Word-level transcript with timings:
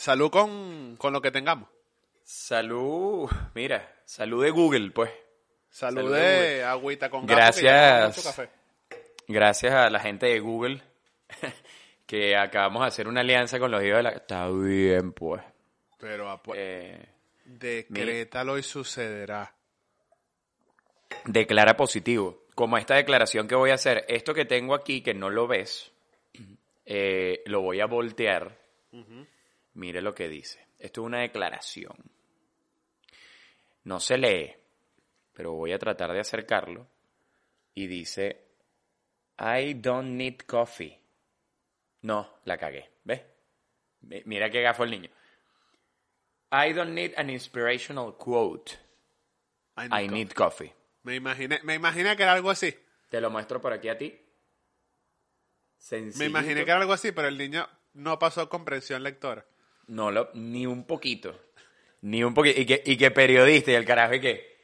Salud 0.00 0.30
con, 0.30 0.96
con 0.96 1.12
lo 1.12 1.20
que 1.20 1.30
tengamos. 1.30 1.68
Salud, 2.24 3.28
mira, 3.54 4.00
salud 4.06 4.42
de 4.42 4.50
Google, 4.50 4.92
pues. 4.92 5.10
Salud, 5.68 5.96
Salud 6.04 6.14
de 6.14 6.20
de- 6.22 6.64
agüita 6.64 7.10
con 7.10 7.26
Gracias. 7.26 8.24
café. 8.24 8.48
Gracias 9.28 9.74
a 9.74 9.90
la 9.90 10.00
gente 10.00 10.24
de 10.24 10.40
Google 10.40 10.80
que 12.06 12.34
acabamos 12.34 12.80
de 12.80 12.88
hacer 12.88 13.08
una 13.08 13.20
alianza 13.20 13.58
con 13.58 13.70
los 13.70 13.82
hijos 13.84 13.98
de 13.98 14.02
la... 14.04 14.10
Está 14.12 14.48
bien, 14.48 15.12
pues. 15.12 15.42
Pero 15.98 16.30
apu- 16.32 16.54
Eh, 16.56 17.06
decrétalo 17.44 18.56
y 18.56 18.62
sucederá. 18.62 19.54
declara 21.26 21.76
positivo. 21.76 22.44
Como 22.54 22.78
esta 22.78 22.94
declaración 22.94 23.46
que 23.46 23.54
voy 23.54 23.68
a 23.70 23.74
hacer, 23.74 24.06
esto 24.08 24.32
que 24.32 24.46
tengo 24.46 24.74
aquí, 24.74 25.02
que 25.02 25.12
no 25.12 25.28
lo 25.28 25.46
ves, 25.46 25.92
eh, 26.86 27.42
lo 27.44 27.60
voy 27.60 27.80
a 27.80 27.86
voltear. 27.86 28.58
Mire 29.80 30.02
lo 30.02 30.14
que 30.14 30.28
dice. 30.28 30.66
Esto 30.78 31.00
es 31.00 31.06
una 31.06 31.20
declaración. 31.20 31.96
No 33.84 33.98
se 33.98 34.18
lee, 34.18 34.54
pero 35.32 35.52
voy 35.52 35.72
a 35.72 35.78
tratar 35.78 36.12
de 36.12 36.20
acercarlo. 36.20 36.86
Y 37.74 37.86
dice, 37.86 38.44
I 39.38 39.72
don't 39.74 40.10
need 40.10 40.40
coffee. 40.46 41.00
No, 42.02 42.40
la 42.44 42.58
cagué. 42.58 42.90
¿Ves? 43.04 43.22
Mi- 44.02 44.22
Mira 44.26 44.50
qué 44.50 44.60
gafo 44.60 44.84
el 44.84 44.90
niño. 44.90 45.08
I 46.52 46.74
don't 46.74 46.92
need 46.92 47.14
an 47.16 47.30
inspirational 47.30 48.14
quote. 48.18 48.72
I 49.78 50.08
need 50.08 50.32
coffee. 50.34 50.74
Me 51.04 51.14
imaginé, 51.14 51.60
me 51.62 51.74
imaginé 51.74 52.16
que 52.18 52.22
era 52.24 52.34
algo 52.34 52.50
así. 52.50 52.76
Te 53.08 53.18
lo 53.18 53.30
muestro 53.30 53.62
por 53.62 53.72
aquí 53.72 53.88
a 53.88 53.96
ti. 53.96 54.20
Me 56.18 56.26
imaginé 56.26 56.64
que 56.66 56.70
era 56.70 56.80
algo 56.80 56.92
así, 56.92 57.12
pero 57.12 57.28
el 57.28 57.38
niño 57.38 57.66
no 57.94 58.18
pasó 58.18 58.50
comprensión 58.50 59.02
lectora. 59.02 59.46
No, 59.90 60.10
lo, 60.10 60.30
ni 60.34 60.66
un 60.66 60.84
poquito. 60.84 61.38
Ni 62.02 62.22
un 62.22 62.32
poquito. 62.32 62.60
Y 62.60 62.66
que, 62.66 62.82
y 62.84 62.96
que 62.96 63.10
periodista 63.10 63.72
y 63.72 63.74
el 63.74 63.84
carajo 63.84 64.14
y 64.14 64.20
que. 64.20 64.56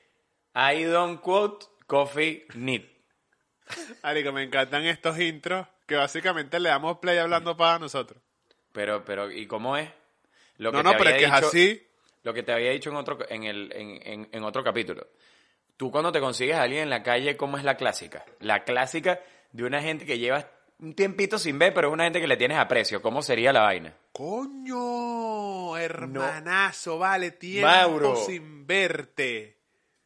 I 0.55 0.85
don't 0.85 1.21
quote 1.21 1.67
coffee 1.87 2.47
need. 2.55 2.83
Arico, 4.03 4.33
me 4.33 4.43
encantan 4.45 4.87
estos 4.87 5.19
intros 5.19 5.67
que 5.87 5.97
básicamente 5.97 6.61
le 6.61 6.69
damos 6.69 6.99
play 6.99 7.19
hablando 7.19 7.57
para 7.57 7.79
nosotros. 7.79 8.23
Pero, 8.73 9.05
pero, 9.05 9.31
¿y 9.31 9.47
cómo 9.47 9.77
es? 9.77 9.89
Lo 10.59 10.71
No, 10.73 10.83
no, 10.83 10.93
te 10.93 10.99
pero 10.99 11.11
es 11.11 11.17
que 11.19 11.25
es 11.25 11.33
así. 11.33 11.87
Lo 12.23 12.33
que 12.33 12.43
te 12.43 12.53
había 12.53 12.71
dicho 12.71 12.91
en 12.91 12.97
otro, 12.97 13.19
en, 13.29 13.45
el, 13.45 13.73
en, 13.75 14.01
en- 14.03 14.29
en 14.33 14.45
otro 14.45 14.63
capítulo. 14.65 15.07
Tú 15.77 15.91
cuando 15.91 16.11
te 16.13 16.21
consigues 16.21 16.57
a 16.57 16.63
alguien 16.63 16.85
en 16.85 16.91
la 16.91 17.03
calle, 17.03 17.37
¿cómo 17.37 17.59
es 17.59 17.65
la 17.65 17.77
clásica? 17.77 18.25
La 18.41 18.65
clásica 18.65 19.21
de 19.53 19.65
una 19.65 19.83
gente 19.83 20.07
que 20.07 20.19
llevas 20.19 20.47
un 20.79 20.95
tiempito 20.95 21.39
sin 21.39 21.59
ver, 21.59 21.73
pero 21.73 21.89
es 21.89 21.95
una 21.95 22.05
gente 22.05 22.21
que 22.21 22.27
le 22.27 22.37
tienes 22.37 22.59
aprecio. 22.59 23.01
¿Cómo 23.01 23.23
sería 23.23 23.53
la 23.53 23.63
vaina? 23.63 23.95
Coño, 24.13 25.77
hermanazo, 25.77 26.99
vale, 26.99 27.33
tiempo 27.33 27.69
Mauro. 27.69 28.17
sin 28.17 28.67
verte. 28.67 29.57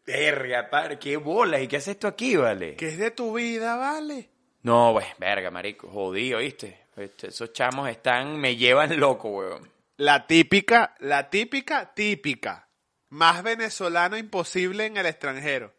Verga, 0.06 0.68
padre, 0.70 0.98
qué 0.98 1.16
bolas. 1.16 1.62
¿Y 1.62 1.68
qué 1.68 1.76
haces 1.76 1.94
esto 1.94 2.08
aquí, 2.08 2.36
vale? 2.36 2.76
¿Qué 2.76 2.88
es 2.88 2.98
de 2.98 3.10
tu 3.10 3.34
vida, 3.34 3.76
vale? 3.76 4.30
No, 4.62 4.92
pues, 4.92 5.06
verga, 5.18 5.50
marico, 5.50 5.88
jodido, 5.88 6.38
¿viste? 6.38 6.80
Este, 6.96 7.28
esos 7.28 7.52
chamos 7.52 7.88
están, 7.88 8.38
me 8.38 8.56
llevan 8.56 8.98
loco, 8.98 9.30
weón. 9.30 9.70
La 9.96 10.26
típica, 10.26 10.94
la 10.98 11.30
típica, 11.30 11.94
típica. 11.94 12.68
Más 13.08 13.42
venezolano 13.42 14.16
imposible 14.16 14.86
en 14.86 14.96
el 14.96 15.06
extranjero. 15.06 15.74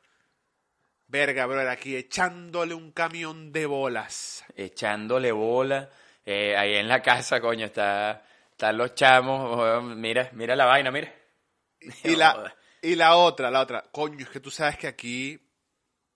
Verga, 1.12 1.45
brother, 1.45 1.67
aquí 1.67 1.98
echándole 1.98 2.73
un 2.73 2.92
camión 2.94 3.52
de 3.52 3.66
bolas. 3.66 4.45
Echándole 4.56 5.34
bola. 5.34 5.90
Eh, 6.26 6.56
ahí 6.56 6.76
en 6.76 6.88
la 6.88 7.02
casa, 7.02 7.42
coño, 7.42 7.66
está, 7.66 8.23
están 8.50 8.78
los 8.78 8.95
chamos. 8.95 9.84
Mira, 9.98 10.30
mira 10.31 10.56
la 10.56 10.64
vaina, 10.66 10.90
mira. 10.90 11.14
Y 12.06 12.16
la, 12.16 12.56
y 12.81 12.95
la 12.95 13.18
otra, 13.18 13.52
la 13.52 13.59
otra. 13.59 13.84
Coño, 13.92 14.20
es 14.23 14.30
que 14.30 14.40
tú 14.40 14.50
sabes 14.52 14.78
que 14.78 14.88
aquí 14.88 15.38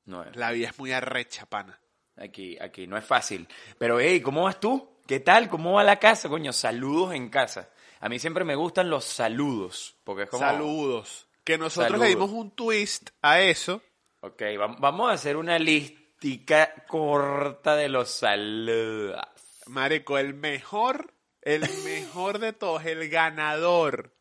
No, 0.05 0.23
eh, 0.23 0.31
la 0.35 0.51
vida 0.51 0.69
es 0.69 0.79
muy 0.79 0.93
arrecha, 0.93 1.45
pana. 1.45 1.77
aquí, 2.15 2.57
aquí 2.61 2.87
no 2.87 2.97
es 2.97 3.03
fácil. 3.03 3.49
Pero, 3.77 3.99
hey, 3.99 4.21
¿cómo 4.21 4.43
vas 4.43 4.61
tú? 4.61 5.01
¿Qué 5.05 5.19
tal? 5.19 5.49
¿Cómo 5.49 5.73
va 5.73 5.83
la 5.83 5.99
casa, 5.99 6.29
coño? 6.29 6.53
Saludos 6.53 7.13
en 7.15 7.27
casa. 7.29 7.69
A 7.99 8.07
mí 8.07 8.17
siempre 8.17 8.45
me 8.45 8.55
gustan 8.55 8.89
los 8.89 9.03
saludos. 9.03 9.97
Porque 10.05 10.23
es 10.23 10.29
como... 10.29 10.41
Saludos. 10.45 11.27
Que 11.43 11.57
nosotros 11.57 11.87
Saludos. 11.91 12.01
le 12.03 12.09
dimos 12.09 12.29
un 12.31 12.51
twist 12.55 13.09
a 13.21 13.41
eso. 13.41 13.81
Ok, 14.25 14.41
vam- 14.57 14.77
vamos 14.79 15.09
a 15.09 15.13
hacer 15.13 15.37
una 15.37 15.59
listica 15.59 16.73
corta 16.87 17.75
de 17.75 17.89
los 17.89 18.09
saludos. 18.09 19.21
Marico, 19.67 20.17
el 20.17 20.33
mejor, 20.33 21.13
el 21.41 21.61
mejor 21.83 22.39
de 22.39 22.53
todos, 22.53 22.85
el 22.85 23.07
ganador. 23.09 24.15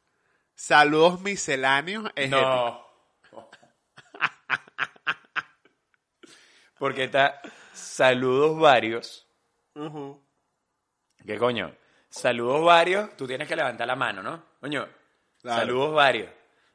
Saludos 0.55 1.21
misceláneos. 1.21 2.11
Es 2.17 2.27
épico. 2.27 2.41
No. 3.33 3.33
Porque 6.79 7.05
está 7.05 7.41
saludos 7.73 8.59
varios. 8.61 9.27
¿Qué 11.27 11.39
coño? 11.39 11.75
Saludos 12.11 12.63
varios, 12.65 13.17
tú 13.17 13.27
tienes 13.27 13.49
que 13.49 13.57
levantar 13.57 13.87
la 13.87 13.97
mano, 13.97 14.23
¿no? 14.23 14.45
Coño, 14.61 14.87
Claro. 15.41 15.61
saludos 15.61 15.95
varios. 15.95 16.31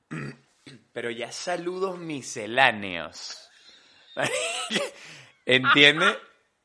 Pero 0.93 1.09
ya 1.11 1.31
saludos 1.31 1.97
misceláneos. 1.97 3.49
¿Entiende? 5.45 6.17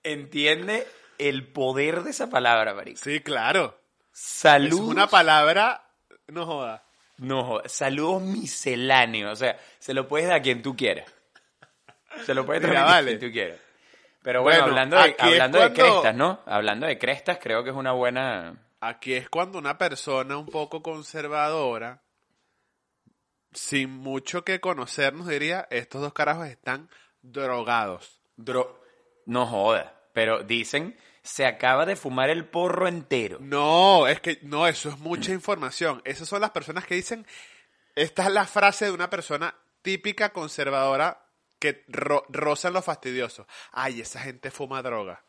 ¿Entiende 0.03 0.87
el 1.19 1.47
poder 1.47 2.03
de 2.03 2.11
esa 2.11 2.29
palabra, 2.29 2.75
marico? 2.75 3.01
Sí, 3.03 3.21
claro. 3.21 3.79
Saludos. 4.13 4.81
Es 4.81 4.87
una 4.87 5.07
palabra, 5.07 5.89
no 6.29 6.47
joda. 6.47 6.85
No, 7.19 7.45
joda, 7.45 7.69
saludos 7.69 8.23
misceláneos. 8.23 9.33
O 9.33 9.37
sea, 9.37 9.59
se 9.79 9.95
lo 9.95 10.09
puedes 10.09 10.29
dar 10.29 10.39
a 10.39 10.43
quien 10.43 10.63
tú 10.63 10.77
quieras. 10.77 11.07
Se 12.25 12.35
lo 12.35 12.45
puedes 12.45 12.63
transmitir 12.63 12.89
a 12.89 12.93
vale. 12.93 13.19
quien 13.19 13.31
tú 13.31 13.33
quieras. 13.33 13.59
Pero 14.23 14.43
bueno, 14.43 14.61
Bueno, 14.61 14.73
hablando, 14.73 14.97
de, 14.97 15.17
hablando 15.19 15.59
de 15.61 15.73
crestas, 15.73 16.15
¿no? 16.15 16.41
Hablando 16.47 16.87
de 16.87 16.99
crestas, 16.99 17.39
creo 17.41 17.63
que 17.63 17.71
es 17.71 17.77
una 17.77 17.93
buena... 17.93 18.57
Aquí 18.81 19.15
es 19.15 19.29
cuando 19.29 19.59
una 19.59 19.79
persona 19.79 20.37
un 20.37 20.47
poco 20.47 20.83
conservadora, 20.83 22.03
sin 23.55 23.91
mucho 23.91 24.45
que 24.45 24.61
conocernos, 24.61 25.29
diría, 25.29 25.67
estos 25.71 26.03
dos 26.03 26.13
carajos 26.13 26.49
están 26.49 26.91
drogados. 27.23 28.21
Dro 28.37 28.83
no 29.27 29.47
joda. 29.47 29.95
Pero 30.13 30.43
dicen, 30.43 30.97
se 31.23 31.47
acaba 31.47 31.87
de 31.87 31.97
fumar 31.97 32.31
el 32.31 32.47
porro 32.47 32.87
entero. 32.87 33.39
No, 33.41 34.07
es 34.07 34.21
que 34.21 34.39
no, 34.43 34.67
eso 34.67 34.91
es 34.91 34.99
mucha 34.99 35.33
información. 35.33 36.03
Esas 36.05 36.29
son 36.29 36.41
las 36.41 36.51
personas 36.51 36.85
que 36.85 36.95
dicen, 36.95 37.27
esta 37.95 38.25
es 38.25 38.33
la 38.33 38.47
frase 38.47 38.85
de 38.87 38.91
una 38.93 39.11
persona 39.11 39.55
típica 39.83 40.33
conservadora 40.33 41.27
que 41.59 41.85
ro 41.89 42.25
roza 42.29 42.69
en 42.69 42.75
lo 42.75 42.83
fastidioso. 42.83 43.47
Ay, 43.73 44.01
esa 44.01 44.21
gente 44.21 44.51
fuma 44.51 44.83
droga. 44.83 45.25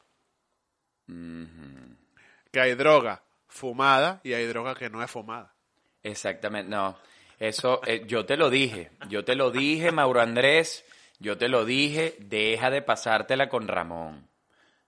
Que 1.08 2.60
hay 2.60 2.74
droga 2.76 3.24
fumada 3.48 4.20
y 4.24 4.34
hay 4.34 4.46
droga 4.48 4.76
que 4.76 4.90
no 4.90 5.02
es 5.02 5.10
fumada. 5.10 5.56
Exactamente, 6.04 6.70
no. 6.70 6.98
Eso, 7.40 7.82
eh, 7.86 8.04
yo 8.08 8.26
te 8.26 8.38
lo 8.38 8.50
dije. 8.50 8.92
Yo 9.10 9.26
te 9.26 9.36
lo 9.36 9.52
dije, 9.52 9.92
Mauro 9.92 10.22
Andrés. 10.22 10.86
Yo 11.20 11.38
te 11.38 11.50
lo 11.50 11.66
dije. 11.66 12.16
Deja 12.20 12.70
de 12.70 12.82
pasártela 12.82 13.50
con 13.50 13.68
Ramón. 13.68 14.30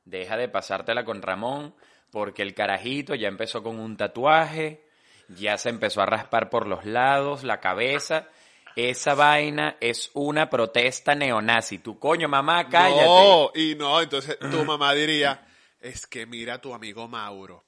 Deja 0.06 0.38
de 0.38 0.48
pasártela 0.48 1.04
con 1.04 1.22
Ramón. 1.22 1.76
Porque 2.12 2.42
el 2.42 2.54
carajito 2.54 3.16
ya 3.16 3.28
empezó 3.28 3.64
con 3.64 3.80
un 3.80 3.98
tatuaje. 3.98 4.86
Ya 5.30 5.58
se 5.58 5.70
empezó 5.70 6.02
a 6.02 6.06
raspar 6.06 6.50
por 6.50 6.68
los 6.68 6.86
lados, 6.86 7.44
la 7.44 7.60
cabeza. 7.60 8.30
Esa 8.78 9.16
vaina 9.16 9.76
es 9.82 10.12
una 10.14 10.50
protesta 10.50 11.16
neonazi. 11.16 11.80
Tu 11.80 12.00
coño, 12.00 12.30
mamá, 12.30 12.70
cállate. 12.70 13.06
No, 13.06 13.52
y 13.56 13.76
no, 13.76 14.00
entonces 14.00 14.38
tu 14.40 14.64
mamá 14.66 14.94
diría, 14.94 15.46
es 15.82 16.08
que 16.08 16.26
mira 16.26 16.56
a 16.56 16.62
tu 16.62 16.74
amigo 16.74 17.08
Mauro. 17.08 17.66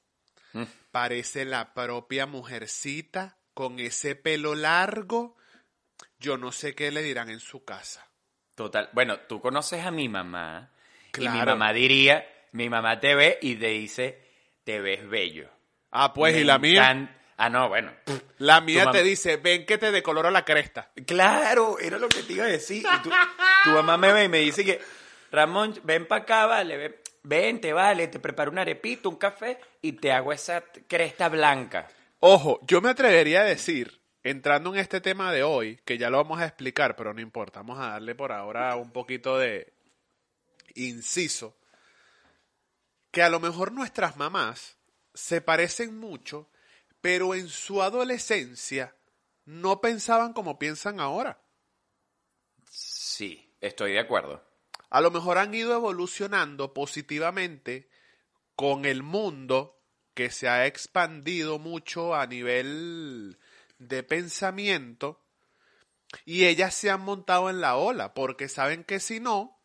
Mm. 0.53 0.63
Parece 0.91 1.45
la 1.45 1.73
propia 1.73 2.25
mujercita 2.25 3.38
con 3.53 3.79
ese 3.79 4.15
pelo 4.15 4.55
largo. 4.55 5.35
Yo 6.19 6.37
no 6.37 6.51
sé 6.51 6.75
qué 6.75 6.91
le 6.91 7.01
dirán 7.01 7.29
en 7.29 7.39
su 7.39 7.63
casa. 7.63 8.05
Total. 8.55 8.89
Bueno, 8.93 9.19
tú 9.21 9.39
conoces 9.41 9.85
a 9.85 9.91
mi 9.91 10.09
mamá. 10.09 10.71
Y 11.17 11.21
mi 11.21 11.27
Claro. 11.27 11.51
mamá 11.53 11.73
diría, 11.73 12.27
mi 12.51 12.69
mamá 12.69 12.99
te 12.99 13.15
ve 13.15 13.39
y 13.41 13.55
te 13.55 13.67
dice, 13.67 14.21
te 14.63 14.79
ves 14.79 15.07
bello. 15.07 15.49
Ah, 15.91 16.13
pues, 16.13 16.33
Me 16.35 16.41
y 16.41 16.43
la 16.43 16.59
mía, 16.59 17.15
Ah, 17.37 17.49
no, 17.49 17.69
bueno. 17.69 17.91
la 18.39 18.59
mía 18.59 18.91
te 18.91 19.01
dice, 19.01 19.37
ven 19.37 19.65
que 19.65 19.77
te 19.77 19.91
decoloro 19.91 20.29
la 20.29 20.43
cresta. 20.43 20.91
Claro, 21.07 21.79
era 21.79 21.97
lo 21.97 22.09
que 22.09 22.21
te 22.23 22.33
iba 22.33 22.43
a 22.43 22.49
decir. 22.49 22.83
Y 22.93 23.01
tú- 23.01 23.11
tu 23.63 23.69
mamá 23.71 23.95
me 23.97 24.11
ve 24.11 24.25
y 24.25 24.29
me 24.29 24.39
dice 24.39 24.65
que, 24.65 24.81
Ramón, 25.31 25.79
ven 25.83 26.05
para 26.05 26.23
acá, 26.23 26.45
vale, 26.47 26.75
ven, 26.75 26.95
vente, 27.23 27.71
vale, 27.71 28.07
te 28.09 28.19
preparo 28.19 28.51
una 28.51 28.61
arepita, 28.63 29.07
un 29.07 29.15
café 29.15 29.57
y 29.81 29.93
te 29.93 30.11
hago 30.11 30.33
esa 30.33 30.63
cresta 30.87 31.29
blanca. 31.29 31.87
Ojo, 32.21 32.59
yo 32.63 32.81
me 32.81 32.89
atrevería 32.89 33.41
a 33.41 33.45
decir, 33.45 34.01
entrando 34.23 34.73
en 34.73 34.79
este 34.79 34.99
tema 34.99 35.31
de 35.31 35.43
hoy, 35.43 35.77
que 35.85 35.97
ya 35.97 36.09
lo 36.09 36.17
vamos 36.17 36.41
a 36.41 36.45
explicar, 36.45 36.97
pero 36.97 37.13
no 37.13 37.21
importa, 37.21 37.61
vamos 37.61 37.79
a 37.79 37.91
darle 37.91 38.13
por 38.13 38.33
ahora 38.33 38.75
un 38.75 38.91
poquito 38.91 39.37
de 39.37 39.73
inciso, 40.75 41.57
que 43.09 43.23
a 43.23 43.29
lo 43.29 43.39
mejor 43.39 43.71
nuestras 43.71 44.17
mamás 44.17 44.77
se 45.13 45.39
parecen 45.39 45.97
mucho, 45.97 46.49
pero 46.99 47.35
en 47.35 47.47
su 47.47 47.81
adolescencia 47.81 48.93
no 49.45 49.79
pensaban 49.79 50.33
como 50.33 50.59
piensan 50.59 50.99
ahora. 50.99 51.41
Sí, 52.69 53.55
estoy 53.61 53.93
de 53.93 53.99
acuerdo. 53.99 54.43
A 54.89 54.99
lo 54.99 55.09
mejor 55.09 55.37
han 55.37 55.53
ido 55.53 55.73
evolucionando 55.73 56.73
positivamente 56.73 57.89
con 58.55 58.83
el 58.83 59.03
mundo 59.03 59.78
que 60.19 60.31
se 60.31 60.49
ha 60.49 60.65
expandido 60.65 61.59
mucho 61.59 62.13
a 62.13 62.27
nivel 62.27 63.37
de 63.77 64.03
pensamiento 64.03 65.23
y 66.25 66.43
ellas 66.43 66.75
se 66.75 66.89
han 66.89 66.99
montado 66.99 67.49
en 67.49 67.61
la 67.61 67.77
ola 67.77 68.13
porque 68.13 68.49
saben 68.49 68.83
que 68.83 68.99
si 68.99 69.21
no, 69.21 69.57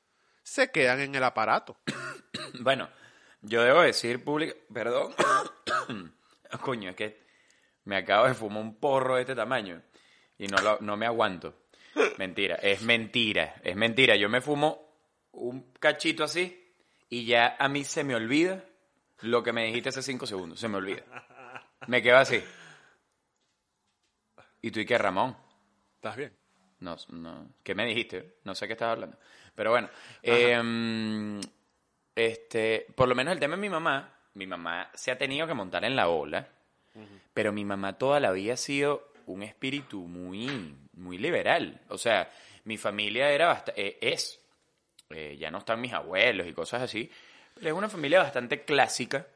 se 0.44 0.70
quedan 0.70 1.00
en 1.00 1.16
el 1.16 1.24
aparato. 1.24 1.76
Bueno, 2.60 2.88
yo 3.42 3.64
debo 3.64 3.80
decir 3.80 4.22
público, 4.22 4.56
perdón, 4.72 5.12
coño, 6.60 6.90
es 6.90 6.96
que 6.96 7.26
me 7.82 7.96
acabo 7.96 8.28
de 8.28 8.34
fumar 8.34 8.62
un 8.62 8.78
porro 8.78 9.16
de 9.16 9.22
este 9.22 9.34
tamaño 9.34 9.82
y 10.38 10.46
no, 10.46 10.78
no 10.78 10.96
me 10.96 11.06
aguanto. 11.06 11.64
Mentira, 12.16 12.54
es 12.62 12.82
mentira, 12.82 13.56
es 13.64 13.74
mentira. 13.74 14.14
Yo 14.14 14.28
me 14.28 14.40
fumo 14.40 14.86
un 15.32 15.72
cachito 15.80 16.22
así 16.22 16.72
y 17.08 17.24
ya 17.26 17.56
a 17.58 17.68
mí 17.68 17.82
se 17.82 18.04
me 18.04 18.14
olvida 18.14 18.64
lo 19.24 19.42
que 19.42 19.52
me 19.52 19.64
dijiste 19.66 19.88
hace 19.90 20.02
cinco 20.02 20.26
segundos, 20.26 20.58
se 20.60 20.68
me 20.68 20.76
olvida. 20.78 21.02
Me 21.86 22.02
quedo 22.02 22.16
así. 22.18 22.42
¿Y 24.62 24.70
tú 24.70 24.80
y 24.80 24.86
qué, 24.86 24.96
Ramón? 24.98 25.36
¿Estás 25.96 26.16
bien? 26.16 26.32
No, 26.80 26.96
no. 27.10 27.50
¿Qué 27.62 27.74
me 27.74 27.86
dijiste? 27.86 28.36
No 28.44 28.54
sé 28.54 28.66
qué 28.66 28.72
estabas 28.74 28.94
hablando. 28.94 29.18
Pero 29.54 29.70
bueno, 29.70 29.88
eh, 30.22 31.40
este, 32.14 32.86
por 32.94 33.08
lo 33.08 33.14
menos 33.14 33.32
el 33.32 33.40
tema 33.40 33.56
de 33.56 33.62
mi 33.62 33.68
mamá, 33.68 34.12
mi 34.34 34.46
mamá 34.46 34.90
se 34.94 35.10
ha 35.10 35.18
tenido 35.18 35.46
que 35.46 35.54
montar 35.54 35.84
en 35.84 35.96
la 35.96 36.08
ola, 36.08 36.48
pero 37.32 37.52
mi 37.52 37.64
mamá 37.64 37.98
toda 37.98 38.20
la 38.20 38.30
vida 38.32 38.54
ha 38.54 38.56
sido 38.56 39.12
un 39.26 39.42
espíritu 39.42 40.00
muy, 40.02 40.76
muy 40.94 41.18
liberal. 41.18 41.80
O 41.88 41.98
sea, 41.98 42.30
mi 42.64 42.76
familia 42.76 43.30
era 43.30 43.52
bast- 43.54 43.72
eh, 43.76 43.98
es, 44.00 44.40
eh, 45.10 45.36
ya 45.38 45.50
no 45.50 45.58
están 45.58 45.80
mis 45.80 45.92
abuelos 45.92 46.46
y 46.46 46.52
cosas 46.52 46.82
así, 46.82 47.10
pero 47.54 47.68
es 47.68 47.72
una 47.74 47.88
familia 47.88 48.20
bastante 48.22 48.64
clásica, 48.64 49.26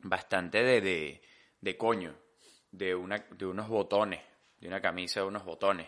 bastante 0.00 0.62
de, 0.62 0.80
de, 0.80 1.22
de 1.60 1.76
coño, 1.76 2.14
de, 2.70 2.94
una, 2.94 3.18
de 3.30 3.46
unos 3.46 3.68
botones, 3.68 4.20
de 4.58 4.68
una 4.68 4.80
camisa 4.80 5.20
de 5.20 5.26
unos 5.26 5.44
botones, 5.44 5.86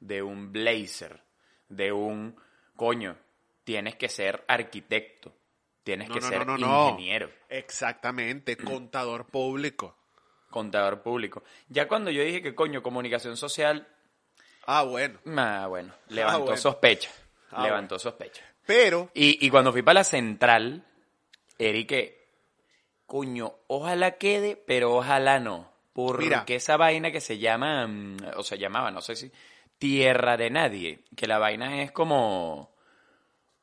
de 0.00 0.22
un 0.22 0.52
blazer, 0.52 1.20
de 1.68 1.92
un 1.92 2.36
coño, 2.76 3.16
tienes 3.64 3.96
que 3.96 4.08
ser 4.08 4.44
arquitecto, 4.48 5.34
tienes 5.82 6.08
No, 6.08 6.14
que 6.14 6.20
no, 6.20 6.28
ser 6.28 6.46
no, 6.46 6.56
ingeniero, 6.58 7.30
Exactamente, 7.48 8.56
contador 8.56 9.26
público. 9.26 9.96
contador 10.50 11.02
público. 11.02 11.42
Ya 11.68 11.86
cuando 11.88 12.10
yo 12.10 12.22
dije 12.22 12.42
que 12.42 12.54
coño, 12.54 12.82
comunicación 12.82 13.36
social, 13.36 13.86
Ah, 14.70 14.82
bueno. 14.82 15.18
ah, 15.36 15.66
bueno, 15.68 15.94
levantó 16.08 16.42
bueno. 16.44 16.56
sospecha, 16.58 17.10
Ah, 17.50 17.62
levantó 17.64 17.98
sospecha. 17.98 18.44
Pero, 18.68 19.10
Y, 19.14 19.46
y 19.46 19.48
cuando 19.48 19.72
fui 19.72 19.80
para 19.80 20.00
la 20.00 20.04
central, 20.04 20.84
Eric, 21.58 22.12
coño, 23.06 23.54
ojalá 23.66 24.18
quede, 24.18 24.56
pero 24.56 24.94
ojalá 24.94 25.40
no. 25.40 25.72
Porque 25.94 26.24
Mira. 26.24 26.44
esa 26.46 26.76
vaina 26.76 27.10
que 27.10 27.22
se 27.22 27.38
llama, 27.38 27.86
mm, 27.86 28.16
o 28.36 28.42
se 28.42 28.58
llamaba, 28.58 28.90
no 28.90 29.00
sé 29.00 29.16
si, 29.16 29.32
Tierra 29.78 30.36
de 30.36 30.50
Nadie, 30.50 30.98
que 31.16 31.26
la 31.26 31.38
vaina 31.38 31.82
es 31.82 31.92
como, 31.92 32.74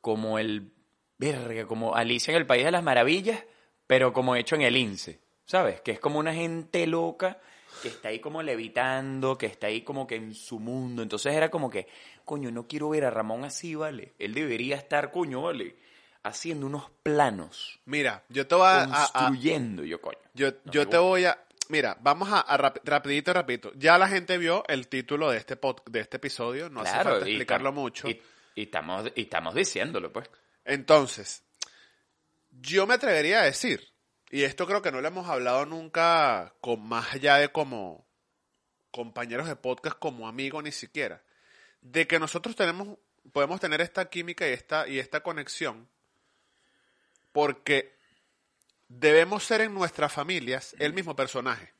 como 0.01 0.39
el, 0.39 0.71
verga, 1.19 1.67
como 1.67 1.93
Alicia 1.93 2.31
en 2.31 2.37
el 2.37 2.47
País 2.47 2.65
de 2.65 2.71
las 2.71 2.81
Maravillas, 2.81 3.45
pero 3.85 4.11
como 4.11 4.35
hecho 4.35 4.55
en 4.55 4.63
el 4.63 4.75
INSE, 4.75 5.19
¿sabes? 5.45 5.81
Que 5.81 5.91
es 5.91 5.99
como 5.99 6.17
una 6.17 6.33
gente 6.33 6.87
loca 6.87 7.37
que 7.85 7.89
está 7.89 8.09
ahí 8.09 8.19
como 8.19 8.41
levitando, 8.41 9.37
que 9.37 9.45
está 9.45 9.67
ahí 9.67 9.81
como 9.83 10.07
que 10.07 10.15
en 10.15 10.33
su 10.33 10.59
mundo. 10.59 11.03
Entonces 11.03 11.33
era 11.35 11.49
como 11.51 11.69
que, 11.69 11.87
coño, 12.23 12.49
no 12.49 12.65
quiero 12.67 12.89
ver 12.89 13.05
a 13.05 13.11
Ramón 13.11 13.43
así, 13.45 13.75
¿vale? 13.75 14.13
Él 14.17 14.33
debería 14.33 14.75
estar, 14.75 15.11
coño, 15.11 15.43
¿vale? 15.43 15.75
Haciendo 16.23 16.65
unos 16.65 16.89
planos, 17.03 17.79
mira, 17.85 18.23
yo 18.29 18.47
te 18.47 18.55
voy 18.55 18.65
a... 18.65 18.85
a- 18.85 19.03
a- 19.03 19.11
construyendo, 19.13 19.83
yo, 19.83 20.01
coño. 20.01 20.17
yo 20.33 20.49
no 20.63 20.71
yo 20.71 20.87
te 20.87 20.97
voy 20.97 21.25
a... 21.25 21.39
Mira, 21.69 21.95
vamos 22.01 22.31
a, 22.31 22.41
a 22.41 22.57
rap- 22.57 22.79
rapidito, 22.83 23.31
rapidito. 23.33 23.71
Ya 23.75 23.99
la 23.99 24.07
gente 24.07 24.39
vio 24.39 24.63
el 24.67 24.87
título 24.87 25.29
de 25.29 25.37
este 25.37 25.55
pod- 25.61 25.83
de 25.85 25.99
este 25.99 26.17
episodio, 26.17 26.67
no 26.71 26.81
hace 26.81 26.91
falta 27.03 27.25
explicarlo 27.27 27.71
mucho. 27.71 28.07
Y, 28.09 28.19
y 28.55 28.63
estamos, 28.63 29.11
y 29.15 29.21
estamos 29.21 29.53
diciéndolo, 29.53 30.11
pues. 30.11 30.27
Entonces, 30.63 31.43
yo 32.49 32.87
me 32.87 32.95
atrevería 32.95 33.41
a 33.41 33.45
decir, 33.45 33.87
y 34.35 34.43
esto 34.43 34.67
creo 34.67 34.81
que 34.81 34.91
no 34.91 34.99
lo 34.99 35.07
hemos 35.07 35.29
hablado 35.29 35.65
nunca 35.65 36.53
con 36.59 36.85
más 36.85 37.13
allá 37.13 37.37
de 37.37 37.53
como 37.53 38.05
compañeros 38.91 39.47
de 39.47 39.55
podcast, 39.55 39.97
como 39.97 40.27
amigos 40.27 40.61
ni 40.61 40.73
siquiera, 40.73 41.23
de 41.79 42.05
que 42.05 42.19
nosotros 42.19 42.53
tenemos, 42.53 42.97
podemos 43.31 43.61
tener 43.61 43.79
esta 43.79 44.09
química 44.09 44.45
y 44.45 44.51
esta, 44.51 44.89
y 44.89 44.99
esta 44.99 45.21
conexión, 45.23 45.87
porque 47.31 47.95
debemos 48.89 49.45
ser 49.45 49.61
en 49.61 49.73
nuestras 49.73 50.11
familias 50.11 50.75
el 50.79 50.91
mismo 50.91 51.15
personaje. 51.15 51.71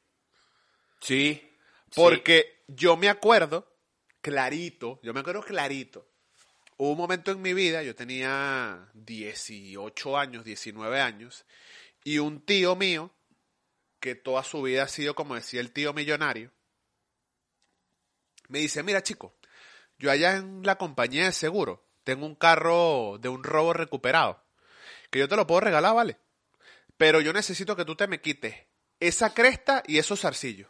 Sí. 1.01 1.57
Porque 1.93 2.63
yo 2.67 2.95
me 2.95 3.09
acuerdo 3.09 3.69
clarito, 4.21 5.01
yo 5.03 5.13
me 5.13 5.19
acuerdo 5.19 5.41
clarito. 5.41 6.07
Hubo 6.77 6.91
un 6.91 6.97
momento 6.97 7.31
en 7.31 7.41
mi 7.41 7.53
vida, 7.53 7.83
yo 7.83 7.95
tenía 7.95 8.89
18 8.93 10.17
años, 10.17 10.45
19 10.45 11.01
años, 11.01 11.45
y 12.05 12.19
un 12.19 12.39
tío 12.39 12.75
mío, 12.75 13.11
que 13.99 14.13
toda 14.13 14.43
su 14.43 14.61
vida 14.61 14.83
ha 14.83 14.87
sido, 14.87 15.15
como 15.15 15.33
decía 15.33 15.59
el 15.59 15.71
tío 15.71 15.91
millonario, 15.91 16.51
me 18.47 18.59
dice, 18.59 18.83
mira 18.83 19.01
chico, 19.01 19.35
yo 19.97 20.11
allá 20.11 20.37
en 20.37 20.61
la 20.63 20.77
compañía 20.77 21.25
de 21.25 21.31
seguro 21.31 21.83
tengo 22.03 22.27
un 22.27 22.35
carro 22.35 23.17
de 23.19 23.27
un 23.27 23.43
robo 23.43 23.73
recuperado, 23.73 24.45
que 25.09 25.17
yo 25.17 25.27
te 25.27 25.35
lo 25.35 25.47
puedo 25.47 25.61
regalar, 25.61 25.95
¿vale? 25.95 26.19
Pero 26.95 27.21
yo 27.21 27.33
necesito 27.33 27.75
que 27.75 27.85
tú 27.85 27.95
te 27.95 28.07
me 28.07 28.21
quites 28.21 28.55
esa 28.99 29.33
cresta 29.33 29.81
y 29.87 29.97
esos 29.97 30.21
zarcillos. 30.21 30.69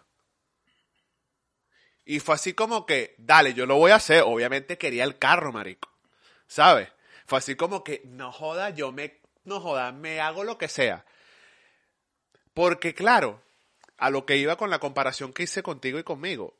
Y 2.05 2.21
fue 2.21 2.35
así 2.35 2.53
como 2.53 2.85
que, 2.85 3.15
dale, 3.17 3.53
yo 3.53 3.65
lo 3.65 3.75
voy 3.75 3.91
a 3.91 3.95
hacer. 3.95 4.23
Obviamente 4.25 4.77
quería 4.77 5.03
el 5.03 5.17
carro, 5.17 5.51
marico. 5.51 5.91
¿Sabes? 6.47 6.89
Fue 7.25 7.39
así 7.39 7.55
como 7.55 7.83
que, 7.83 8.03
no 8.05 8.31
joda, 8.31 8.69
yo 8.69 8.91
me, 8.91 9.19
no 9.43 9.59
joda, 9.59 9.91
me 9.91 10.21
hago 10.21 10.43
lo 10.43 10.57
que 10.57 10.67
sea. 10.67 11.05
Porque 12.55 12.93
claro, 12.93 13.43
a 13.97 14.09
lo 14.09 14.25
que 14.25 14.37
iba 14.37 14.55
con 14.55 14.69
la 14.69 14.79
comparación 14.79 15.33
que 15.33 15.43
hice 15.43 15.61
contigo 15.61 15.99
y 15.99 16.03
conmigo, 16.03 16.57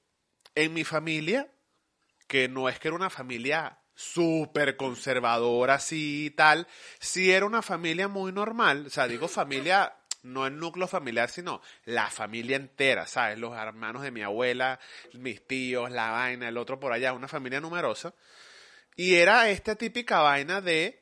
en 0.53 0.73
mi 0.73 0.83
familia, 0.83 1.49
que 2.27 2.49
no 2.49 2.67
es 2.67 2.79
que 2.79 2.89
era 2.89 2.97
una 2.97 3.09
familia 3.09 3.79
súper 3.95 4.75
conservadora 4.75 5.75
así 5.75 6.25
y 6.25 6.29
tal, 6.31 6.67
sí 6.99 7.31
era 7.31 7.45
una 7.45 7.61
familia 7.61 8.09
muy 8.09 8.33
normal, 8.33 8.87
o 8.87 8.89
sea, 8.89 9.07
digo 9.07 9.29
familia, 9.29 9.95
no 10.21 10.45
el 10.45 10.59
núcleo 10.59 10.85
familiar, 10.85 11.29
sino 11.29 11.61
la 11.85 12.09
familia 12.09 12.57
entera, 12.57 13.07
¿sabes? 13.07 13.39
Los 13.39 13.55
hermanos 13.55 14.01
de 14.01 14.11
mi 14.11 14.21
abuela, 14.21 14.81
mis 15.13 15.47
tíos, 15.47 15.89
la 15.91 16.11
vaina, 16.11 16.49
el 16.49 16.57
otro 16.57 16.77
por 16.77 16.91
allá, 16.91 17.13
una 17.13 17.29
familia 17.29 17.61
numerosa. 17.61 18.13
Y 18.97 19.15
era 19.15 19.49
esta 19.49 19.75
típica 19.75 20.19
vaina 20.19 20.59
de, 20.59 21.01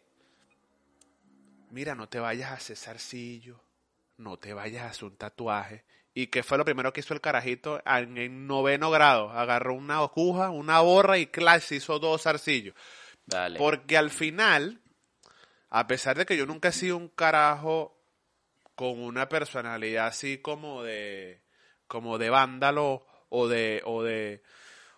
mira, 1.71 1.95
no 1.95 2.07
te 2.07 2.19
vayas 2.19 2.51
a 2.51 2.55
hacer 2.55 2.77
zarcillo, 2.77 3.59
no 4.17 4.37
te 4.37 4.53
vayas 4.53 4.83
a 4.83 4.89
hacer 4.89 5.05
un 5.05 5.17
tatuaje. 5.17 5.85
¿Y 6.13 6.27
qué 6.27 6.43
fue 6.43 6.57
lo 6.57 6.65
primero 6.65 6.93
que 6.93 6.99
hizo 6.99 7.13
el 7.13 7.21
carajito? 7.21 7.81
En, 7.85 8.17
en 8.17 8.45
noveno 8.47 8.91
grado, 8.91 9.31
agarró 9.31 9.73
una 9.73 9.97
aguja, 9.97 10.51
una 10.51 10.79
borra 10.81 11.17
y 11.17 11.27
claro, 11.27 11.61
se 11.61 11.75
hizo 11.75 11.97
dos 11.99 12.23
zarcillos. 12.23 12.75
Dale. 13.25 13.57
Porque 13.57 13.97
al 13.97 14.11
final, 14.11 14.81
a 15.69 15.87
pesar 15.87 16.17
de 16.17 16.25
que 16.25 16.37
yo 16.37 16.45
nunca 16.45 16.69
he 16.69 16.73
sido 16.73 16.97
un 16.97 17.09
carajo 17.09 17.99
con 18.75 18.99
una 18.99 19.29
personalidad 19.29 20.07
así 20.07 20.39
como 20.39 20.83
de 20.83 21.41
como 21.87 22.17
de 22.17 22.29
vándalo 22.29 23.05
o 23.29 23.47
de 23.47 23.81
o 23.85 24.03
de 24.03 24.43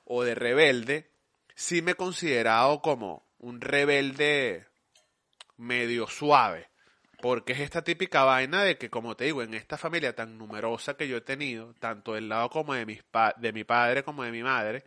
o 0.05 0.23
de 0.23 0.35
rebelde, 0.35 1.11
sí 1.55 1.81
me 1.81 1.91
he 1.91 1.95
considerado 1.95 2.81
como 2.81 3.25
un 3.39 3.61
rebelde 3.61 4.67
medio 5.57 6.07
suave. 6.07 6.69
Porque 7.27 7.53
es 7.53 7.59
esta 7.61 7.83
típica 7.83 8.23
vaina 8.23 8.61
de 8.61 8.77
que, 8.77 8.91
como 8.91 9.15
te 9.17 9.23
digo, 9.25 9.41
en 9.41 9.55
esta 9.55 9.79
familia 9.79 10.13
tan 10.15 10.37
numerosa 10.37 10.95
que 10.95 11.07
yo 11.07 11.17
he 11.17 11.21
tenido, 11.21 11.73
tanto 11.79 12.13
del 12.13 12.29
lado 12.29 12.51
como 12.51 12.75
de, 12.75 12.85
mis 12.85 13.01
pa- 13.01 13.33
de 13.35 13.51
mi 13.51 13.63
padre 13.63 14.03
como 14.03 14.23
de 14.23 14.29
mi 14.31 14.43
madre, 14.43 14.83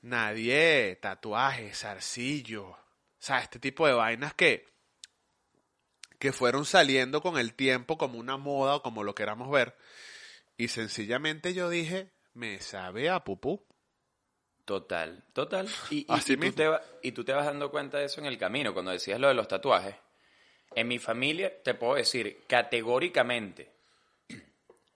nadie 0.00 0.96
tatuajes, 1.02 1.78
zarcillo, 1.80 2.68
o 2.68 2.78
sea, 3.18 3.40
este 3.40 3.58
tipo 3.58 3.86
de 3.86 3.92
vainas 3.92 4.32
que, 4.32 4.66
que 6.18 6.32
fueron 6.32 6.64
saliendo 6.64 7.20
con 7.20 7.36
el 7.36 7.52
tiempo 7.52 7.98
como 7.98 8.18
una 8.18 8.38
moda 8.38 8.76
o 8.76 8.82
como 8.82 9.04
lo 9.04 9.14
queramos 9.14 9.50
ver. 9.50 9.76
Y 10.56 10.68
sencillamente 10.68 11.52
yo 11.52 11.68
dije, 11.68 12.12
me 12.32 12.60
sabe 12.60 13.10
a 13.10 13.24
pupú. 13.24 13.62
Total, 14.64 15.22
total. 15.34 15.68
Y, 15.90 15.98
y- 15.98 16.06
Así 16.08 16.32
y 16.32 16.36
tú 16.38 16.52
te 16.52 16.66
va- 16.66 16.82
y 17.02 17.12
tú 17.12 17.24
te 17.24 17.32
vas 17.34 17.44
dando 17.44 17.70
cuenta 17.70 17.98
de 17.98 18.06
eso 18.06 18.20
en 18.20 18.26
el 18.26 18.38
camino, 18.38 18.72
cuando 18.72 18.90
decías 18.90 19.20
lo 19.20 19.28
de 19.28 19.34
los 19.34 19.48
tatuajes. 19.48 19.96
En 20.76 20.86
mi 20.88 20.98
familia, 20.98 21.62
te 21.62 21.74
puedo 21.74 21.94
decir 21.94 22.44
categóricamente, 22.46 23.72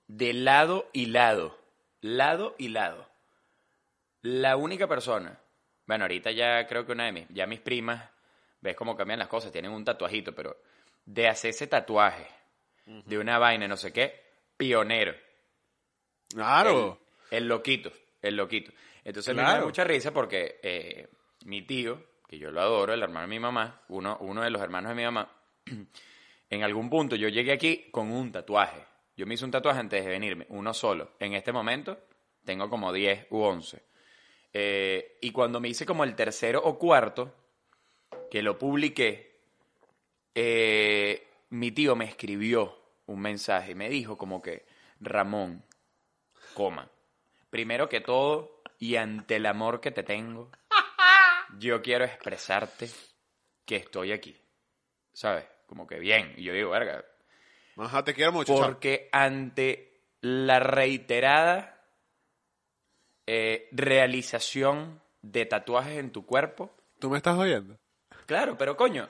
de 0.07 0.33
lado 0.35 0.89
y 0.93 1.07
lado. 1.07 1.59
Lado 2.03 2.55
y 2.59 2.69
lado. 2.69 3.09
La 4.23 4.57
única 4.57 4.87
persona, 4.87 5.39
bueno, 5.87 6.05
ahorita 6.05 6.31
ya 6.33 6.67
creo 6.67 6.85
que 6.87 6.93
una 6.93 7.07
de 7.07 7.13
mis, 7.13 7.29
ya 7.31 7.47
mis 7.47 7.61
primas, 7.61 8.09
ves 8.61 8.77
cómo 8.77 8.97
cambian 8.97 9.19
las 9.19 9.29
cosas, 9.29 9.51
tienen 9.53 9.71
un 9.73 9.85
tatuajito, 9.85 10.35
pero 10.35 10.57
de 11.07 11.29
hacer 11.29 11.51
ese 11.51 11.67
tatuaje 11.67 12.27
de 12.85 13.19
una 13.19 13.39
vaina, 13.39 13.67
no 13.67 13.77
sé 13.77 13.93
qué, 13.93 14.21
pionero. 14.57 15.15
Claro. 16.29 17.01
El, 17.31 17.39
el 17.39 17.49
loquito, 17.49 17.91
el 18.21 18.37
loquito. 18.37 18.73
Entonces 19.05 19.35
me 19.35 19.43
da 19.43 19.49
Claro. 19.53 19.67
mucha 19.67 19.85
risa 19.85 20.13
porque 20.13 20.59
eh, 20.63 21.09
mi 21.45 21.63
tío, 21.63 22.03
que 22.29 22.39
yo 22.39 22.51
lo 22.51 22.61
adoro, 22.61 22.93
el 22.93 23.03
hermano 23.03 23.23
de 23.23 23.29
mi 23.29 23.41
mamá, 23.41 23.81
uno, 23.89 24.19
uno 24.21 24.43
de 24.43 24.51
los 24.51 24.61
hermanos 24.61 24.91
de 24.91 24.95
mi 24.97 25.05
mamá, 25.05 25.31
en 26.51 26.63
algún 26.63 26.91
punto 26.91 27.17
yo 27.17 27.29
llegué 27.29 27.53
aquí 27.53 27.89
con 27.91 28.11
un 28.11 28.33
tatuaje. 28.33 28.85
Yo 29.17 29.27
me 29.27 29.35
hice 29.35 29.45
un 29.45 29.51
tatuaje 29.51 29.81
antes 29.81 30.05
de 30.05 30.11
venirme, 30.11 30.47
uno 30.49 30.73
solo. 30.73 31.13
En 31.19 31.35
este 31.35 31.53
momento 31.53 31.99
tengo 32.45 32.69
como 32.71 32.93
10 32.93 33.27
u 33.31 33.39
11. 33.43 33.83
Eh, 34.53 35.19
y 35.21 35.31
cuando 35.31 35.61
me 35.61 35.69
hice 35.69 35.87
como 35.87 36.05
el 36.05 36.15
tercero 36.15 36.61
o 36.65 36.79
cuarto, 36.79 37.35
que 38.31 38.43
lo 38.43 38.59
publiqué, 38.59 39.41
eh, 40.35 41.29
mi 41.51 41.71
tío 41.73 41.97
me 41.97 42.07
escribió 42.07 42.81
un 43.07 43.21
mensaje 43.21 43.73
y 43.73 43.75
me 43.75 43.89
dijo 43.89 44.17
como 44.17 44.41
que, 44.41 44.65
Ramón, 45.01 45.65
coma, 46.55 46.91
primero 47.51 47.89
que 47.89 48.01
todo 48.01 48.63
y 48.79 48.97
ante 48.97 49.37
el 49.37 49.47
amor 49.47 49.81
que 49.81 49.91
te 49.91 50.03
tengo, 50.03 50.51
yo 51.59 51.83
quiero 51.83 52.05
expresarte 52.05 52.89
que 53.65 53.77
estoy 53.77 54.13
aquí. 54.13 54.37
¿Sabes? 55.13 55.45
Como 55.71 55.87
que 55.87 56.01
bien. 56.01 56.35
Y 56.37 56.43
yo 56.43 56.53
digo, 56.53 56.71
verga, 56.71 57.05
Ajá, 57.77 58.03
te 58.03 58.13
quiero 58.13 58.33
mucho. 58.33 58.53
chao. 58.53 58.67
porque 58.67 59.09
ante 59.13 60.03
la 60.21 60.59
reiterada 60.59 61.81
eh, 63.25 63.69
realización 63.71 65.01
de 65.23 65.47
tatuajes 65.47 65.99
en 65.99 66.11
tu 66.11 66.27
cuerpo, 66.27 66.75
¿Tú 66.99 67.09
me 67.09 67.19
estás 67.19 67.39
oyendo? 67.39 67.79
claro, 68.27 68.59
pero 68.59 68.77
coño, 68.77 69.09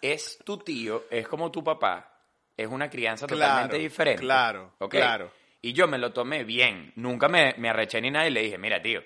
es 0.00 0.38
tu 0.44 0.58
tío, 0.58 1.06
es 1.10 1.26
como 1.26 1.50
tu 1.50 1.64
papá, 1.64 2.22
es 2.56 2.68
una 2.68 2.88
crianza 2.88 3.26
Claro, 3.26 3.42
totalmente 3.52 3.78
diferente. 3.78 4.20
claro, 4.20 4.72
claro. 4.88 5.32
Y 5.60 5.72
yo 5.72 5.88
me 5.88 5.98
lo 5.98 6.12
tomé 6.12 6.44
bien, 6.44 6.92
nunca 6.94 7.26
me, 7.28 7.54
me 7.58 7.68
arreché 7.68 8.00
ni 8.00 8.12
nada 8.12 8.28
y 8.28 8.30
le 8.30 8.42
dije, 8.42 8.58
mira 8.58 8.80
tío, 8.80 9.02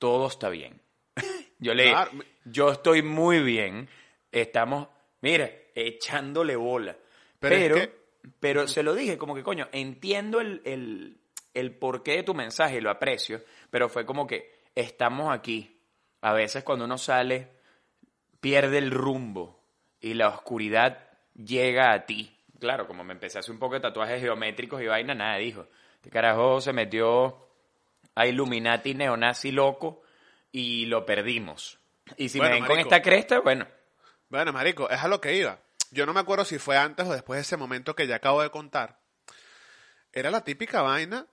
todo 0.00 0.26
está 0.26 0.48
bien. 0.48 0.82
Yo 1.60 1.74
le 1.74 1.84
dije, 1.84 1.94
Claro. 1.94 2.10
yo 2.44 2.70
estoy 2.72 3.02
muy 3.02 3.40
bien, 3.42 3.88
estamos, 4.32 4.88
mira, 5.20 5.50
echándole 5.74 6.56
bola. 6.56 6.96
Pero 7.38 7.54
Pero, 7.56 7.76
es 7.76 7.86
que- 7.88 7.98
pero 8.40 8.68
se 8.68 8.82
lo 8.82 8.94
dije, 8.94 9.16
como 9.16 9.34
que 9.34 9.42
coño, 9.42 9.68
entiendo 9.72 10.40
el, 10.40 10.60
el, 10.64 11.18
el 11.54 11.74
porqué 11.76 12.16
de 12.16 12.22
tu 12.24 12.34
mensaje 12.34 12.80
lo 12.80 12.90
aprecio, 12.90 13.42
pero 13.70 13.88
fue 13.88 14.04
como 14.04 14.26
que 14.26 14.60
estamos 14.74 15.32
aquí. 15.32 15.80
A 16.20 16.32
veces 16.32 16.64
cuando 16.64 16.84
uno 16.84 16.98
sale, 16.98 17.48
pierde 18.40 18.78
el 18.78 18.90
rumbo 18.90 19.60
y 20.00 20.14
la 20.14 20.28
oscuridad 20.28 21.08
llega 21.34 21.92
a 21.92 22.06
ti. 22.06 22.34
Claro, 22.58 22.86
como 22.88 23.04
me 23.04 23.12
empecé 23.12 23.38
a 23.38 23.40
hacer 23.40 23.52
un 23.52 23.60
poco 23.60 23.74
de 23.74 23.80
tatuajes 23.80 24.20
geométricos 24.20 24.82
y 24.82 24.86
vaina, 24.86 25.14
nada, 25.14 25.36
dijo. 25.38 25.66
Este 25.94 26.10
carajo 26.10 26.60
se 26.60 26.72
metió 26.72 27.46
a 28.16 28.26
Illuminati 28.26 28.94
neonazi 28.94 29.52
loco 29.52 30.02
y 30.50 30.86
lo 30.86 31.06
perdimos. 31.06 31.78
Y 32.16 32.28
si 32.28 32.38
Bueno, 32.38 32.54
me 32.54 32.60
ven 32.60 32.68
con 32.68 32.78
esta 32.80 33.00
cresta, 33.00 33.40
bueno, 33.40 33.66
Bueno, 34.28 34.52
marico, 34.52 34.90
es 34.90 35.00
a 35.00 35.08
lo 35.08 35.20
que 35.20 35.36
iba. 35.36 35.58
Yo 35.90 36.04
no 36.04 36.12
me 36.12 36.20
acuerdo 36.20 36.44
si 36.44 36.58
fue 36.58 36.76
antes 36.76 37.06
o 37.06 37.12
después 37.12 37.38
de 37.38 37.42
ese 37.42 37.56
momento 37.56 37.96
que 37.96 38.06
ya 38.06 38.16
acabo 38.16 38.42
de 38.42 38.50
contar. 38.50 39.00
Era 40.12 40.30
la 40.30 40.44
típica 40.44 40.82
vaina, 40.82 41.26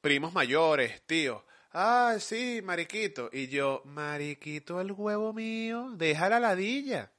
primos 0.00 0.32
mayores, 0.32 1.02
tíos. 1.06 1.42
Ah, 1.72 2.16
sí, 2.18 2.60
mariquito. 2.62 3.28
Y 3.32 3.48
yo, 3.48 3.82
mariquito, 3.84 4.80
el 4.80 4.92
huevo 4.92 5.34
mío, 5.34 5.90
deja 5.94 6.30
la 6.30 6.40
ladilla. 6.40 7.12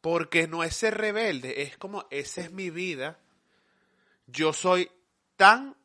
Porque 0.00 0.46
no 0.46 0.62
es 0.62 0.76
ser 0.76 0.96
rebelde, 0.96 1.62
es 1.62 1.76
como, 1.76 2.06
esa 2.10 2.40
es 2.40 2.52
mi 2.52 2.70
vida. 2.70 3.18
Yo 4.26 4.52
soy 4.52 4.90
tan 5.36 5.76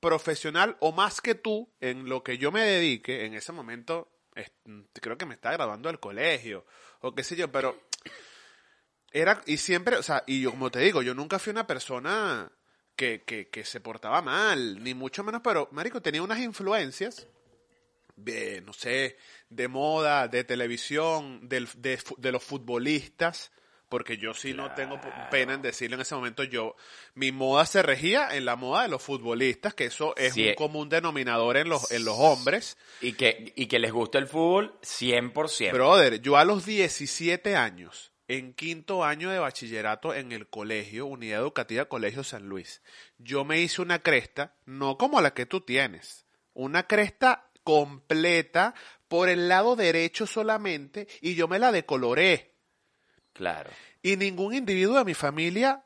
profesional 0.00 0.76
o 0.80 0.92
más 0.92 1.20
que 1.20 1.34
tú 1.34 1.70
en 1.80 2.08
lo 2.08 2.22
que 2.22 2.36
yo 2.36 2.52
me 2.52 2.62
dedique. 2.62 3.24
En 3.24 3.34
ese 3.34 3.52
momento, 3.52 4.10
creo 4.92 5.16
que 5.16 5.26
me 5.26 5.34
estaba 5.34 5.56
graduando 5.56 5.88
del 5.88 6.00
colegio 6.00 6.66
o 7.00 7.14
qué 7.14 7.22
sé 7.22 7.36
yo, 7.36 7.50
pero 7.50 7.86
era, 9.12 9.40
y 9.46 9.56
siempre, 9.56 9.96
o 9.96 10.02
sea, 10.02 10.22
y 10.26 10.40
yo 10.42 10.50
como 10.50 10.70
te 10.70 10.80
digo, 10.80 11.02
yo 11.02 11.14
nunca 11.14 11.38
fui 11.38 11.50
una 11.50 11.66
persona 11.66 12.50
que, 12.96 13.22
que, 13.24 13.48
que 13.48 13.64
se 13.64 13.80
portaba 13.80 14.22
mal, 14.22 14.82
ni 14.82 14.94
mucho 14.94 15.22
menos, 15.24 15.40
pero, 15.44 15.68
marico, 15.72 16.00
tenía 16.02 16.22
unas 16.22 16.38
influencias 16.40 17.26
de, 18.16 18.62
no 18.62 18.72
sé, 18.72 19.16
de 19.50 19.68
moda, 19.68 20.28
de 20.28 20.44
televisión, 20.44 21.48
del- 21.48 21.68
de, 21.76 22.32
los 22.32 22.42
futbolistas, 22.42 23.52
porque 23.88 24.16
yo 24.16 24.34
sí 24.34 24.52
no 24.54 24.74
tengo 24.74 24.98
pena 25.30 25.54
en 25.54 25.62
decirlo 25.62 25.94
en 25.96 26.00
ese 26.02 26.14
momento, 26.14 26.42
yo, 26.42 26.74
mi 27.14 27.30
moda 27.30 27.66
se 27.66 27.82
regía 27.82 28.34
en 28.34 28.44
la 28.44 28.56
moda 28.56 28.82
de 28.82 28.88
los 28.88 29.02
futbolistas, 29.02 29.74
que 29.74 29.84
eso 29.84 30.16
es 30.16 30.32
Sí. 30.34 30.48
un 30.48 30.54
común 30.54 30.88
denominador 30.88 31.56
en 31.58 31.68
los, 31.68 31.90
en 31.92 32.04
los 32.04 32.16
hombres. 32.18 32.76
y 33.00 33.12
que, 33.12 33.52
y 33.54 33.66
que 33.66 33.78
les 33.78 33.92
gusta 33.92 34.18
el 34.18 34.26
fútbol 34.26 34.76
100%. 34.82 35.72
Brother, 35.72 36.20
yo 36.20 36.36
a 36.36 36.44
los 36.44 36.64
17 36.66 37.54
años, 37.54 38.10
en 38.28 38.52
quinto 38.54 39.04
año 39.04 39.30
de 39.30 39.38
bachillerato 39.38 40.14
en 40.14 40.32
el 40.32 40.48
colegio, 40.48 41.06
Unidad 41.06 41.40
Educativa 41.40 41.84
Colegio 41.86 42.24
San 42.24 42.48
Luis, 42.48 42.82
yo 43.18 43.44
me 43.44 43.60
hice 43.60 43.82
una 43.82 44.00
cresta, 44.00 44.54
no 44.64 44.98
como 44.98 45.20
la 45.20 45.34
que 45.34 45.46
tú 45.46 45.60
tienes, 45.60 46.26
una 46.54 46.86
cresta 46.86 47.50
completa 47.62 48.74
por 49.08 49.28
el 49.28 49.48
lado 49.48 49.76
derecho 49.76 50.26
solamente 50.26 51.06
y 51.20 51.34
yo 51.34 51.48
me 51.48 51.58
la 51.58 51.72
decoloré. 51.72 52.54
claro. 53.32 53.70
Y 54.02 54.16
ningún 54.16 54.54
individuo 54.54 54.98
de 54.98 55.04
mi 55.04 55.14
familia 55.14 55.84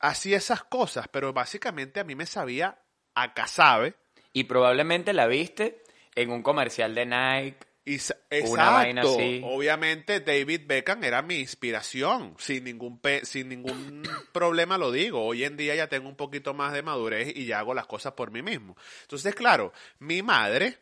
hacía 0.00 0.36
esas 0.36 0.64
cosas, 0.64 1.06
pero 1.08 1.32
básicamente 1.32 2.00
a 2.00 2.04
mí 2.04 2.16
me 2.16 2.26
sabía 2.26 2.82
a 3.14 3.34
casabe. 3.34 3.94
Y 4.32 4.44
probablemente 4.44 5.12
la 5.12 5.26
viste 5.26 5.82
en 6.14 6.30
un 6.30 6.42
comercial 6.42 6.94
de 6.94 7.06
Nike. 7.06 7.66
Y 7.84 7.98
sa- 7.98 8.16
Una 8.48 8.70
vaina 8.70 9.00
exacto. 9.02 9.20
así. 9.20 9.40
Obviamente 9.44 10.20
David 10.20 10.62
Beckham 10.66 11.02
era 11.02 11.20
mi 11.22 11.36
inspiración, 11.40 12.36
sin 12.38 12.62
ningún 12.64 13.00
pe- 13.00 13.24
sin 13.24 13.48
ningún 13.48 14.02
problema 14.32 14.78
lo 14.78 14.92
digo. 14.92 15.24
Hoy 15.24 15.42
en 15.44 15.56
día 15.56 15.74
ya 15.74 15.88
tengo 15.88 16.08
un 16.08 16.14
poquito 16.16 16.54
más 16.54 16.72
de 16.72 16.82
madurez 16.82 17.32
y 17.36 17.46
ya 17.46 17.58
hago 17.58 17.74
las 17.74 17.86
cosas 17.86 18.12
por 18.12 18.30
mí 18.30 18.40
mismo. 18.40 18.76
Entonces, 19.02 19.34
claro, 19.34 19.72
mi 19.98 20.22
madre, 20.22 20.78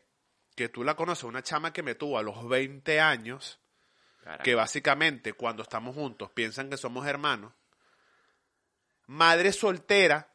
que 0.55 0.69
tú 0.69 0.85
la 0.85 0.95
conoces, 0.95 1.25
una 1.25 1.43
chama 1.43 1.73
que 1.73 1.83
me 1.83 1.95
tuvo 1.95 2.19
a 2.19 2.23
los 2.23 2.47
20 2.47 3.01
años, 3.01 3.59
Caraca. 4.23 4.43
que 4.43 4.55
básicamente 4.55 5.33
cuando 5.33 5.63
estamos 5.63 5.95
juntos 5.95 6.31
piensan 6.33 6.69
que 6.69 6.77
somos 6.77 7.07
hermanos. 7.07 7.55
Madre 9.07 9.53
soltera, 9.53 10.31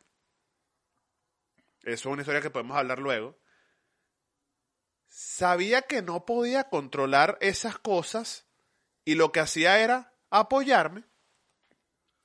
eso 1.83 1.93
es 1.93 2.05
una 2.07 2.23
historia 2.23 2.41
que 2.41 2.49
podemos 2.49 2.75
hablar 2.75 2.97
luego. 2.99 3.37
Sabía 5.17 5.83
que 5.83 6.01
no 6.01 6.25
podía 6.25 6.65
controlar 6.65 7.37
esas 7.39 7.79
cosas 7.79 8.45
y 9.05 9.15
lo 9.15 9.31
que 9.31 9.39
hacía 9.39 9.79
era 9.79 10.11
apoyarme. 10.29 11.03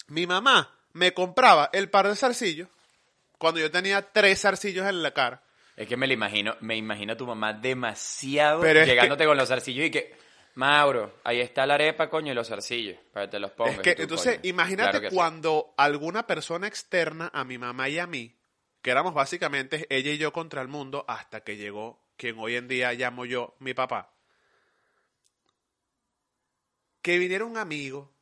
Mi 0.09 0.27
mamá 0.27 0.77
me 0.93 1.15
compraba 1.15 1.71
el 1.73 1.89
par 1.89 2.09
de 2.09 2.17
zarcillos 2.17 2.69
cuando 3.39 3.61
yo 3.61 3.71
tenía 3.71 4.11
tres 4.11 4.41
zarcillos 4.41 4.89
en 4.89 5.05
la 5.05 5.15
cara. 5.15 5.41
Es 5.77 5.87
que 5.87 5.97
me 5.97 6.09
lo 6.09 6.15
imagino, 6.15 6.57
me 6.63 6.77
imagino 6.77 7.13
a 7.13 7.17
tu 7.17 7.29
mamá 7.29 7.53
demasiado 7.53 8.61
Pero 8.61 8.85
llegándote 8.85 9.25
con 9.25 9.37
los 9.37 9.49
zarcillos 9.49 9.87
y 9.87 9.91
que, 9.93 10.17
Mauro, 10.55 11.21
ahí 11.23 11.41
está 11.41 11.67
la 11.67 11.75
arepa, 11.75 12.11
coño, 12.11 12.33
y 12.33 12.35
los 12.35 12.49
zarcillos, 12.49 12.99
para 13.13 13.27
que 13.27 13.31
te 13.31 13.39
los 13.39 13.53
pongas. 13.53 13.77
Es 13.77 13.83
que, 13.83 13.95
tú, 13.95 14.03
entonces, 14.03 14.39
coño, 14.39 14.51
imagínate 14.51 14.91
claro 14.91 15.01
que 15.01 15.11
sí. 15.11 15.15
cuando 15.15 15.75
alguna 15.77 16.27
persona 16.27 16.67
externa 16.67 17.31
a 17.33 17.45
mi 17.45 17.57
mamá 17.57 17.89
y 17.89 18.01
a 18.01 18.09
mí, 18.09 18.37
que 18.83 18.91
éramos 18.91 19.15
básicamente 19.15 19.87
ella 19.91 20.11
y 20.11 20.19
yo 20.19 20.33
contra 20.33 20.61
el 20.61 20.67
mundo, 20.67 21.05
hasta 21.07 21.45
que 21.45 21.57
llegó 21.57 22.10
quien 22.21 22.39
hoy 22.39 22.57
en 22.57 22.69
día 22.69 22.93
llamo 22.93 23.25
yo 23.25 23.55
mi 23.61 23.73
papá, 23.73 24.13
que 27.01 27.19
viniera 27.19 27.47
un 27.47 27.57
amigo, 27.57 28.13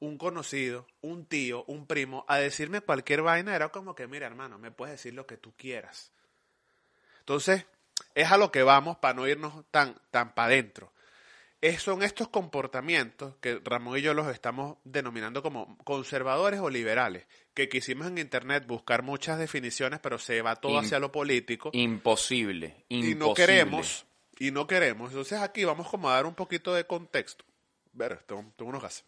un 0.00 0.18
conocido, 0.18 0.88
un 1.02 1.24
tío, 1.24 1.64
un 1.68 1.86
primo, 1.86 2.24
a 2.26 2.38
decirme 2.38 2.80
cualquier 2.80 3.22
vaina, 3.22 3.54
era 3.54 3.68
como 3.68 3.94
que, 3.94 4.08
mira 4.08 4.26
hermano, 4.26 4.58
me 4.58 4.72
puedes 4.72 4.96
decir 4.96 5.14
lo 5.14 5.24
que 5.28 5.36
tú 5.36 5.54
quieras. 5.56 6.10
Entonces, 7.20 7.64
es 8.16 8.32
a 8.32 8.38
lo 8.38 8.50
que 8.50 8.64
vamos 8.64 8.96
para 8.98 9.14
no 9.14 9.28
irnos 9.28 9.64
tan, 9.70 10.00
tan 10.10 10.34
para 10.34 10.46
adentro. 10.46 10.92
Es- 11.66 11.80
son 11.82 12.02
estos 12.02 12.28
comportamientos 12.28 13.36
que 13.40 13.60
Ramón 13.64 13.96
y 13.98 14.02
yo 14.02 14.12
los 14.12 14.26
estamos 14.28 14.76
denominando 14.84 15.42
como 15.42 15.78
conservadores 15.78 16.60
o 16.60 16.68
liberales, 16.68 17.26
que 17.54 17.68
quisimos 17.68 18.06
en 18.08 18.18
internet 18.18 18.66
buscar 18.66 19.02
muchas 19.02 19.38
definiciones, 19.38 20.00
pero 20.00 20.18
se 20.18 20.42
va 20.42 20.56
todo 20.56 20.78
hacia 20.78 20.98
lo 20.98 21.10
político 21.10 21.70
Imposible, 21.72 22.84
imposible. 22.88 23.10
y 23.10 23.14
no 23.14 23.34
queremos, 23.34 24.06
y 24.38 24.50
no 24.50 24.66
queremos. 24.66 25.10
Entonces 25.10 25.40
aquí 25.40 25.64
vamos 25.64 25.88
como 25.88 26.10
a 26.10 26.14
dar 26.14 26.26
un 26.26 26.34
poquito 26.34 26.74
de 26.74 26.84
contexto. 26.86 27.44
Ver, 27.92 28.18
tengo, 28.24 28.44
tengo 28.56 28.68
unos 28.70 28.82
gases. 28.82 29.04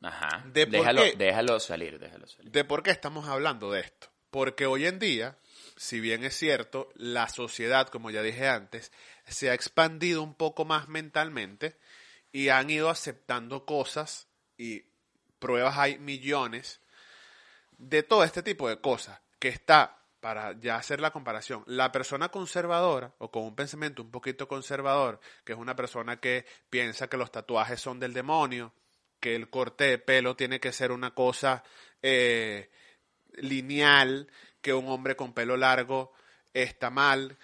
Ajá. 0.00 0.44
¿De 0.46 0.64
déjalo, 0.64 1.02
qué? 1.02 1.14
déjalo 1.18 1.60
salir, 1.60 1.98
déjalo 1.98 2.26
salir. 2.26 2.50
¿De 2.52 2.64
por 2.64 2.82
qué 2.82 2.90
estamos 2.90 3.28
hablando 3.28 3.70
de 3.72 3.80
esto? 3.80 4.08
Porque 4.30 4.64
hoy 4.66 4.86
en 4.86 4.98
día 4.98 5.36
si 5.76 6.00
bien 6.00 6.24
es 6.24 6.34
cierto, 6.36 6.88
la 6.96 7.28
sociedad, 7.28 7.86
como 7.88 8.10
ya 8.10 8.20
dije 8.22 8.48
antes, 8.48 8.90
se 9.26 9.48
ha 9.50 9.54
expandido 9.54 10.22
un 10.24 10.34
poco 10.34 10.64
más 10.64 10.88
mentalmente 10.88 11.76
y 12.32 12.48
han 12.48 12.70
ido 12.70 12.90
aceptando 12.90 13.64
cosas 13.64 14.28
y 14.56 14.84
pruebas 15.38 15.78
hay 15.78 15.98
millones 15.98 16.80
de 17.78 18.02
todo 18.02 18.24
este 18.24 18.42
tipo 18.42 18.68
de 18.68 18.80
cosas 18.80 19.20
que 19.38 19.48
está 19.48 19.98
para 20.20 20.58
ya 20.58 20.76
hacer 20.76 21.00
la 21.00 21.12
comparación, 21.12 21.62
la 21.66 21.92
persona 21.92 22.28
conservadora 22.28 23.12
o 23.18 23.30
con 23.30 23.44
un 23.44 23.54
pensamiento 23.54 24.02
un 24.02 24.10
poquito 24.10 24.48
conservador, 24.48 25.20
que 25.44 25.52
es 25.52 25.58
una 25.58 25.76
persona 25.76 26.18
que 26.18 26.44
piensa 26.70 27.08
que 27.08 27.16
los 27.16 27.30
tatuajes 27.30 27.80
son 27.80 28.00
del 28.00 28.12
demonio, 28.12 28.72
que 29.20 29.36
el 29.36 29.48
corte 29.48 29.84
de 29.84 29.98
pelo 29.98 30.34
tiene 30.34 30.58
que 30.58 30.72
ser 30.72 30.90
una 30.90 31.14
cosa 31.14 31.62
eh, 32.02 32.70
lineal, 33.34 34.28
que 34.60 34.74
un 34.74 34.88
hombre 34.88 35.14
con 35.14 35.32
pelo 35.32 35.56
largo 35.56 36.12
está 36.52 36.90
mal, 36.90 37.38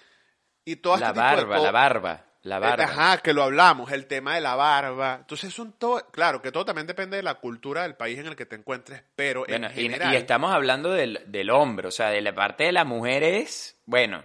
y 0.65 0.77
todo 0.77 0.97
La 0.97 1.09
este 1.09 1.21
tipo 1.21 1.37
de 1.37 1.45
barba, 1.45 1.59
la 1.59 1.71
barba, 1.71 2.27
la 2.45 2.59
barba. 2.59 2.85
Ajá, 2.85 3.19
que 3.19 3.33
lo 3.33 3.43
hablamos, 3.43 3.91
el 3.93 4.07
tema 4.07 4.37
de 4.37 4.41
la 4.41 4.55
barba. 4.55 5.17
Entonces, 5.21 5.53
son 5.53 5.73
todo, 5.73 6.07
claro, 6.11 6.41
que 6.41 6.53
todo 6.53 6.65
también 6.65 6.87
depende 6.87 7.17
de 7.17 7.23
la 7.23 7.35
cultura 7.35 7.83
del 7.83 7.97
país 7.97 8.19
en 8.19 8.27
el 8.27 8.37
que 8.37 8.47
te 8.47 8.57
encuentres, 8.57 9.03
pero 9.17 9.45
Bueno, 9.49 9.67
en 9.67 9.73
y, 9.73 9.83
general. 9.83 10.13
y 10.15 10.17
estamos 10.17 10.53
hablando 10.53 10.93
del, 10.93 11.21
del 11.27 11.51
hombre, 11.51 11.89
o 11.89 11.91
sea, 11.91 12.11
de 12.11 12.21
la 12.23 12.35
parte 12.35 12.65
de 12.65 12.73
la 12.73 12.85
mujer 12.85 13.23
es, 13.25 13.77
bueno, 13.87 14.25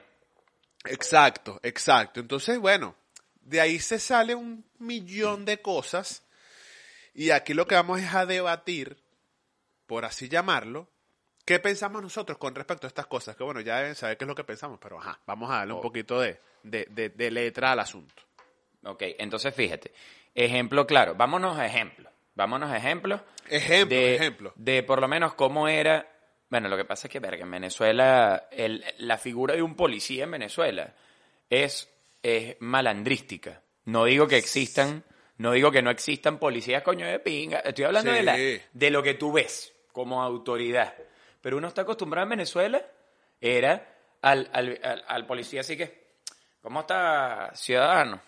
Exacto, 0.85 1.59
exacto. 1.63 2.19
Entonces, 2.19 2.57
bueno, 2.59 2.95
de 3.41 3.59
ahí 3.61 3.79
se 3.79 3.99
sale 3.99 4.35
un 4.35 4.65
millón 4.77 5.45
de 5.45 5.61
cosas 5.61 6.23
y 7.13 7.31
aquí 7.31 7.53
lo 7.53 7.67
que 7.67 7.75
vamos 7.75 7.99
es 7.99 8.13
a 8.13 8.25
debatir, 8.25 8.97
por 9.85 10.05
así 10.05 10.29
llamarlo, 10.29 10.89
qué 11.49 11.59
pensamos 11.59 11.99
nosotros 12.03 12.37
con 12.37 12.53
respecto 12.53 12.85
a 12.85 12.89
estas 12.89 13.07
cosas, 13.07 13.35
que 13.35 13.43
bueno, 13.43 13.59
ya 13.61 13.77
deben 13.79 13.95
saber 13.95 14.17
qué 14.17 14.23
es 14.23 14.27
lo 14.27 14.35
que 14.35 14.43
pensamos, 14.43 14.77
pero 14.79 14.99
ajá, 14.99 15.19
vamos 15.25 15.49
a 15.49 15.55
darle 15.57 15.73
un 15.73 15.79
Oh. 15.79 15.81
poquito 15.81 16.19
de, 16.21 16.39
de, 16.61 16.85
de- 16.91 17.09
de 17.09 17.31
letra 17.31 17.71
al 17.71 17.79
asunto. 17.79 18.21
ok, 18.83 19.01
entonces 19.17 19.53
fíjate, 19.55 19.91
ejemplo 20.35 20.85
claro, 20.85 21.15
vámonos 21.15 21.57
a 21.57 21.65
ejemplos, 21.65 22.11
vámonos 22.35 22.69
a 22.69 22.77
ejemplos 22.77 23.21
Ejemplo, 23.49 23.97
de, 23.97 24.15
ejemplo. 24.15 24.53
de 24.55 24.83
por 24.83 25.01
lo 25.01 25.07
menos 25.07 25.33
cómo 25.33 25.67
era, 25.67 26.07
bueno, 26.49 26.69
lo 26.69 26.77
que 26.77 26.85
pasa 26.85 27.07
es 27.07 27.11
que, 27.11 27.19
verga, 27.19 27.43
en 27.43 27.49
Venezuela, 27.51 28.47
el- 28.51 28.85
la 28.99 29.17
figura 29.17 29.55
de 29.55 29.63
un 29.63 29.75
policía 29.75 30.25
en 30.25 30.31
Venezuela 30.31 30.93
es, 31.49 31.89
es 32.21 32.57
malandrística. 32.59 33.61
No 33.85 34.05
digo 34.05 34.27
que 34.27 34.37
existan, 34.37 35.03
no 35.37 35.51
digo 35.53 35.71
que 35.71 35.81
no 35.81 35.89
existan 35.89 36.37
policías 36.37 36.83
coño 36.83 37.07
de 37.07 37.17
pinga, 37.19 37.59
estoy 37.61 37.85
hablando 37.85 38.11
Sí. 38.11 38.17
de, 38.17 38.23
la, 38.23 38.37
de 38.71 38.91
lo 38.91 39.01
que 39.01 39.15
tú 39.15 39.31
ves 39.31 39.73
como 39.91 40.21
autoridad. 40.21 40.93
Pero 41.41 41.57
uno 41.57 41.67
está 41.67 41.81
acostumbrado 41.81 42.23
en 42.23 42.31
Venezuela, 42.31 42.85
era 43.39 43.97
al, 44.21 44.49
al, 44.53 44.79
al, 44.83 45.03
al 45.07 45.25
policía 45.25 45.61
así 45.61 45.77
que, 45.77 46.17
¿cómo 46.61 46.81
está 46.81 47.51
ciudadano? 47.53 48.21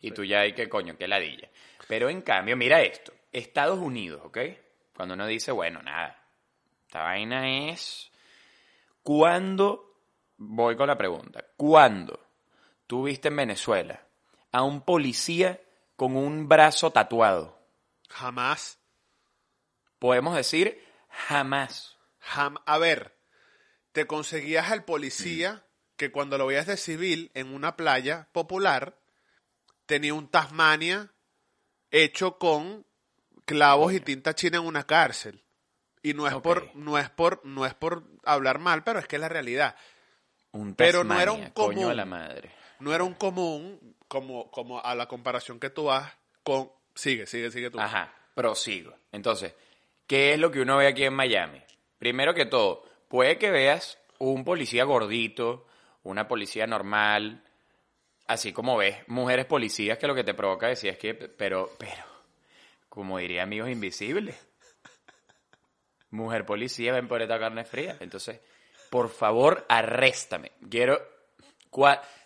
Y 0.00 0.10
tú 0.10 0.24
ya 0.24 0.40
hay 0.40 0.52
que 0.52 0.68
coño, 0.68 0.96
qué 0.96 1.08
ladilla. 1.08 1.48
Pero 1.88 2.08
en 2.08 2.22
cambio, 2.22 2.56
mira 2.56 2.82
esto, 2.82 3.12
Estados 3.32 3.78
Unidos, 3.78 4.22
¿ok? 4.24 4.38
Cuando 4.94 5.14
uno 5.14 5.26
dice, 5.26 5.52
bueno, 5.52 5.82
nada, 5.82 6.22
esta 6.86 7.02
vaina 7.02 7.70
es... 7.70 8.10
¿Cuándo, 9.02 10.00
voy 10.36 10.76
con 10.76 10.88
la 10.88 10.98
pregunta, 10.98 11.44
cuándo 11.56 12.18
tú 12.88 13.04
viste 13.04 13.28
en 13.28 13.36
Venezuela 13.36 14.02
a 14.50 14.62
un 14.62 14.80
policía 14.80 15.60
con 15.94 16.16
un 16.16 16.48
brazo 16.48 16.90
tatuado? 16.90 17.56
Jamás, 18.08 18.80
Podemos 19.98 20.36
decir 20.36 20.84
jamás. 21.08 21.95
Jam- 22.26 22.60
a 22.66 22.78
ver, 22.78 23.16
te 23.92 24.06
conseguías 24.06 24.70
al 24.70 24.84
policía 24.84 25.64
que 25.96 26.10
cuando 26.12 26.36
lo 26.38 26.46
veías 26.46 26.66
de 26.66 26.76
civil 26.76 27.30
en 27.34 27.54
una 27.54 27.76
playa 27.76 28.28
popular 28.32 28.98
tenía 29.86 30.12
un 30.14 30.28
Tasmania 30.28 31.12
hecho 31.90 32.38
con 32.38 32.84
clavos 33.44 33.92
y 33.92 34.00
tinta 34.00 34.34
china 34.34 34.58
en 34.58 34.66
una 34.66 34.84
cárcel. 34.84 35.42
Y 36.02 36.14
no 36.14 36.26
es 36.28 36.34
por 36.34 36.74
no 36.76 36.98
es 36.98 37.08
por 37.10 37.40
no 37.44 37.64
es 37.66 37.74
por 37.74 38.04
hablar 38.24 38.58
mal, 38.58 38.84
pero 38.84 38.98
es 38.98 39.06
que 39.08 39.16
es 39.16 39.20
la 39.20 39.28
realidad. 39.28 39.76
Un 40.52 40.74
Pero 40.74 41.02
no 41.04 41.18
era 41.20 41.32
un 41.32 41.38
Tasmania, 41.38 41.54
coño 41.54 41.74
común. 41.74 41.88
de 41.88 41.94
la 41.96 42.04
madre. 42.04 42.50
No 42.80 42.94
era 42.94 43.04
un 43.04 43.14
común 43.14 43.96
como 44.08 44.50
como 44.50 44.80
a 44.84 44.94
la 44.94 45.06
comparación 45.08 45.58
que 45.58 45.70
tú 45.70 45.90
has 45.90 46.12
con 46.42 46.70
sigue, 46.94 47.26
sigue, 47.26 47.50
sigue 47.50 47.70
tú. 47.70 47.80
Ajá, 47.80 48.12
prosigo. 48.34 48.94
Entonces, 49.12 49.54
¿qué 50.06 50.34
es 50.34 50.38
lo 50.38 50.50
que 50.50 50.60
uno 50.60 50.76
ve 50.76 50.86
aquí 50.88 51.04
en 51.04 51.14
Miami? 51.14 51.62
Primero 51.98 52.34
que 52.34 52.46
todo, 52.46 52.84
puede 53.08 53.38
que 53.38 53.50
veas 53.50 53.98
un 54.18 54.44
policía 54.44 54.84
gordito, 54.84 55.66
una 56.02 56.28
policía 56.28 56.66
normal, 56.66 57.42
así 58.26 58.52
como 58.52 58.76
ves 58.76 58.96
mujeres 59.08 59.46
policías 59.46 59.98
que 59.98 60.06
lo 60.06 60.14
que 60.14 60.24
te 60.24 60.34
provoca 60.34 60.68
decir 60.68 60.90
es 60.90 60.98
que, 60.98 61.14
pero, 61.14 61.70
pero, 61.78 62.04
como 62.88 63.18
diría 63.18 63.42
amigos 63.42 63.70
invisibles, 63.70 64.36
mujer 66.10 66.44
policía, 66.44 66.92
ven 66.92 67.08
por 67.08 67.22
esta 67.22 67.38
carne 67.38 67.64
fría. 67.64 67.96
Entonces, 68.00 68.40
por 68.90 69.08
favor, 69.08 69.64
arréstame. 69.68 70.52
Quiero, 70.70 71.00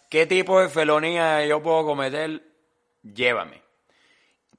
¿qué 0.08 0.26
tipo 0.26 0.60
de 0.60 0.68
felonía 0.68 1.44
yo 1.46 1.62
puedo 1.62 1.84
cometer? 1.84 2.42
Llévame. 3.02 3.62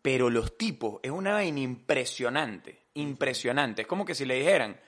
Pero 0.01 0.29
los 0.29 0.57
tipos, 0.57 0.99
es 1.03 1.11
una 1.11 1.33
vaina 1.33 1.59
impresionante, 1.59 2.85
impresionante. 2.95 3.83
Es 3.83 3.87
como 3.87 4.03
que 4.03 4.15
si 4.15 4.25
le 4.25 4.35
dijeran, 4.35 4.79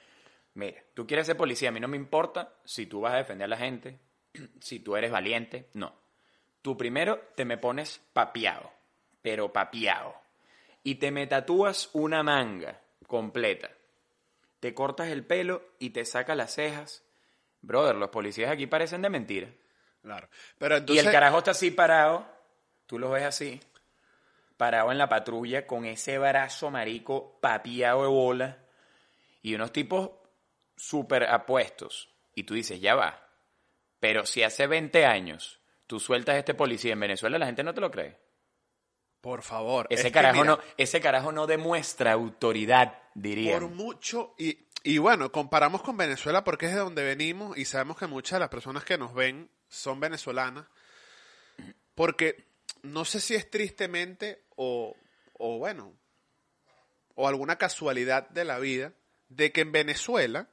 mira, 0.53 0.83
tú 0.93 1.07
quieres 1.07 1.27
ser 1.27 1.37
policía, 1.37 1.69
a 1.69 1.71
mí 1.71 1.79
no 1.79 1.87
me 1.87 1.97
importa 1.97 2.55
si 2.65 2.85
tú 2.85 3.01
vas 3.01 3.13
a 3.13 3.17
defender 3.17 3.45
a 3.45 3.49
la 3.49 3.57
gente, 3.57 3.99
si 4.59 4.79
tú 4.79 4.95
eres 4.95 5.11
valiente, 5.11 5.69
no. 5.73 5.95
Tú 6.61 6.77
primero 6.77 7.19
te 7.35 7.45
me 7.45 7.57
pones 7.57 8.01
papiado, 8.13 8.71
pero 9.21 9.51
papiado. 9.51 10.15
Y 10.83 10.95
te 10.95 11.11
me 11.11 11.27
tatúas 11.27 11.89
una 11.93 12.23
manga 12.23 12.81
completa. 13.07 13.69
Te 14.59 14.73
cortas 14.73 15.09
el 15.09 15.25
pelo 15.25 15.61
y 15.79 15.89
te 15.89 16.05
sacas 16.05 16.37
las 16.37 16.53
cejas. 16.53 17.03
Brother, 17.61 17.95
los 17.95 18.09
policías 18.09 18.49
aquí 18.49 18.67
parecen 18.67 19.01
de 19.01 19.09
mentira. 19.09 19.49
Claro. 20.01 20.29
Pero 20.57 20.75
Y 20.75 20.79
entonces 20.79 21.05
el 21.05 21.11
carajo 21.11 21.39
está 21.39 21.51
así 21.51 21.71
parado, 21.71 22.25
tú 22.85 22.99
lo 22.99 23.09
ves 23.09 23.23
así, 23.23 23.61
parado 24.57 24.91
en 24.91 24.97
la 24.97 25.09
patrulla 25.09 25.65
con 25.65 25.85
ese 25.85 26.17
brazo 26.17 26.69
marico 26.71 27.39
papiado 27.41 28.03
de 28.03 28.07
bola 28.07 28.57
y 29.41 29.55
unos 29.55 29.71
tipos 29.71 30.11
súper 30.75 31.23
apuestos. 31.25 32.09
Y 32.35 32.43
tú 32.43 32.53
dices, 32.53 32.79
ya 32.81 32.95
va. 32.95 33.27
Pero 33.99 34.25
si 34.25 34.43
hace 34.43 34.67
20 34.67 35.05
años 35.05 35.59
tú 35.87 35.99
sueltas 35.99 36.35
a 36.35 36.39
este 36.39 36.53
policía 36.53 36.93
en 36.93 36.99
Venezuela, 36.99 37.37
la 37.37 37.45
gente 37.45 37.63
no 37.63 37.73
te 37.73 37.81
lo 37.81 37.91
cree. 37.91 38.17
por 39.21 39.41
favor, 39.41 39.87
Ese 39.89 40.07
es 40.07 40.13
carajo, 40.13 40.41
mira, 40.41 40.55
no, 40.55 40.59
ese 40.77 40.99
carajo 40.99 41.31
no 41.31 41.47
demuestra 41.47 42.11
autoridad, 42.11 42.99
diría. 43.13 43.59
Por 43.59 43.69
mucho, 43.69 44.35
y, 44.37 44.67
y 44.83 44.97
bueno, 44.97 45.31
comparamos 45.31 45.81
con 45.81 45.95
Venezuela 45.95 46.43
porque 46.43 46.65
es 46.65 46.73
de 46.73 46.79
donde 46.79 47.03
venimos 47.03 47.57
y 47.57 47.63
sabemos 47.63 47.97
que 47.97 48.07
muchas 48.07 48.33
de 48.33 48.39
las 48.41 48.49
personas 48.49 48.83
que 48.83 48.97
nos 48.97 49.13
ven 49.13 49.49
son 49.69 49.99
venezolanas. 50.01 50.65
Porque 51.95 52.43
no 52.81 53.05
sé 53.05 53.21
si 53.21 53.35
es 53.35 53.49
tristemente 53.49 54.43
o, 54.57 54.95
o 55.37 55.57
bueno, 55.59 55.93
o 57.15 57.27
alguna 57.27 57.57
casualidad 57.57 58.27
de 58.29 58.43
la 58.43 58.59
vida, 58.59 58.91
de 59.29 59.51
que 59.53 59.61
en 59.61 59.71
Venezuela, 59.71 60.49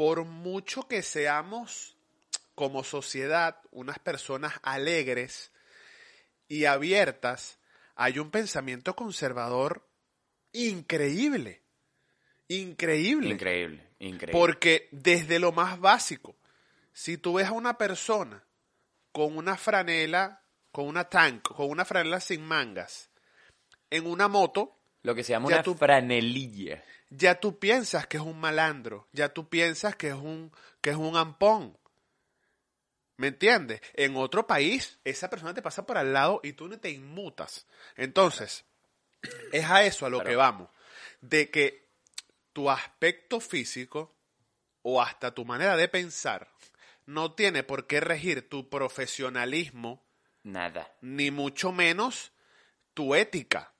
por 0.00 0.24
mucho 0.24 0.88
que 0.88 1.02
seamos 1.02 1.94
como 2.54 2.84
sociedad 2.84 3.60
unas 3.70 3.98
personas 3.98 4.54
alegres 4.62 5.52
y 6.48 6.64
abiertas, 6.64 7.58
hay 7.96 8.18
un 8.18 8.30
pensamiento 8.30 8.96
conservador 8.96 9.86
increíble. 10.52 11.60
Increíble. 12.48 13.34
Increíble, 13.34 13.90
increíble. 13.98 14.32
Porque 14.32 14.88
desde 14.90 15.38
lo 15.38 15.52
más 15.52 15.78
básico, 15.78 16.34
si 16.94 17.18
tú 17.18 17.34
ves 17.34 17.48
a 17.48 17.52
una 17.52 17.76
persona 17.76 18.42
con 19.12 19.36
una 19.36 19.58
franela, 19.58 20.42
con 20.72 20.86
una 20.86 21.10
tank, 21.10 21.42
con 21.42 21.68
una 21.68 21.84
franela 21.84 22.20
sin 22.20 22.40
mangas, 22.42 23.10
en 23.90 24.06
una 24.06 24.28
moto, 24.28 24.78
Lo 25.02 25.14
que 25.14 25.22
se 25.22 25.34
llama 25.34 25.48
una 25.48 25.62
tú- 25.62 25.74
franelilla. 25.74 26.82
Ya 27.10 27.40
tú 27.40 27.58
piensas 27.58 28.06
que 28.06 28.16
es 28.16 28.22
un 28.22 28.38
malandro, 28.40 29.08
ya 29.12 29.28
tú 29.28 29.48
piensas 29.48 29.96
que 29.96 30.08
es 30.08 30.14
un, 30.14 30.52
que 30.80 30.90
es 30.90 30.96
un 30.96 31.16
ampón. 31.16 31.76
¿Me 33.16 33.26
entiendes? 33.26 33.82
En 33.94 34.16
otro 34.16 34.46
país, 34.46 34.98
esa 35.04 35.28
persona 35.28 35.52
te 35.52 35.60
pasa 35.60 35.84
por 35.84 35.98
al 35.98 36.12
lado 36.12 36.40
y 36.42 36.54
tú 36.54 36.68
no 36.68 36.78
te 36.78 36.90
inmutas. 36.90 37.66
Entonces, 37.96 38.64
es 39.52 39.68
a 39.68 39.84
eso 39.84 40.06
a 40.06 40.10
lo 40.10 40.24
que 40.24 40.36
vamos. 40.36 40.70
De 41.20 41.50
que 41.50 41.90
tu 42.54 42.70
aspecto 42.70 43.40
físico 43.40 44.14
o 44.82 45.02
hasta 45.02 45.34
tu 45.34 45.44
manera 45.44 45.76
de 45.76 45.88
pensar 45.88 46.48
no 47.04 47.32
tiene 47.32 47.62
por 47.62 47.86
qué 47.86 48.00
regir 48.00 48.48
tu 48.48 48.70
profesionalismo, 48.70 50.02
Nada. 50.42 50.90
ni 51.02 51.30
mucho 51.30 51.72
menos 51.72 52.32
tu 52.94 53.14
ética. 53.14 53.74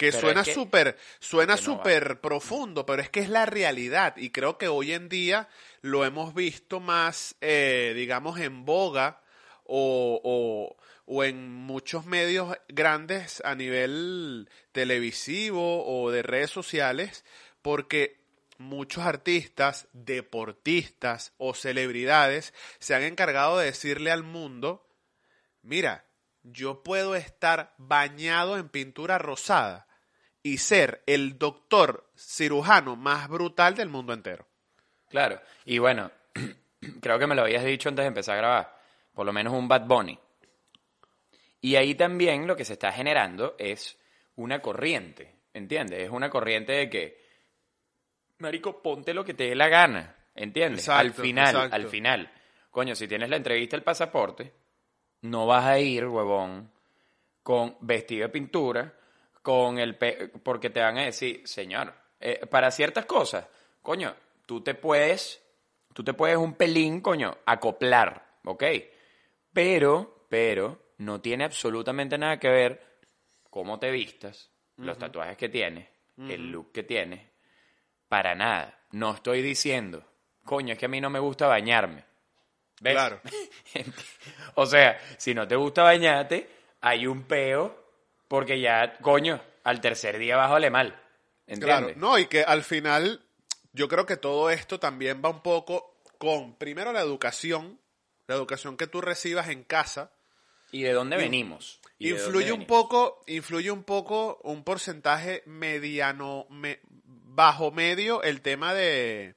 Que 0.00 0.12
Pero 0.12 0.20
suena 0.22 0.40
es 0.40 0.46
que- 0.48 0.54
súper 0.54 0.96
suena 1.18 1.52
va. 1.56 1.58
súper 1.58 2.20
profundo, 2.22 2.86
pero 2.86 3.02
es 3.02 3.10
que 3.10 3.20
es 3.20 3.28
la 3.28 3.44
realidad 3.44 4.16
y 4.16 4.30
creo 4.30 4.56
que 4.56 4.66
hoy 4.68 4.94
en 4.94 5.10
día 5.10 5.46
lo 5.82 6.06
hemos 6.06 6.32
visto 6.32 6.80
más, 6.80 7.36
eh, 7.42 7.92
digamos, 7.94 8.40
en 8.40 8.64
boga 8.64 9.20
o, 9.64 10.18
o, 10.24 10.76
o 11.04 11.24
en 11.24 11.52
muchos 11.52 12.06
medios 12.06 12.56
grandes 12.68 13.42
a 13.44 13.54
nivel 13.54 14.48
televisivo 14.72 15.84
o 15.86 16.10
de 16.10 16.22
redes 16.22 16.50
sociales, 16.50 17.26
porque 17.60 18.18
muchos 18.56 19.04
artistas, 19.04 19.86
deportistas 19.92 21.34
o 21.36 21.52
celebridades 21.52 22.54
se 22.78 22.94
han 22.94 23.02
encargado 23.02 23.58
de 23.58 23.66
decirle 23.66 24.10
al 24.10 24.22
mundo, 24.22 24.86
mira, 25.60 26.06
yo 26.42 26.82
puedo 26.82 27.16
estar 27.16 27.74
bañado 27.76 28.56
en 28.56 28.70
pintura 28.70 29.18
rosada 29.18 29.86
y 30.42 30.58
ser 30.58 31.02
el 31.06 31.38
doctor 31.38 32.10
cirujano 32.16 32.96
más 32.96 33.28
brutal 33.28 33.74
del 33.74 33.88
mundo 33.88 34.12
entero. 34.12 34.46
Claro. 35.08 35.40
Y 35.64 35.78
bueno, 35.78 36.10
creo 37.00 37.18
que 37.18 37.26
me 37.26 37.34
lo 37.34 37.42
habías 37.42 37.64
dicho 37.64 37.88
antes 37.88 38.04
de 38.04 38.08
empezar 38.08 38.34
a 38.36 38.38
grabar. 38.38 38.80
Por 39.12 39.26
lo 39.26 39.32
menos 39.32 39.52
un 39.52 39.68
Bad 39.68 39.86
Bunny. 39.86 40.18
Y 41.60 41.76
ahí 41.76 41.94
también 41.94 42.46
lo 42.46 42.56
que 42.56 42.64
se 42.64 42.74
está 42.74 42.92
generando 42.92 43.54
es 43.58 43.98
una 44.36 44.60
corriente. 44.60 45.36
¿Entiendes? 45.52 46.04
Es 46.04 46.10
una 46.10 46.30
corriente 46.30 46.72
de 46.72 46.88
que, 46.88 47.20
Marico, 48.38 48.80
ponte 48.80 49.12
lo 49.12 49.24
que 49.24 49.34
te 49.34 49.48
dé 49.48 49.54
la 49.54 49.68
gana. 49.68 50.16
¿Entiendes? 50.34 50.88
al 50.88 51.12
final, 51.12 51.54
exacto. 51.54 51.74
al 51.74 51.88
final. 51.88 52.32
Coño, 52.70 52.94
si 52.94 53.08
tienes 53.08 53.28
la 53.28 53.36
entrevista, 53.36 53.76
el 53.76 53.82
pasaporte, 53.82 54.54
no 55.22 55.46
vas 55.46 55.64
a 55.64 55.78
ir, 55.78 56.06
huevón, 56.06 56.70
con 57.42 57.76
vestido 57.80 58.28
de 58.28 58.32
pintura, 58.32 58.94
con 59.42 59.78
el 59.78 59.96
pe- 59.96 60.28
porque 60.42 60.70
te 60.70 60.80
van 60.80 60.98
a 60.98 61.04
decir, 61.04 61.46
señor, 61.46 61.94
eh, 62.20 62.46
para 62.46 62.70
ciertas 62.70 63.06
cosas, 63.06 63.46
coño, 63.82 64.14
tú 64.46 64.62
te 64.62 64.74
puedes, 64.74 65.42
tú 65.94 66.04
te 66.04 66.14
puedes 66.14 66.36
un 66.36 66.54
pelín, 66.54 67.00
coño, 67.00 67.36
acoplar, 67.46 68.38
¿ok? 68.44 68.64
Pero, 69.52 70.26
pero, 70.28 70.92
no 70.98 71.20
tiene 71.20 71.44
absolutamente 71.44 72.18
nada 72.18 72.38
que 72.38 72.48
ver 72.48 72.98
cómo 73.48 73.78
te 73.78 73.90
vistas, 73.90 74.50
los 74.76 74.98
tatuajes 74.98 75.36
que 75.36 75.48
tienes, 75.48 75.88
el 76.18 76.50
look 76.50 76.72
que 76.72 76.82
tienes, 76.82 77.26
para 78.08 78.34
nada. 78.34 78.78
No 78.92 79.14
estoy 79.14 79.40
diciendo, 79.42 80.04
coño, 80.44 80.72
es 80.72 80.78
que 80.78 80.86
a 80.86 80.88
mí 80.90 81.00
no 81.00 81.10
me 81.10 81.18
gusta 81.18 81.46
bañarme. 81.46 82.04
¿Ves? 82.80 82.94
Claro. 82.94 83.20
o 84.54 84.66
sea, 84.66 84.98
si 85.18 85.34
no 85.34 85.46
te 85.46 85.56
gusta 85.56 85.82
bañarte, 85.82 86.48
hay 86.80 87.06
un 87.06 87.24
peo 87.24 87.79
porque 88.30 88.60
ya, 88.60 88.92
coño, 89.02 89.42
al 89.64 89.80
tercer 89.80 90.16
día 90.16 90.36
vas 90.36 90.52
a 90.52 90.54
oler 90.54 90.70
mal. 90.70 90.88
Claro, 91.46 91.88
¿Entiendes? 91.88 91.96
no, 91.96 92.16
y 92.16 92.26
que 92.26 92.44
al 92.44 92.62
final 92.62 93.24
yo 93.72 93.88
creo 93.88 94.06
que 94.06 94.16
todo 94.16 94.50
esto 94.50 94.78
también 94.78 95.20
va 95.22 95.30
un 95.30 95.42
poco 95.42 95.96
con, 96.16 96.54
primero, 96.54 96.92
la 96.92 97.00
educación, 97.00 97.80
la 98.28 98.36
educación 98.36 98.76
que 98.76 98.86
tú 98.86 99.00
recibas 99.00 99.48
en 99.48 99.64
casa, 99.64 100.12
¿Y 100.70 100.82
de 100.84 100.92
dónde 100.92 101.16
venimos? 101.16 101.80
¿Y 101.98 102.10
de 102.10 102.10
dónde 102.12 102.26
influye 102.28 102.52
un 102.52 102.66
poco, 102.68 103.24
influye 103.26 103.72
un 103.72 103.82
poco 103.82 104.38
un 104.44 104.62
porcentaje 104.62 105.42
mediano, 105.46 106.46
me- 106.50 106.78
bajo 106.84 107.72
medio 107.72 108.22
el 108.22 108.42
tema 108.42 108.74
de, 108.74 109.34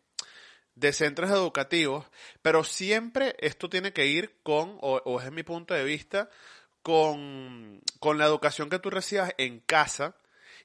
de 0.76 0.94
centros 0.94 1.32
educativos, 1.32 2.06
pero 2.44 2.64
siempre 2.64 3.36
esto 3.40 3.70
tiene 3.72 3.92
que 3.92 4.06
ir 4.06 4.36
con, 4.44 4.78
o, 4.82 5.02
o 5.04 5.20
es 5.20 5.32
mi 5.32 5.42
punto 5.42 5.74
de 5.74 5.84
vista, 5.84 6.30
con, 6.84 7.82
con 8.00 8.18
la 8.18 8.26
educación 8.26 8.70
que 8.70 8.80
tú 8.80 8.90
recibas 8.90 9.34
en 9.38 9.60
casa 9.62 10.16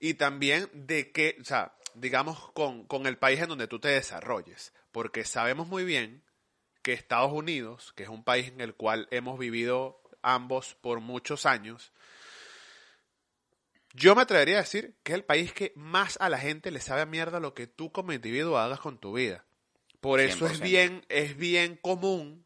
y 0.00 0.14
también 0.14 0.68
de 0.74 1.10
que, 1.12 1.36
o 1.40 1.44
sea, 1.44 1.74
digamos, 1.94 2.50
con, 2.52 2.84
con 2.84 3.06
el 3.06 3.16
país 3.16 3.40
en 3.40 3.48
donde 3.48 3.68
tú 3.68 3.78
te 3.78 3.88
desarrolles, 3.88 4.74
porque 4.92 5.24
sabemos 5.24 5.68
muy 5.68 5.84
bien 5.84 6.22
que 6.82 6.92
Estados 6.92 7.32
Unidos, 7.32 7.92
que 7.96 8.02
es 8.02 8.08
un 8.08 8.24
país 8.24 8.48
en 8.48 8.60
el 8.60 8.74
cual 8.74 9.08
hemos 9.10 9.38
vivido 9.38 10.02
ambos 10.22 10.76
por 10.80 11.00
muchos 11.00 11.46
años, 11.46 11.92
yo 13.94 14.14
me 14.14 14.22
atrevería 14.22 14.56
a 14.56 14.62
decir 14.62 14.94
que 15.02 15.12
es 15.12 15.16
el 15.16 15.24
país 15.24 15.52
que 15.52 15.72
más 15.74 16.18
a 16.20 16.28
la 16.28 16.38
gente 16.38 16.70
le 16.70 16.80
sabe 16.80 17.02
a 17.02 17.06
mierda 17.06 17.40
lo 17.40 17.54
que 17.54 17.66
tú 17.66 17.90
como 17.90 18.12
individuo 18.12 18.58
hagas 18.58 18.80
con 18.80 18.98
tu 18.98 19.14
vida. 19.14 19.44
Por 20.00 20.20
eso 20.20 20.46
es 20.46 20.60
100%. 20.60 20.62
bien, 20.62 21.06
es 21.08 21.36
bien 21.36 21.76
común 21.76 22.44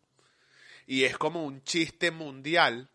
y 0.87 1.05
es 1.05 1.19
como 1.19 1.45
un 1.45 1.63
chiste 1.65 2.11
mundial 2.11 2.92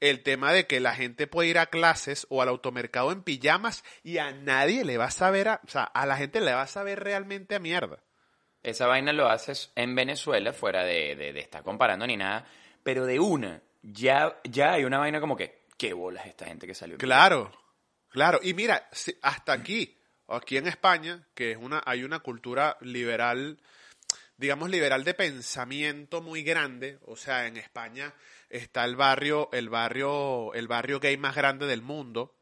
el 0.00 0.22
tema 0.22 0.52
de 0.52 0.66
que 0.66 0.80
la 0.80 0.94
gente 0.94 1.26
puede 1.26 1.48
ir 1.48 1.58
a 1.58 1.66
clases 1.66 2.26
o 2.30 2.42
al 2.42 2.48
automercado 2.48 3.12
en 3.12 3.22
pijamas 3.22 3.84
y 4.02 4.18
a 4.18 4.30
nadie 4.32 4.84
le 4.84 4.98
va 4.98 5.06
a 5.06 5.10
saber, 5.10 5.48
a, 5.48 5.60
o 5.64 5.68
sea, 5.70 5.84
a 5.84 6.06
la 6.06 6.16
gente 6.16 6.40
le 6.40 6.52
va 6.52 6.62
a 6.62 6.66
saber 6.66 7.02
realmente 7.02 7.54
a 7.54 7.58
mierda. 7.60 8.02
Esa 8.62 8.86
vaina 8.86 9.12
lo 9.12 9.28
haces 9.28 9.72
en 9.76 9.94
Venezuela, 9.94 10.52
fuera 10.52 10.84
de, 10.84 11.14
de- 11.16 11.32
de 11.32 11.40
estar 11.40 11.62
comparando 11.62 12.06
ni 12.06 12.16
nada, 12.16 12.46
pero 12.82 13.06
de 13.06 13.20
una, 13.20 13.62
ya, 13.82 14.38
ya 14.44 14.72
hay 14.72 14.84
una 14.84 14.98
vaina 14.98 15.20
como 15.20 15.36
que, 15.36 15.66
¿qué 15.78 15.92
bolas 15.92 16.26
esta 16.26 16.46
gente 16.46 16.66
que 16.66 16.74
salió? 16.74 16.98
Claro, 16.98 17.52
claro. 18.08 18.40
Y 18.42 18.54
mira, 18.54 18.88
si- 18.92 19.16
hasta 19.22 19.52
aquí, 19.52 19.96
aquí 20.28 20.56
en 20.56 20.66
España, 20.66 21.26
que 21.34 21.52
es 21.52 21.56
una, 21.58 21.80
hay 21.86 22.02
una 22.02 22.18
cultura 22.18 22.76
liberal, 22.80 23.60
digamos 24.36 24.68
liberal 24.68 25.04
de 25.04 25.14
pensamiento 25.14 26.20
muy 26.20 26.42
grande. 26.42 26.98
O 27.06 27.16
sea, 27.16 27.46
en 27.46 27.56
España 27.56 28.12
está 28.48 28.84
el 28.84 28.96
barrio, 28.96 29.48
el 29.52 29.68
barrio, 29.68 30.52
el 30.54 30.68
barrio 30.68 31.00
gay 31.00 31.16
más 31.16 31.34
grande 31.34 31.66
del 31.66 31.82
mundo. 31.82 32.36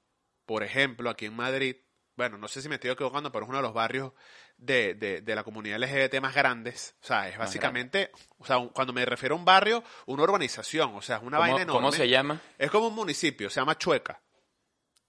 Por 0.47 0.63
ejemplo, 0.63 1.11
aquí 1.11 1.27
en 1.27 1.35
Madrid. 1.35 1.77
Bueno, 2.17 2.39
no 2.39 2.47
sé 2.49 2.63
si 2.63 2.69
me 2.69 2.77
estoy 2.77 2.91
equivocando, 2.91 3.33
pero 3.33 3.45
es 3.45 3.49
uno 3.49 3.59
de 3.59 3.63
los 3.63 3.75
barrios 3.75 4.13
de, 4.57 4.95
de, 4.95 5.21
de 5.21 5.35
la 5.35 5.43
comunidad 5.43 5.79
LGBT 5.83 6.21
más 6.21 6.35
grandes. 6.35 6.95
O 7.03 7.07
sea, 7.07 7.29
es 7.29 7.37
básicamente, 7.37 8.11
o 8.39 8.47
sea, 8.47 8.59
un- 8.59 8.69
cuando 8.69 8.93
me 8.93 9.05
refiero 9.05 9.35
a 9.35 9.39
un 9.39 9.45
barrio, 9.45 9.83
una 10.07 10.23
urbanización. 10.23 10.95
O 10.95 11.03
sea, 11.03 11.17
es 11.17 11.23
una 11.23 11.39
¿Cómo, 11.39 11.49
vaina 11.51 11.63
enorme. 11.63 11.81
¿Cómo 11.81 11.93
se 11.93 12.09
llama? 12.09 12.41
Es 12.59 12.71
como 12.71 12.89
un 12.89 12.95
municipio, 12.95 13.51
se 13.51 13.61
llama 13.61 13.77
Chueca. 13.77 14.21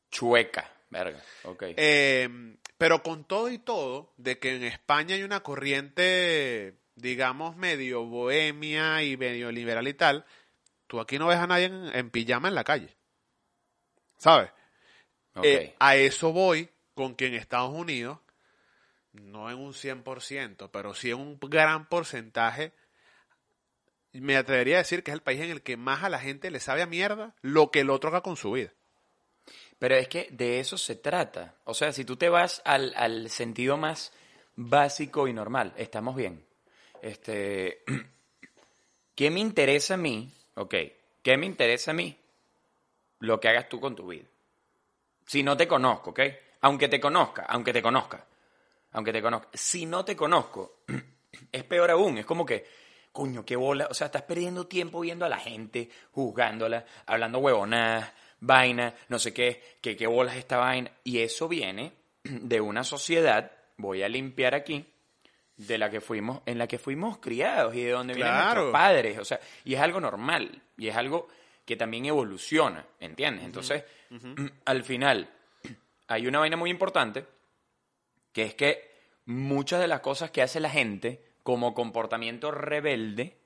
Chueca. 0.09 0.71
Verga, 0.89 1.21
ok. 1.43 1.63
Eh, 1.77 2.57
pero 2.77 3.03
con 3.03 3.25
todo 3.25 3.49
y 3.49 3.57
todo, 3.57 4.13
de 4.17 4.39
que 4.39 4.55
en 4.55 4.63
España 4.63 5.15
hay 5.15 5.23
una 5.23 5.41
corriente, 5.41 6.79
digamos, 6.95 7.55
medio 7.57 8.05
bohemia 8.05 9.03
y 9.03 9.17
medio 9.17 9.51
liberal 9.51 9.87
y 9.87 9.93
tal, 9.93 10.25
tú 10.87 10.99
aquí 10.99 11.17
no 11.19 11.27
ves 11.27 11.37
a 11.37 11.47
nadie 11.47 11.65
en, 11.65 11.95
en 11.95 12.09
pijama 12.09 12.47
en 12.47 12.55
la 12.55 12.63
calle. 12.63 12.95
¿Sabes? 14.17 14.49
Eh, 15.43 15.75
a 15.79 15.95
eso 15.97 16.31
voy 16.31 16.69
con 16.93 17.15
que 17.15 17.27
en 17.27 17.33
Estados 17.33 17.73
Unidos, 17.73 18.19
no 19.11 19.49
en 19.49 19.57
un 19.57 19.73
100%, 19.73 20.69
pero 20.71 20.93
sí 20.93 21.11
en 21.11 21.19
un 21.19 21.39
gran 21.39 21.87
porcentaje, 21.89 22.71
me 24.13 24.37
atrevería 24.37 24.75
a 24.75 24.79
decir 24.79 25.03
que 25.03 25.11
es 25.11 25.15
el 25.15 25.21
país 25.21 25.41
en 25.41 25.51
el 25.51 25.61
que 25.61 25.75
más 25.75 26.03
a 26.03 26.09
la 26.09 26.19
gente 26.19 26.49
le 26.49 26.61
sabe 26.61 26.81
a 26.81 26.87
mierda 26.87 27.35
lo 27.41 27.69
que 27.69 27.81
el 27.81 27.89
otro 27.89 28.09
haga 28.09 28.21
con 28.21 28.37
su 28.37 28.53
vida. 28.53 28.71
Pero 29.77 29.95
es 29.95 30.07
que 30.07 30.29
de 30.31 30.61
eso 30.61 30.77
se 30.77 30.95
trata. 30.95 31.55
O 31.65 31.73
sea, 31.73 31.91
si 31.91 32.05
tú 32.05 32.15
te 32.15 32.29
vas 32.29 32.61
al, 32.63 32.93
al 32.95 33.29
sentido 33.29 33.75
más 33.75 34.13
básico 34.55 35.27
y 35.27 35.33
normal, 35.33 35.73
estamos 35.75 36.15
bien. 36.15 36.45
Este, 37.01 37.83
¿Qué 39.15 39.31
me 39.31 39.39
interesa 39.39 39.93
a 39.93 39.97
mí? 39.97 40.29
Ok, 40.55 40.75
¿qué 41.21 41.37
me 41.37 41.45
interesa 41.45 41.91
a 41.91 41.93
mí? 41.93 42.17
Lo 43.19 43.39
que 43.39 43.49
hagas 43.49 43.69
tú 43.69 43.79
con 43.79 43.95
tu 43.95 44.07
vida. 44.07 44.25
Si 45.25 45.43
no 45.43 45.57
te 45.57 45.67
conozco, 45.67 46.11
¿ok? 46.11 46.19
Aunque 46.61 46.87
te 46.87 46.99
conozca, 46.99 47.45
aunque 47.47 47.73
te 47.73 47.81
conozca, 47.81 48.25
aunque 48.91 49.11
te 49.11 49.21
conozca. 49.21 49.49
Si 49.53 49.85
no 49.85 50.05
te 50.05 50.15
conozco, 50.15 50.83
es 51.51 51.63
peor 51.63 51.91
aún. 51.91 52.17
Es 52.17 52.25
como 52.25 52.45
que, 52.45 52.65
coño, 53.11 53.45
qué 53.45 53.55
bola. 53.55 53.87
O 53.89 53.93
sea, 53.93 54.05
estás 54.07 54.23
perdiendo 54.23 54.67
tiempo 54.67 55.01
viendo 55.01 55.25
a 55.25 55.29
la 55.29 55.37
gente, 55.37 55.89
juzgándola, 56.11 56.85
hablando 57.05 57.39
huevonadas, 57.39 58.13
vaina, 58.39 58.93
no 59.09 59.19
sé 59.19 59.33
qué, 59.33 59.77
que 59.81 59.97
qué 59.97 60.07
bolas 60.07 60.37
esta 60.37 60.57
vaina. 60.57 60.91
Y 61.03 61.19
eso 61.19 61.47
viene 61.49 61.93
de 62.23 62.61
una 62.61 62.83
sociedad, 62.83 63.51
voy 63.77 64.03
a 64.03 64.09
limpiar 64.09 64.55
aquí, 64.55 64.85
de 65.57 65.77
la 65.77 65.89
que 65.89 66.01
fuimos, 66.01 66.41
en 66.45 66.57
la 66.57 66.67
que 66.67 66.77
fuimos 66.77 67.17
criados 67.19 67.75
y 67.75 67.83
de 67.83 67.91
donde 67.91 68.13
vienen 68.13 68.33
nuestros 68.33 68.71
padres. 68.71 69.17
O 69.19 69.25
sea, 69.25 69.39
y 69.63 69.75
es 69.75 69.79
algo 69.79 69.99
normal. 69.99 70.61
Y 70.77 70.87
es 70.87 70.95
algo 70.95 71.27
que 71.65 71.75
también 71.75 72.05
evoluciona, 72.05 72.85
¿entiendes? 72.99 73.45
Entonces, 73.45 73.83
al 74.65 74.83
final, 74.83 75.29
hay 76.07 76.27
una 76.27 76.39
vaina 76.39 76.57
muy 76.57 76.69
importante, 76.69 77.25
que 78.31 78.43
es 78.43 78.55
que 78.55 78.91
muchas 79.25 79.79
de 79.79 79.87
las 79.87 80.01
cosas 80.01 80.31
que 80.31 80.41
hace 80.41 80.59
la 80.59 80.69
gente 80.69 81.21
como 81.45 81.75
comportamiento 81.75 82.49
rebelde, 82.49 83.37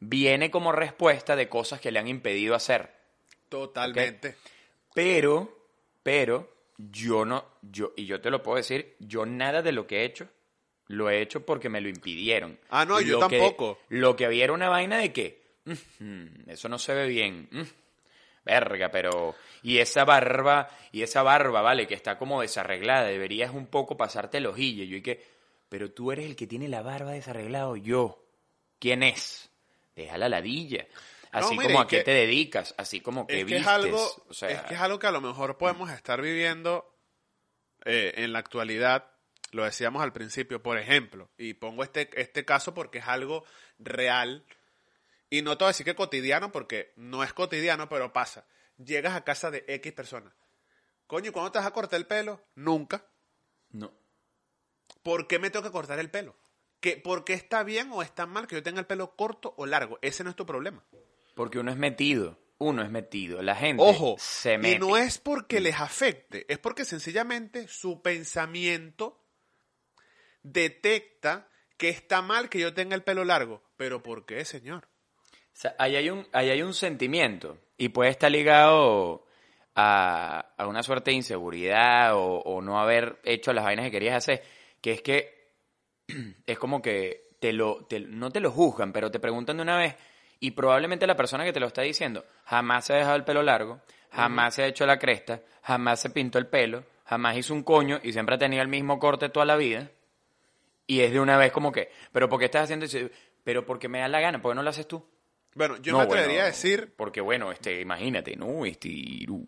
viene 0.00 0.50
como 0.50 0.72
respuesta 0.72 1.36
de 1.36 1.48
cosas 1.48 1.80
que 1.80 1.92
le 1.92 2.00
han 2.00 2.08
impedido 2.08 2.56
hacer. 2.56 2.92
Totalmente. 3.48 4.34
Pero, 4.92 5.68
pero, 6.02 6.52
yo 6.76 7.24
no, 7.24 7.44
yo, 7.62 7.92
y 7.96 8.06
yo 8.06 8.20
te 8.20 8.30
lo 8.30 8.42
puedo 8.42 8.56
decir, 8.56 8.96
yo 8.98 9.24
nada 9.24 9.62
de 9.62 9.70
lo 9.70 9.86
que 9.86 10.00
he 10.00 10.04
hecho, 10.04 10.28
lo 10.88 11.08
he 11.10 11.20
hecho 11.20 11.44
porque 11.44 11.68
me 11.68 11.80
lo 11.80 11.88
impidieron. 11.88 12.58
Ah, 12.70 12.84
no, 12.84 13.00
yo 13.00 13.20
Lo 13.20 13.28
que- 13.28 13.38
tampoco. 13.38 13.78
lo 13.88 14.16
que 14.16 14.24
había 14.26 14.44
era 14.44 14.52
una 14.52 14.68
vaina 14.68 14.98
de 14.98 15.12
que, 15.12 15.42
"Mm, 15.64 15.72
mm, 16.04 16.28
eso 16.50 16.68
no 16.68 16.78
se 16.78 16.94
ve 16.94 17.06
bien. 17.06 17.48
mm, 17.50 17.62
verga, 18.44 18.90
pero... 18.90 19.34
Y 19.62 19.78
esa 19.78 20.04
barba, 20.04 20.70
y 20.92 21.02
esa 21.02 21.22
barba, 21.22 21.60
vale, 21.60 21.86
que 21.86 21.94
está 21.94 22.16
como 22.16 22.40
desarreglada, 22.40 23.04
deberías 23.06 23.52
un 23.52 23.66
poco 23.66 23.96
pasarte 23.98 24.38
el 24.38 24.46
ojillo. 24.46 24.84
Yo 24.84 24.96
y 24.96 25.02
que, 25.02 25.22
pero 25.68 25.90
tú 25.90 26.10
eres 26.12 26.24
el 26.24 26.34
que 26.36 26.46
tiene 26.46 26.68
la 26.68 26.80
barba 26.80 27.12
desarreglada, 27.12 27.68
o 27.68 27.76
yo. 27.76 28.24
¿Quién 28.78 29.02
es? 29.02 29.50
Deja 29.94 30.16
la 30.16 30.28
ladilla. 30.30 30.86
Así 31.32 31.56
como 31.58 31.80
a 31.80 31.86
qué 31.86 31.98
que- 31.98 32.04
te 32.04 32.10
dedicas, 32.12 32.74
así 32.78 33.00
como 33.02 33.26
que 33.26 33.34
es 33.34 33.38
que 33.40 33.44
vistes. 33.44 33.60
es 33.62 33.68
algo, 33.68 34.24
o 34.28 34.32
sea, 34.32 34.48
es 34.50 34.60
que 34.62 34.74
es 34.74 34.80
algo 34.80 34.98
que 34.98 35.08
a 35.08 35.10
lo 35.10 35.20
mejor 35.20 35.58
podemos 35.58 35.90
estar 35.90 36.22
viviendo 36.22 36.90
eh, 37.84 38.14
en 38.16 38.32
la 38.32 38.38
actualidad. 38.38 39.10
Lo 39.50 39.64
decíamos 39.64 40.02
al 40.02 40.12
principio, 40.12 40.62
por 40.62 40.78
ejemplo, 40.78 41.30
y 41.38 41.54
pongo 41.54 41.82
este, 41.82 42.10
este 42.20 42.44
caso 42.44 42.74
porque 42.74 42.98
es 42.98 43.08
algo 43.08 43.44
real. 43.78 44.44
Y 45.30 45.42
no 45.42 45.56
te 45.56 45.64
voy 45.64 45.68
a 45.68 45.72
decir 45.72 45.86
que 45.86 45.94
cotidiano, 45.94 46.52
porque 46.52 46.92
no 46.96 47.22
es 47.24 47.32
cotidiano, 47.32 47.88
pero 47.88 48.12
pasa. 48.12 48.46
Llegas 48.76 49.14
a 49.14 49.24
casa 49.24 49.50
de 49.50 49.64
X 49.66 49.92
personas. 49.92 50.32
Coño, 51.06 51.30
¿y 51.30 51.32
¿cuándo 51.32 51.52
te 51.52 51.58
vas 51.58 51.66
a 51.66 51.72
cortar 51.72 51.98
el 51.98 52.06
pelo? 52.06 52.44
Nunca. 52.54 53.04
no. 53.70 53.92
¿Por 55.02 55.26
qué 55.26 55.38
me 55.38 55.50
tengo 55.50 55.64
que 55.64 55.70
cortar 55.70 55.98
el 55.98 56.10
pelo? 56.10 56.34
¿Que, 56.80 56.96
¿Por 56.96 57.24
qué 57.24 57.34
está 57.34 57.62
bien 57.62 57.90
o 57.92 58.02
está 58.02 58.26
mal 58.26 58.46
que 58.46 58.56
yo 58.56 58.62
tenga 58.62 58.80
el 58.80 58.86
pelo 58.86 59.14
corto 59.16 59.54
o 59.56 59.66
largo? 59.66 59.98
Ese 60.02 60.24
no 60.24 60.30
es 60.30 60.36
tu 60.36 60.46
problema. 60.46 60.84
Porque 61.34 61.58
uno 61.58 61.70
es 61.70 61.76
metido. 61.76 62.38
Uno 62.58 62.82
es 62.82 62.90
metido. 62.90 63.40
La 63.42 63.54
gente 63.54 63.82
Ojo, 63.82 64.16
se 64.18 64.58
mete. 64.58 64.76
y 64.76 64.78
no 64.78 64.96
es 64.96 65.18
porque 65.18 65.60
les 65.60 65.78
afecte, 65.78 66.44
es 66.52 66.58
porque 66.58 66.84
sencillamente 66.84 67.68
su 67.68 68.02
pensamiento 68.02 69.20
detecta 70.42 71.48
que 71.76 71.88
está 71.88 72.22
mal 72.22 72.48
que 72.48 72.58
yo 72.60 72.74
tenga 72.74 72.94
el 72.94 73.02
pelo 73.02 73.24
largo. 73.24 73.62
¿Pero 73.76 74.02
por 74.02 74.26
qué, 74.26 74.44
señor? 74.44 74.88
O 75.34 75.60
sea, 75.60 75.74
ahí 75.78 75.96
hay 75.96 76.10
un, 76.10 76.26
ahí 76.32 76.50
hay 76.50 76.62
un 76.62 76.74
sentimiento 76.74 77.58
y 77.76 77.88
puede 77.90 78.10
estar 78.10 78.30
ligado 78.30 79.24
a, 79.74 80.54
a 80.56 80.66
una 80.66 80.82
suerte 80.82 81.10
de 81.10 81.16
inseguridad 81.16 82.14
o, 82.16 82.38
o 82.40 82.60
no 82.62 82.80
haber 82.80 83.18
hecho 83.24 83.52
las 83.52 83.64
vainas 83.64 83.84
que 83.86 83.90
querías 83.92 84.16
hacer, 84.16 84.42
que 84.80 84.92
es 84.92 85.02
que 85.02 85.52
es 86.46 86.58
como 86.58 86.82
que 86.82 87.28
te 87.40 87.52
lo, 87.52 87.84
te- 87.86 88.00
no 88.00 88.30
te 88.30 88.40
lo 88.40 88.50
juzgan, 88.50 88.92
pero 88.92 89.10
te 89.10 89.20
preguntan 89.20 89.56
de 89.56 89.62
una 89.62 89.78
vez 89.78 89.94
y 90.40 90.52
probablemente 90.52 91.06
la 91.06 91.16
persona 91.16 91.44
que 91.44 91.52
te 91.52 91.60
lo 91.60 91.66
está 91.66 91.82
diciendo 91.82 92.24
jamás 92.44 92.86
se 92.86 92.94
ha 92.94 92.96
dejado 92.96 93.16
el 93.16 93.24
pelo 93.24 93.42
largo, 93.42 93.80
jamás 94.10 94.54
se 94.54 94.62
ha 94.62 94.66
hecho 94.66 94.86
la 94.86 94.98
cresta, 94.98 95.40
jamás 95.62 96.00
se 96.00 96.10
pintó 96.10 96.38
el 96.38 96.46
pelo, 96.46 96.84
jamás 97.04 97.36
hizo 97.36 97.54
un 97.54 97.62
coño 97.62 98.00
y 98.02 98.12
siempre 98.12 98.36
ha 98.36 98.38
tenido 98.38 98.62
el 98.62 98.68
mismo 98.68 98.98
corte 98.98 99.28
toda 99.28 99.46
la 99.46 99.56
vida. 99.56 99.90
Y 100.88 101.02
es 101.02 101.12
de 101.12 101.20
una 101.20 101.36
vez 101.36 101.52
como 101.52 101.70
que, 101.70 101.92
pero 102.12 102.28
¿por 102.28 102.38
qué 102.38 102.46
estás 102.46 102.64
haciendo 102.64 102.86
eso? 102.86 102.98
Pero 103.44 103.64
porque 103.64 103.88
me 103.88 104.00
da 104.00 104.08
la 104.08 104.20
gana, 104.20 104.42
¿por 104.42 104.50
qué 104.50 104.56
no 104.56 104.62
lo 104.62 104.70
haces 104.70 104.88
tú? 104.88 105.06
Bueno, 105.54 105.76
yo 105.76 105.92
No, 105.92 105.98
me 105.98 106.04
atrevería 106.04 106.36
bueno, 106.36 106.44
a 106.44 106.50
decir, 106.50 106.94
Porque 106.96 107.20
bueno, 107.20 107.52
este, 107.52 107.80
imagínate, 107.80 108.36
¿no? 108.36 108.64
Este, 108.64 108.88
uh, 109.28 109.44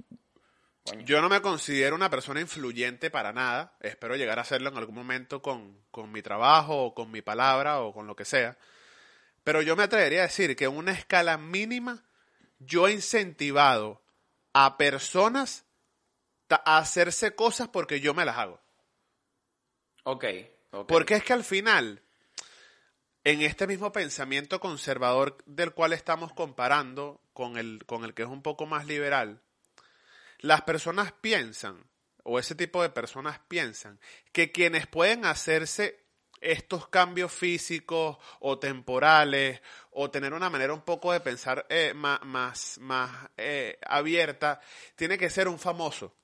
yo 1.05 1.21
no 1.23 1.29
me 1.31 1.41
considero 1.41 1.97
una 1.97 2.11
persona 2.11 2.41
influyente 2.41 3.11
para 3.11 3.33
nada. 3.33 3.77
Espero 3.81 4.17
llegar 4.17 4.39
a 4.39 4.43
hacerlo 4.43 4.69
en 4.69 4.77
algún 4.77 4.95
momento 4.95 5.41
con, 5.41 5.83
con 5.91 6.13
mi 6.13 6.21
trabajo 6.21 6.85
o 6.85 6.95
con 6.95 7.11
mi 7.11 7.23
palabra 7.23 7.81
o 7.81 7.93
con 7.93 8.07
lo 8.07 8.15
que 8.15 8.25
sea. 8.25 8.59
Pero 9.43 9.63
yo 9.63 9.77
me 9.77 9.85
atrevería 9.85 10.21
a 10.21 10.27
decir 10.27 10.55
que 10.57 10.65
en 10.65 10.77
una 10.77 10.93
escala 10.93 11.39
mínima, 11.39 12.05
yo 12.59 12.87
he 12.87 12.93
incentivado 12.93 14.03
a 14.53 14.77
personas 14.77 15.65
a 16.51 16.79
hacerse 16.79 17.35
cosas 17.35 17.69
porque 17.69 18.01
yo 18.01 18.13
me 18.13 18.25
las 18.25 18.37
hago. 18.37 18.61
ok, 20.05 20.25
Porque 20.87 21.15
es 21.15 21.25
que 21.25 21.33
al 21.33 21.45
final, 21.45 22.03
en 23.25 23.43
este 23.43 23.67
mismo 23.67 23.93
pensamiento 23.93 24.61
conservador 24.61 25.37
del 25.47 25.73
cual 25.73 25.93
estamos 25.93 26.33
comparando 26.33 27.21
con 27.33 27.57
el, 27.57 27.85
con 27.87 28.05
el 28.05 28.15
que 28.15 28.23
es 28.23 28.29
un 28.29 28.43
poco 28.43 28.67
más 28.67 28.87
liberal, 28.87 29.43
las 30.39 30.63
personas 30.63 31.13
piensan, 31.21 31.85
o 32.23 32.39
ese 32.39 32.55
tipo 32.55 32.83
de 32.83 32.91
personas 32.91 33.41
piensan, 33.49 34.01
que 34.33 34.53
quienes 34.53 34.87
pueden 34.87 35.25
hacerse 35.25 36.05
estos 36.41 36.89
cambios 36.89 37.33
físicos 37.33 38.17
o 38.39 38.59
temporales 38.59 39.61
o 39.91 40.11
tener 40.11 40.33
una 40.33 40.49
manera 40.49 40.73
un 40.73 40.81
poco 40.83 41.13
de 41.13 41.21
pensar 41.21 41.67
eh, 41.69 41.93
ma- 41.95 42.21
más, 42.25 42.79
más, 42.79 43.29
eh, 43.37 43.79
abierta, 43.87 44.61
tiene 44.97 45.19
que 45.19 45.29
ser 45.29 45.49
un 45.49 45.59
famoso 45.59 46.17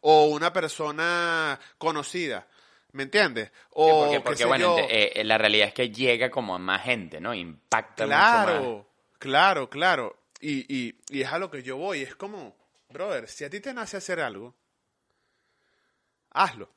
o 0.00 0.26
una 0.26 0.52
persona 0.52 1.58
conocida. 1.76 2.46
¿Me 2.94 3.02
entiendes? 3.02 3.50
Sí, 3.52 3.58
O 3.70 4.00
porque, 4.02 4.16
qué 4.16 4.20
porque, 4.22 4.36
sé 4.38 4.44
bueno, 4.46 4.78
ente- 4.78 5.20
eh, 5.20 5.24
la 5.24 5.36
realidad 5.36 5.68
es 5.68 5.74
que 5.74 5.90
llega 5.90 6.30
como 6.30 6.54
a 6.54 6.58
más 6.58 6.82
gente, 6.82 7.20
¿no? 7.20 7.34
Impacta 7.34 8.04
mucho 8.04 8.14
más. 8.16 8.44
Claro, 8.46 8.88
claro, 9.18 9.70
claro. 9.70 10.16
Y, 10.40 10.60
y, 10.74 10.94
y 11.10 11.22
es 11.22 11.32
a 11.32 11.38
lo 11.38 11.50
que 11.50 11.62
yo 11.62 11.76
voy. 11.76 12.02
Es 12.02 12.14
como, 12.14 12.56
brother, 12.90 13.28
si 13.28 13.44
a 13.44 13.50
ti 13.50 13.58
te 13.60 13.74
nace 13.74 13.96
hacer 13.96 14.20
algo, 14.20 14.54
hazlo. 16.30 16.70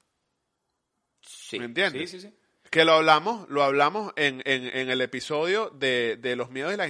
Sí, 1.22 1.60
¿Me 1.60 1.66
entiendes? 1.66 2.10
Sí, 2.10 2.20
sí, 2.20 2.28
sí. 2.28 2.34
Que 2.70 2.84
lo 2.84 2.94
hablamos, 2.94 3.48
lo 3.50 3.64
hablamos 3.64 4.12
en, 4.16 4.42
en, 4.46 4.66
en 4.76 4.90
el 4.90 5.02
episodio 5.02 5.70
de, 5.70 6.18
de 6.18 6.36
los 6.36 6.50
miedos 6.50 6.74
y 6.74 6.78
las 6.78 6.90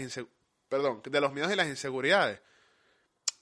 perdón, 0.69 1.01
de 1.03 1.21
los 1.21 1.33
miedos 1.33 1.51
y 1.51 1.55
las 1.55 1.67
inseguridades. 1.67 2.39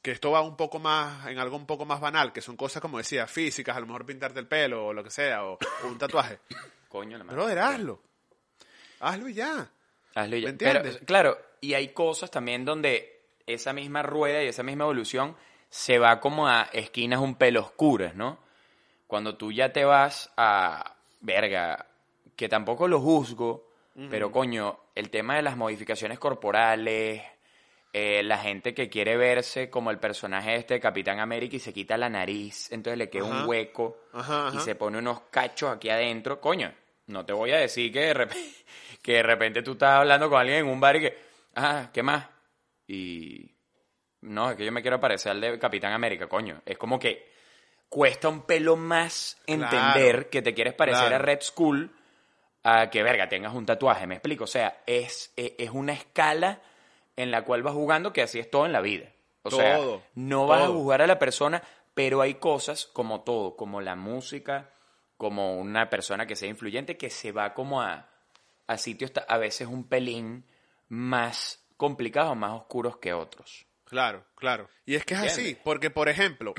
Que 0.06 0.12
esto 0.12 0.30
va 0.30 0.42
un 0.42 0.56
poco 0.56 0.78
más, 0.78 1.26
en 1.26 1.40
algo 1.40 1.58
un 1.58 1.66
poco 1.66 1.84
más 1.84 2.00
banal, 2.00 2.32
que 2.32 2.40
son 2.40 2.56
cosas 2.56 2.80
como 2.80 3.00
decía, 3.00 3.26
físicas, 3.26 3.76
a 3.76 3.80
lo 3.80 3.88
mejor 3.88 4.06
pintarte 4.06 4.40
el 4.40 4.46
pelo 4.46 4.86
o 4.86 4.94
lo 4.94 5.04
que 5.04 5.10
sea, 5.10 5.44
o, 5.46 5.54
o 5.54 5.88
un 5.88 5.98
tatuaje. 5.98 6.38
Coño, 6.88 7.18
la 7.18 7.24
madre. 7.24 7.36
Brother, 7.36 7.58
hazlo. 7.58 8.02
Hazlo 9.00 9.28
y 9.30 9.34
ya. 9.34 9.68
Hazlo 10.14 10.38
ya. 10.38 10.46
¿Me 10.46 10.52
entiendes? 10.52 10.94
Pero, 10.94 11.06
claro, 11.08 11.38
y 11.60 11.74
hay 11.74 11.88
cosas 11.88 12.30
también 12.30 12.64
donde 12.66 13.24
esa 13.48 13.74
misma 13.74 14.04
rueda 14.04 14.44
y 14.44 14.48
esa 14.48 14.62
misma 14.62 14.84
evolución 14.84 15.36
se 15.70 15.98
va 15.98 16.20
como 16.20 16.48
a 16.48 16.70
esquinas 16.72 17.20
un 17.20 17.34
pelo 17.34 17.62
oscuras, 17.62 18.14
¿no? 18.14 18.38
Cuando 19.08 19.38
tú 19.38 19.52
ya 19.52 19.74
te 19.74 19.86
vas 19.86 20.32
a, 20.38 20.98
verga, 21.22 21.88
que 22.36 22.48
tampoco 22.48 22.88
lo 22.88 23.02
juzgo, 23.02 23.72
pero 24.12 24.32
coño, 24.32 24.82
el 24.94 25.10
tema 25.10 25.36
de 25.38 25.42
las 25.42 25.58
modificaciones 25.58 26.20
corporales, 26.20 27.24
eh, 27.98 28.24
la 28.24 28.38
gente 28.38 28.74
que 28.74 28.90
quiere 28.90 29.16
verse 29.16 29.70
como 29.70 29.90
el 29.90 30.00
personaje 30.00 30.54
este 30.56 30.74
de 30.74 30.80
Capitán 30.82 31.22
América 31.22 31.56
y 31.56 31.60
se 31.60 31.72
quita 31.72 31.96
la 31.98 32.10
nariz, 32.10 32.70
entonces 32.74 32.98
le 32.98 33.10
queda 33.10 33.26
Ajá. 33.26 33.44
un 33.44 33.48
hueco 33.48 34.00
Ajá, 34.12 34.52
y 34.54 34.60
se 34.60 34.76
pone 34.76 34.98
unos 34.98 35.22
cachos 35.32 35.74
aquí 35.74 35.90
adentro, 35.90 36.42
coño, 36.42 36.74
no 37.08 37.26
te 37.26 37.32
voy 37.32 37.52
a 37.52 37.58
decir 37.58 37.94
que 37.94 38.02
de 38.02 38.14
repente, 38.14 38.50
que 39.02 39.14
de 39.14 39.24
repente 39.24 39.62
tú 39.62 39.72
estás 39.72 40.00
hablando 40.00 40.30
con 40.30 40.42
alguien 40.42 40.58
en 40.58 40.68
un 40.68 40.78
bar 40.78 40.98
y 40.98 41.00
que, 41.04 41.18
ah, 41.56 41.90
¿qué 41.94 42.04
más? 42.04 42.28
Y 42.86 43.50
no, 44.24 44.52
es 44.52 44.58
que 44.58 44.66
yo 44.66 44.74
me 44.74 44.82
quiero 44.82 45.00
parecer 45.00 45.32
al 45.32 45.40
de 45.40 45.58
Capitán 45.58 45.94
América, 45.94 46.28
coño. 46.28 46.62
Es 46.66 46.78
como 46.78 47.00
que 47.00 47.32
cuesta 47.88 48.28
un 48.28 48.42
pelo 48.42 48.76
más 48.76 49.42
entender 49.48 50.16
Claro, 50.16 50.30
que 50.30 50.42
te 50.42 50.54
quieres 50.54 50.74
parecer 50.74 51.08
claro. 51.08 51.16
a 51.16 51.20
Red 51.20 51.40
Skull 51.44 51.96
a 52.62 52.90
que, 52.90 53.04
verga, 53.04 53.30
tengas 53.30 53.54
un 53.54 53.66
tatuaje, 53.66 54.06
me 54.06 54.16
explico. 54.16 54.44
O 54.44 54.48
sea, 54.48 54.82
es, 54.86 55.32
es 55.38 55.54
es 55.58 55.70
una 55.70 55.94
escala 55.94 56.60
en 57.16 57.32
la 57.32 57.44
cual 57.44 57.64
vas 57.64 57.74
jugando 57.74 58.14
que 58.14 58.22
así 58.22 58.40
es 58.40 58.50
todo 58.50 58.66
en 58.66 58.72
la 58.72 58.82
vida. 58.82 59.12
O 59.44 59.52
sea, 59.52 59.78
Todo, 59.78 60.04
no 60.16 60.48
vas 60.48 60.64
a 60.64 60.68
juzgar 60.68 61.02
a 61.02 61.08
la 61.08 61.20
persona, 61.20 61.62
pero 61.94 62.22
hay 62.22 62.36
cosas 62.36 62.88
como 62.88 63.22
todo, 63.22 63.56
como 63.56 63.80
la 63.80 63.96
música, 63.96 64.72
como 65.18 65.60
una 65.60 65.90
persona 65.90 66.26
que 66.26 66.36
sea 66.36 66.50
influyente, 66.50 66.98
que 66.98 67.10
se 67.10 67.32
va 67.32 67.54
como 67.54 67.82
a, 67.82 68.10
a 68.68 68.78
sitios 68.78 69.12
a 69.28 69.38
veces 69.38 69.68
un 69.68 69.88
pelín 69.88 70.46
más 70.88 71.64
complicados, 71.78 72.36
más 72.36 72.54
oscuros 72.54 72.98
que 72.98 73.14
otros. 73.14 73.68
Claro, 73.86 74.26
claro. 74.36 74.68
Y 74.86 74.96
es 74.96 75.06
que 75.06 75.14
es 75.14 75.22
así, 75.22 75.58
porque 75.64 75.92
por 75.92 76.10
ejemplo, 76.10 76.54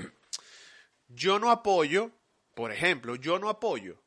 yo 1.08 1.38
no 1.38 1.50
apoyo, 1.50 2.12
por 2.54 2.70
ejemplo, 2.72 3.16
yo 3.16 3.38
no 3.38 3.48
apoyo 3.48 3.98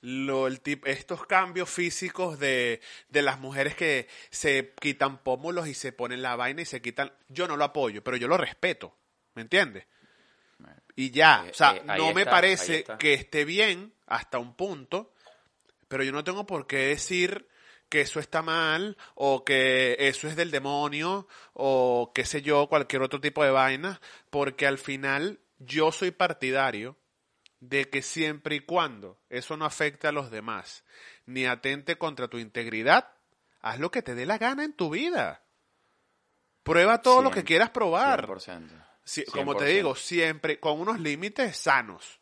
lo, 0.00 0.46
el 0.46 0.60
tip- 0.62 0.86
estos 0.86 1.26
cambios 1.26 1.68
físicos 1.70 2.38
de, 2.38 2.80
de 3.08 3.22
las 3.22 3.38
mujeres 3.40 3.74
que 3.74 4.08
se 4.30 4.72
quitan 4.80 5.18
pómulos 5.22 5.68
y 5.68 5.74
se 5.74 5.92
ponen 5.92 6.22
la 6.22 6.36
vaina 6.36 6.62
y 6.62 6.66
se 6.66 6.80
quitan. 6.82 7.12
Yo 7.28 7.48
no 7.48 7.56
lo 7.56 7.64
apoyo, 7.64 8.02
pero 8.04 8.16
yo 8.16 8.28
lo 8.28 8.36
respeto, 8.36 8.94
¿me 9.34 9.42
entiendes? 9.42 9.86
Y 10.94 11.10
ya, 11.10 11.44
Eh, 11.46 11.50
o 11.50 11.54
sea, 11.54 11.76
eh, 11.76 11.82
no 11.84 12.12
me 12.12 12.22
está, 12.22 12.30
parece 12.30 12.84
que 12.98 13.14
esté 13.14 13.44
bien 13.44 13.92
hasta 14.06 14.38
un 14.38 14.54
punto, 14.54 15.12
pero 15.88 16.02
yo 16.02 16.12
no 16.12 16.24
tengo 16.24 16.46
por 16.46 16.66
qué 16.66 16.78
decir 16.88 17.48
que 17.88 18.00
eso 18.00 18.18
está 18.18 18.42
mal 18.42 18.96
o 19.14 19.44
que 19.44 19.96
eso 19.98 20.26
es 20.26 20.36
del 20.36 20.50
demonio 20.50 21.28
o 21.52 22.12
qué 22.14 22.24
sé 22.24 22.42
yo, 22.42 22.66
cualquier 22.68 23.02
otro 23.02 23.20
tipo 23.20 23.44
de 23.44 23.50
vaina, 23.50 24.00
porque 24.30 24.66
al 24.66 24.78
final 24.78 25.38
yo 25.58 25.92
soy 25.92 26.10
partidario 26.10 26.96
de 27.60 27.88
que 27.88 28.02
siempre 28.02 28.56
y 28.56 28.60
cuando 28.60 29.18
eso 29.28 29.56
no 29.56 29.64
afecte 29.64 30.06
a 30.06 30.12
los 30.12 30.30
demás 30.30 30.84
ni 31.24 31.46
atente 31.46 31.96
contra 31.96 32.28
tu 32.28 32.38
integridad, 32.38 33.10
haz 33.60 33.78
lo 33.80 33.90
que 33.90 34.02
te 34.02 34.14
dé 34.14 34.26
la 34.26 34.38
gana 34.38 34.64
en 34.64 34.72
tu 34.74 34.90
vida. 34.90 35.42
Prueba 36.62 37.00
todo 37.00 37.22
lo 37.22 37.30
que 37.30 37.44
quieras 37.44 37.70
probar. 37.70 38.26
100%. 38.26 38.68
Sí, 39.04 39.24
como 39.26 39.56
te 39.56 39.64
100%. 39.66 39.68
digo, 39.74 39.94
siempre 39.94 40.58
con 40.60 40.80
unos 40.80 40.98
límites 41.00 41.56
sanos. 41.56 42.20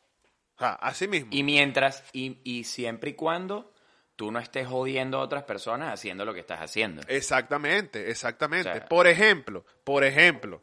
O 0.57 0.59
sea, 0.59 0.75
así 0.75 1.09
mismo. 1.09 1.31
Y 1.33 1.42
mientras, 1.42 2.05
y, 2.12 2.38
y 2.44 2.64
siempre 2.64 3.11
y 3.11 3.14
cuando 3.14 3.73
tú 4.16 4.31
no 4.31 4.38
estés 4.38 4.68
jodiendo 4.68 5.18
a 5.18 5.23
otras 5.23 5.44
personas 5.44 5.92
haciendo 5.92 6.25
lo 6.25 6.33
que 6.35 6.40
estás 6.40 6.61
haciendo. 6.61 7.03
Exactamente, 7.09 8.11
exactamente. 8.11 8.70
O 8.70 8.75
sea- 8.75 8.87
por 8.88 9.07
ejemplo, 9.07 9.64
por 9.83 10.05
ejemplo, 10.05 10.62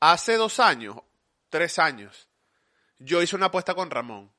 hace 0.00 0.36
dos 0.36 0.60
años, 0.60 0.96
tres 1.48 1.78
años, 1.78 2.28
yo 3.04 3.22
hice 3.22 3.36
una 3.36 3.46
apuesta 3.46 3.74
con 3.74 3.90
Ramón. 3.90 4.32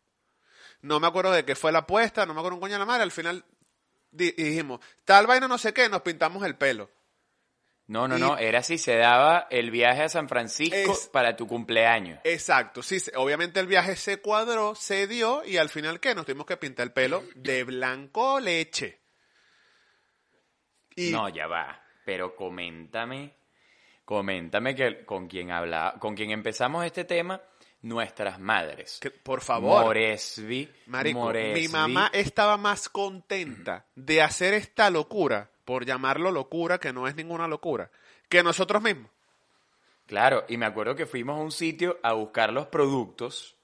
No 0.82 1.00
me 1.00 1.08
acuerdo 1.08 1.32
de 1.32 1.46
qué 1.46 1.56
fue 1.56 1.72
la 1.72 1.80
apuesta, 1.80 2.26
no 2.26 2.34
me 2.34 2.40
acuerdo 2.40 2.56
un 2.56 2.62
coño 2.62 2.74
de 2.74 2.80
la 2.80 2.86
madre. 2.86 3.04
Al 3.04 3.12
final 3.12 3.46
di- 4.12 4.32
dijimos, 4.32 4.80
tal 5.06 5.28
vaina 5.28 5.48
no 5.48 5.58
sé 5.58 5.74
qué, 5.74 5.88
nos 5.90 6.02
pintamos 6.02 6.44
el 6.46 6.56
pelo. 6.58 6.92
No, 7.88 8.08
no, 8.08 8.18
Y- 8.18 8.22
no, 8.22 8.38
era 8.38 8.64
si 8.64 8.78
se 8.78 8.96
daba 8.96 9.48
el 9.50 9.70
viaje 9.70 10.04
a 10.04 10.10
San 10.10 10.30
Francisco 10.30 10.76
Es- 10.94 11.08
para 11.12 11.36
tu 11.36 11.48
cumpleaños. 11.48 12.20
Exacto, 12.24 12.82
sí, 12.82 12.98
obviamente 13.16 13.60
el 13.60 13.68
viaje 13.68 13.96
se 13.98 14.22
cuadró, 14.22 14.74
se 14.76 15.06
dio 15.08 15.44
y 15.46 15.58
al 15.58 15.70
final 15.70 16.00
¿qué? 16.00 16.16
Nos 16.16 16.26
tuvimos 16.26 16.46
que 16.46 16.56
pintar 16.58 16.86
el 16.88 16.94
pelo 16.94 17.24
de 17.36 17.64
blanco 17.66 18.40
leche. 18.40 19.02
Y 20.96 21.12
No, 21.12 21.28
ya 21.30 21.48
va. 21.48 21.82
Pero 22.06 22.36
coméntame, 22.36 23.34
coméntame 24.06 24.76
que 24.76 25.06
con 25.06 25.28
quien 25.28 25.52
habla, 25.52 25.96
con 26.00 26.16
quien 26.16 26.32
empezamos 26.32 26.86
este 26.86 27.04
tema, 27.06 27.42
nuestras 27.84 28.40
madres. 28.40 28.98
que, 29.00 29.12
por 29.12 29.42
favor, 29.42 29.86
Moresby, 29.86 30.68
Marico, 30.88 31.20
mi 31.20 31.26
Moresby. 31.26 31.68
mamá 31.68 32.10
estaba 32.14 32.58
más 32.58 32.90
contenta 32.90 33.86
de 33.96 34.22
hacer 34.22 34.56
esta 34.56 34.90
locura, 34.90 35.52
por 35.66 35.86
llamarlo 35.86 36.32
locura, 36.32 36.80
que 36.80 36.92
no 36.92 37.08
es 37.08 37.16
ninguna 37.16 37.48
locura, 37.48 37.92
que 38.28 38.42
nosotros 38.42 38.82
mismos. 38.82 39.12
Claro, 40.08 40.46
y 40.48 40.58
me 40.58 40.66
acuerdo 40.66 40.96
que 40.96 41.06
fuimos 41.06 41.38
a 41.38 41.44
un 41.44 41.52
sitio 41.52 42.00
a 42.04 42.14
buscar 42.14 42.52
los 42.52 42.68
productos, 42.68 43.56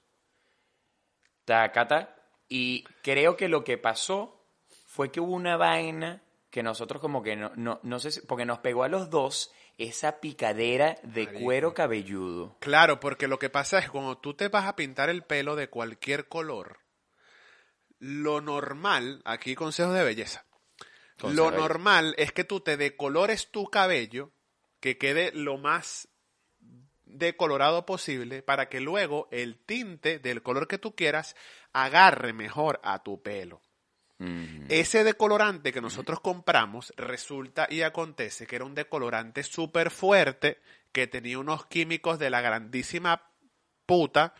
tacata, 1.44 2.16
y 2.48 2.84
creo 3.02 3.36
que 3.36 3.48
lo 3.48 3.64
que 3.64 3.78
pasó 3.78 4.44
fue 4.86 5.10
que 5.10 5.20
hubo 5.20 5.32
una 5.32 5.56
vaina 5.56 6.22
que 6.50 6.62
nosotros 6.62 7.00
como 7.00 7.22
que 7.22 7.36
no, 7.36 7.52
no, 7.56 7.80
no 7.82 7.98
sé 8.00 8.10
si, 8.10 8.20
porque 8.22 8.44
nos 8.44 8.58
pegó 8.58 8.82
a 8.82 8.88
los 8.88 9.08
dos 9.08 9.52
esa 9.80 10.20
picadera 10.20 10.98
de 11.02 11.24
Marico. 11.24 11.44
cuero 11.44 11.74
cabelludo. 11.74 12.56
Claro, 12.60 13.00
porque 13.00 13.28
lo 13.28 13.38
que 13.38 13.48
pasa 13.48 13.78
es 13.78 13.86
que 13.86 13.90
cuando 13.90 14.18
tú 14.18 14.34
te 14.34 14.48
vas 14.48 14.66
a 14.66 14.76
pintar 14.76 15.08
el 15.08 15.22
pelo 15.22 15.56
de 15.56 15.70
cualquier 15.70 16.28
color, 16.28 16.80
lo 17.98 18.42
normal, 18.42 19.22
aquí 19.24 19.54
consejos 19.54 19.94
de 19.94 20.04
belleza, 20.04 20.44
lo 21.22 21.50
normal 21.50 22.14
es 22.18 22.32
que 22.32 22.44
tú 22.44 22.60
te 22.60 22.76
decolores 22.76 23.50
tu 23.50 23.66
cabello, 23.66 24.32
que 24.80 24.98
quede 24.98 25.32
lo 25.32 25.56
más 25.56 26.08
decolorado 27.04 27.86
posible, 27.86 28.42
para 28.42 28.68
que 28.68 28.80
luego 28.80 29.28
el 29.30 29.64
tinte 29.64 30.18
del 30.18 30.42
color 30.42 30.68
que 30.68 30.78
tú 30.78 30.94
quieras 30.94 31.36
agarre 31.72 32.34
mejor 32.34 32.80
a 32.82 33.02
tu 33.02 33.22
pelo. 33.22 33.62
Mm. 34.20 34.66
Ese 34.68 35.02
decolorante 35.02 35.72
que 35.72 35.80
nosotros 35.80 36.20
compramos 36.20 36.92
resulta 36.98 37.66
y 37.70 37.80
acontece 37.80 38.46
que 38.46 38.56
era 38.56 38.66
un 38.66 38.74
decolorante 38.74 39.42
súper 39.42 39.90
fuerte 39.90 40.60
que 40.92 41.06
tenía 41.06 41.38
unos 41.38 41.66
químicos 41.66 42.18
de 42.18 42.28
la 42.28 42.42
grandísima 42.42 43.30
puta 43.86 44.34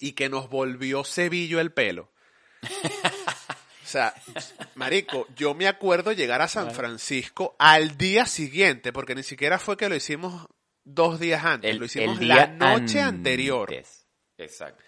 y 0.00 0.12
que 0.12 0.28
nos 0.28 0.50
volvió 0.50 1.04
cebillo 1.04 1.60
el 1.60 1.72
pelo. 1.72 2.12
O 3.82 3.92
sea, 3.92 4.14
marico, 4.76 5.26
yo 5.34 5.52
me 5.52 5.66
acuerdo 5.66 6.12
llegar 6.12 6.40
a 6.42 6.46
San 6.46 6.70
Francisco 6.70 7.56
al 7.58 7.98
día 7.98 8.24
siguiente, 8.24 8.92
porque 8.92 9.16
ni 9.16 9.24
siquiera 9.24 9.58
fue 9.58 9.76
que 9.76 9.88
lo 9.88 9.96
hicimos 9.96 10.46
dos 10.84 11.18
días 11.18 11.44
antes, 11.44 11.76
lo 11.76 11.86
hicimos 11.86 12.20
la 12.20 12.46
noche 12.46 13.00
anterior. 13.00 13.74
Exacto. 14.38 14.84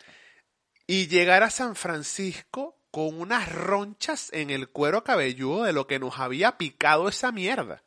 Y 0.86 1.08
llegar 1.08 1.42
a 1.42 1.50
San 1.50 1.74
Francisco 1.74 2.78
con 2.92 3.20
unas 3.20 3.50
ronchas 3.52 4.30
en 4.32 4.50
el 4.50 4.68
cuero 4.68 5.02
cabelludo 5.02 5.64
de 5.64 5.72
lo 5.72 5.88
que 5.88 5.98
nos 5.98 6.20
había 6.20 6.56
picado 6.58 7.08
esa 7.08 7.32
mierda. 7.32 7.82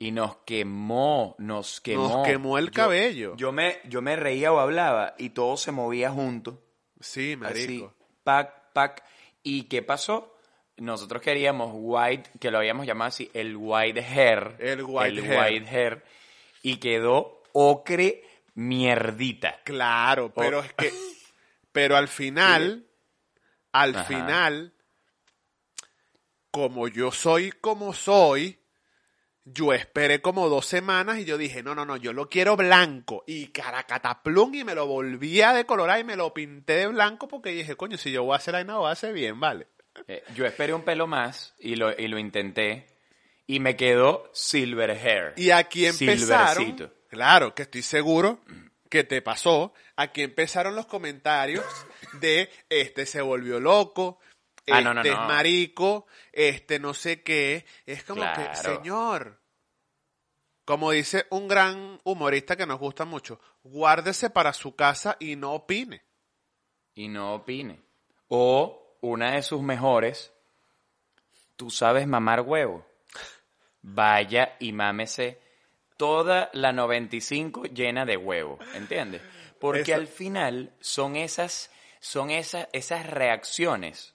Y 0.00 0.10
nos 0.10 0.38
quemó, 0.38 1.36
nos 1.38 1.80
quemó. 1.80 2.08
Nos 2.08 2.26
quemó 2.26 2.58
el 2.58 2.66
Yo- 2.66 2.72
cabello. 2.72 3.36
Yo 3.36 3.52
me, 3.52 3.78
yo 3.84 4.00
me 4.02 4.16
reía 4.16 4.52
o 4.52 4.58
hablaba 4.58 5.14
y 5.18 5.30
todo 5.30 5.56
se 5.56 5.70
movía 5.70 6.10
junto. 6.10 6.60
Sí, 7.00 7.32
Así, 7.32 7.36
marico. 7.36 7.94
pac, 8.24 8.72
pac. 8.72 9.04
¿Y 9.44 9.64
qué 9.64 9.82
pasó? 9.82 10.34
Nosotros 10.78 11.20
queríamos 11.22 11.70
white, 11.74 12.30
que 12.40 12.50
lo 12.50 12.58
habíamos 12.58 12.86
llamado 12.86 13.08
así, 13.08 13.30
el 13.34 13.56
white 13.56 14.00
hair. 14.00 14.56
El 14.60 14.82
white 14.84 15.08
el 15.08 15.24
hair. 15.24 15.52
white 15.52 15.66
hair. 15.68 16.04
Y 16.62 16.76
quedó 16.78 17.42
ocre 17.52 18.22
mierdita. 18.54 19.60
Claro, 19.64 20.32
pero 20.34 20.60
es 20.60 20.72
que, 20.74 20.92
pero 21.72 21.96
al 21.96 22.06
final, 22.08 22.86
al 23.72 23.94
Ajá. 23.94 24.04
final, 24.04 24.72
como 26.50 26.88
yo 26.88 27.12
soy 27.12 27.52
como 27.52 27.92
soy, 27.92 28.58
yo 29.44 29.72
esperé 29.72 30.20
como 30.20 30.48
dos 30.48 30.66
semanas 30.66 31.18
y 31.18 31.24
yo 31.24 31.38
dije, 31.38 31.62
no, 31.62 31.74
no, 31.74 31.84
no, 31.84 31.96
yo 31.96 32.12
lo 32.12 32.28
quiero 32.28 32.56
blanco. 32.56 33.24
Y 33.26 33.48
caracataplum 33.48 34.54
y 34.54 34.64
me 34.64 34.74
lo 34.74 34.86
volví 34.86 35.40
a 35.40 35.52
decolorar 35.52 36.00
y 36.00 36.04
me 36.04 36.16
lo 36.16 36.34
pinté 36.34 36.74
de 36.74 36.86
blanco 36.88 37.28
porque 37.28 37.50
dije, 37.50 37.76
coño, 37.76 37.96
si 37.96 38.10
yo 38.10 38.24
voy 38.24 38.34
a 38.34 38.36
hacer 38.36 38.54
ahí, 38.54 38.64
no 38.64 38.74
lo 38.74 38.78
voy 38.80 38.88
a 38.90 38.92
hacer 38.92 39.12
bien, 39.12 39.40
vale. 39.40 39.68
Eh, 40.06 40.22
yo 40.34 40.46
esperé 40.46 40.74
un 40.74 40.82
pelo 40.82 41.06
más 41.06 41.54
y 41.58 41.76
lo, 41.76 41.96
y 41.98 42.08
lo 42.08 42.18
intenté. 42.18 42.86
Y 43.46 43.60
me 43.60 43.76
quedó 43.76 44.30
silver 44.34 44.90
hair. 44.90 45.32
Y 45.36 45.50
aquí 45.50 45.86
empezaron, 45.86 46.92
claro, 47.08 47.54
que 47.54 47.62
estoy 47.62 47.82
seguro 47.82 48.40
que 48.88 49.04
te 49.04 49.22
pasó, 49.22 49.72
aquí 49.96 50.22
empezaron 50.22 50.74
los 50.74 50.86
comentarios 50.86 51.64
de 52.20 52.50
este 52.68 53.06
se 53.06 53.20
volvió 53.20 53.60
loco, 53.60 54.18
Ah, 54.70 54.78
este 54.78 54.84
no, 54.84 54.94
no, 54.94 55.02
es 55.02 55.14
marico, 55.14 56.06
este 56.32 56.78
no 56.78 56.94
sé 56.94 57.22
qué, 57.22 57.64
es 57.86 58.04
como 58.04 58.22
que, 58.34 58.54
señor, 58.54 59.40
como 60.64 60.90
dice 60.90 61.26
un 61.30 61.48
gran 61.48 61.98
humorista 62.04 62.56
que 62.56 62.66
nos 62.66 62.78
gusta 62.78 63.04
mucho, 63.04 63.40
guárdese 63.62 64.30
para 64.30 64.52
su 64.52 64.76
casa 64.76 65.16
y 65.20 65.36
no 65.36 65.54
opine. 65.54 66.02
y 66.94 67.08
no 67.08 67.34
opine. 67.34 67.80
O 68.28 68.98
una 69.00 69.32
de 69.32 69.42
sus 69.42 69.62
mejores, 69.62 70.32
tú 71.56 71.70
sabes 71.70 72.06
mamar 72.06 72.42
huevo. 72.42 72.84
Vaya 73.80 74.56
y 74.58 74.72
mámese 74.72 75.40
toda 75.98 76.48
la 76.54 76.72
95 76.72 77.64
llena 77.64 78.06
de 78.06 78.16
huevo, 78.16 78.58
¿entiendes? 78.72 79.20
Porque 79.60 79.80
Eso- 79.82 79.94
al 79.96 80.06
final 80.06 80.72
son 80.80 81.16
esas 81.16 81.70
son 82.00 82.30
esas 82.30 82.68
esas 82.72 83.04
reacciones 83.06 84.14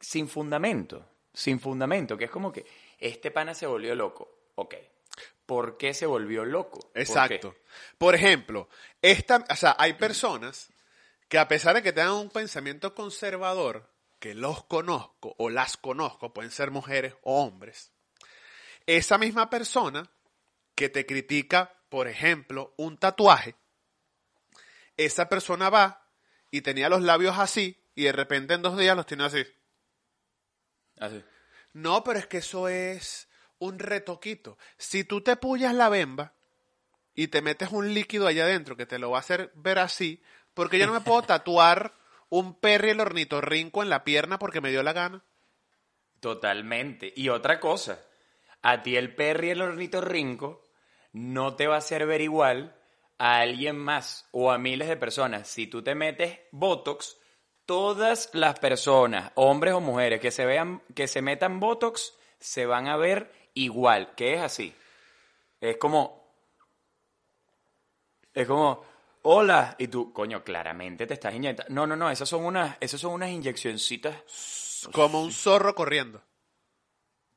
sin 0.00 0.28
fundamento, 0.28 1.08
sin 1.32 1.60
fundamento, 1.60 2.16
que 2.18 2.24
es 2.26 2.30
como 2.30 2.52
que 2.52 2.66
este 2.98 3.30
pana 3.30 3.54
se 3.54 3.66
volvió 3.66 3.94
loco. 3.94 4.28
Ok. 4.56 4.74
¿Por 5.46 5.76
qué 5.76 5.94
se 5.94 6.06
volvió 6.06 6.44
loco? 6.44 6.80
¿Por? 6.80 7.00
Exacto. 7.00 7.54
Por 7.98 8.14
ejemplo, 8.14 8.68
esta, 9.00 9.44
o 9.48 9.56
sea, 9.56 9.76
hay 9.78 9.92
personas 9.94 10.68
que 11.28 11.38
a 11.38 11.46
pesar 11.48 11.76
de 11.76 11.82
que 11.82 11.92
tengan 11.92 12.14
un 12.14 12.30
pensamiento 12.30 12.94
conservador, 12.94 13.88
que 14.18 14.34
los 14.34 14.64
conozco 14.64 15.34
o 15.38 15.50
las 15.50 15.76
conozco, 15.76 16.32
pueden 16.32 16.50
ser 16.50 16.70
mujeres 16.70 17.14
o 17.22 17.42
hombres, 17.44 17.92
esa 18.86 19.18
misma 19.18 19.50
persona 19.50 20.10
que 20.76 20.88
te 20.88 21.06
critica, 21.06 21.74
por 21.88 22.06
ejemplo, 22.06 22.72
un 22.76 22.98
tatuaje, 22.98 23.56
esa 24.96 25.28
persona 25.28 25.70
va 25.70 26.06
y 26.50 26.60
tenía 26.60 26.88
los 26.88 27.02
labios 27.02 27.38
así 27.38 27.82
y 27.94 28.04
de 28.04 28.12
repente 28.12 28.54
en 28.54 28.62
dos 28.62 28.78
días 28.78 28.96
los 28.96 29.06
tiene 29.06 29.24
así. 29.24 29.44
Así. 30.98 31.24
No, 31.72 32.04
pero 32.04 32.18
es 32.18 32.26
que 32.26 32.38
eso 32.38 32.68
es 32.68 33.28
un 33.58 33.78
retoquito. 33.78 34.58
Si 34.76 35.04
tú 35.04 35.22
te 35.22 35.36
pullas 35.36 35.74
la 35.74 35.88
bemba 35.88 36.34
y 37.14 37.28
te 37.28 37.42
metes 37.42 37.70
un 37.72 37.92
líquido 37.92 38.26
allá 38.26 38.44
adentro 38.44 38.76
que 38.76 38.86
te 38.86 38.98
lo 38.98 39.10
va 39.10 39.18
a 39.18 39.20
hacer 39.20 39.50
ver 39.54 39.78
así, 39.78 40.22
porque 40.54 40.78
yo 40.78 40.86
no 40.86 40.92
me 40.92 41.00
puedo 41.00 41.22
tatuar 41.26 41.94
un 42.28 42.58
perry 42.58 42.90
el 42.90 43.00
ornitorrinco 43.00 43.82
en 43.82 43.90
la 43.90 44.04
pierna 44.04 44.38
porque 44.38 44.60
me 44.60 44.70
dio 44.70 44.82
la 44.82 44.92
gana. 44.92 45.24
Totalmente. 46.20 47.12
Y 47.14 47.28
otra 47.28 47.60
cosa, 47.60 48.02
a 48.62 48.82
ti 48.82 48.96
el 48.96 49.14
perry 49.14 49.48
y 49.48 49.50
el 49.50 49.62
ornitorrinco 49.62 50.65
no 51.16 51.56
te 51.56 51.66
va 51.66 51.76
a 51.76 51.78
hacer 51.78 52.04
ver 52.04 52.20
igual 52.20 52.76
a 53.16 53.38
alguien 53.38 53.78
más 53.78 54.28
o 54.32 54.52
a 54.52 54.58
miles 54.58 54.86
de 54.86 54.98
personas. 54.98 55.48
Si 55.48 55.66
tú 55.66 55.82
te 55.82 55.94
metes 55.94 56.40
Botox, 56.52 57.16
todas 57.64 58.28
las 58.34 58.58
personas, 58.58 59.32
hombres 59.34 59.72
o 59.72 59.80
mujeres, 59.80 60.20
que 60.20 60.30
se 60.30 60.44
vean, 60.44 60.82
que 60.94 61.08
se 61.08 61.22
metan 61.22 61.58
Botox, 61.58 62.12
se 62.38 62.66
van 62.66 62.86
a 62.86 62.98
ver 62.98 63.32
igual, 63.54 64.14
que 64.14 64.34
es 64.34 64.42
así. 64.42 64.74
Es 65.58 65.78
como. 65.78 66.34
Es 68.34 68.46
como. 68.46 68.84
Hola. 69.22 69.74
Y 69.78 69.88
tú, 69.88 70.12
coño, 70.12 70.44
claramente 70.44 71.06
te 71.06 71.14
estás 71.14 71.34
inyectando. 71.34 71.72
No, 71.72 71.86
no, 71.86 71.96
no, 71.96 72.10
esas 72.10 72.28
son 72.28 72.44
unas, 72.44 72.76
esas 72.78 73.00
son 73.00 73.14
unas 73.14 73.30
inyeccioncitas 73.30 74.86
Como 74.92 75.22
un 75.22 75.32
zorro 75.32 75.74
corriendo. 75.74 76.20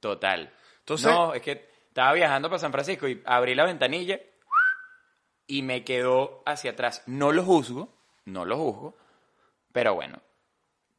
Total. 0.01 0.53
Entonces- 0.79 1.09
no, 1.09 1.33
es 1.33 1.41
que 1.41 1.69
estaba 1.99 2.13
viajando 2.13 2.47
para 2.49 2.59
San 2.59 2.71
Francisco 2.71 3.09
y 3.09 3.21
abrí 3.25 3.55
la 3.55 3.65
ventanilla 3.65 4.17
y 5.47 5.63
me 5.63 5.83
quedó 5.83 6.43
hacia 6.45 6.71
atrás. 6.71 7.03
No 7.07 7.33
lo 7.33 7.43
juzgo, 7.43 7.93
no 8.23 8.45
lo 8.45 8.57
juzgo, 8.57 8.97
pero 9.73 9.95
bueno, 9.95 10.21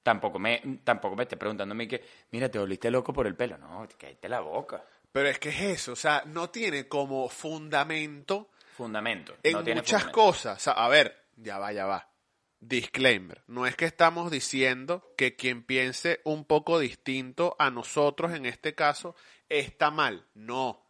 Tampoco 0.03 0.39
me, 0.39 0.81
tampoco 0.83 1.15
me 1.15 1.23
esté 1.25 1.37
preguntando 1.37 1.73
a 1.73 1.77
mí 1.77 1.87
que, 1.87 2.03
mira, 2.31 2.51
te 2.51 2.59
volviste 2.59 2.91
loco 2.91 3.13
por 3.13 3.27
el 3.27 3.35
pelo. 3.37 3.59
No, 3.59 3.87
cállate 3.99 4.29
la 4.31 4.41
boca. 4.41 4.83
Pero 5.13 5.29
es 5.29 5.39
que 5.39 5.51
es 5.51 5.61
eso, 5.61 5.93
o 5.93 5.97
sea, 5.97 6.23
no 6.27 6.49
tiene 6.51 6.89
como 6.89 7.29
fundamento 7.29 8.49
Fundamento. 8.77 9.37
en 9.43 9.53
no 9.53 9.63
tiene 9.63 9.81
muchas 9.83 10.03
fundamento. 10.03 10.33
cosas. 10.33 10.57
O 10.59 10.61
sea, 10.61 10.73
a 10.73 10.89
ver, 10.89 11.25
ya 11.37 11.59
va, 11.59 11.73
ya 11.73 11.85
va. 11.87 12.09
Disclaimer. 12.61 13.43
No 13.47 13.67
es 13.67 13.77
que 13.77 13.85
estamos 13.87 14.31
diciendo 14.31 15.13
que 15.17 15.37
quien 15.37 15.63
piense 15.65 16.21
un 16.25 16.45
poco 16.45 16.79
distinto 16.79 17.57
a 17.59 17.71
nosotros 17.71 18.33
en 18.33 18.47
este 18.47 18.75
caso 18.75 19.15
está 19.49 19.91
mal. 19.91 20.27
No. 20.35 20.90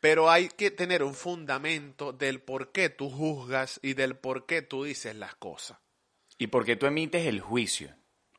Pero 0.00 0.30
hay 0.30 0.48
que 0.48 0.70
tener 0.70 1.02
un 1.02 1.14
fundamento 1.14 2.12
del 2.12 2.40
por 2.40 2.72
qué 2.72 2.88
tú 2.88 3.10
juzgas 3.10 3.80
y 3.82 3.94
del 3.94 4.16
por 4.16 4.46
qué 4.46 4.62
tú 4.62 4.84
dices 4.84 5.14
las 5.16 5.34
cosas. 5.34 5.78
¿Y 6.38 6.46
por 6.46 6.64
qué 6.64 6.76
tú 6.76 6.86
emites 6.86 7.26
el 7.26 7.40
juicio? 7.40 7.94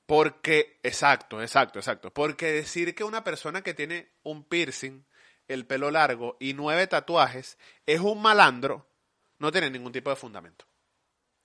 Porque, 0.06 0.80
exacto, 0.84 1.42
exacto, 1.42 1.80
exacto. 1.80 2.12
Porque 2.12 2.48
decir 2.48 2.96
que 2.96 3.04
una 3.04 3.24
persona 3.24 3.62
que 3.62 3.74
tiene 3.74 4.14
un 4.24 4.44
piercing, 4.44 5.06
el 5.48 5.68
pelo 5.68 5.92
largo 5.92 6.38
y 6.40 6.54
nueve 6.54 6.88
tatuajes 6.88 7.58
es 7.86 8.00
un 8.00 8.22
malandro, 8.22 8.90
no 9.38 9.52
tiene 9.52 9.70
ningún 9.70 9.92
tipo 9.92 10.10
de 10.10 10.16
fundamento. 10.16 10.66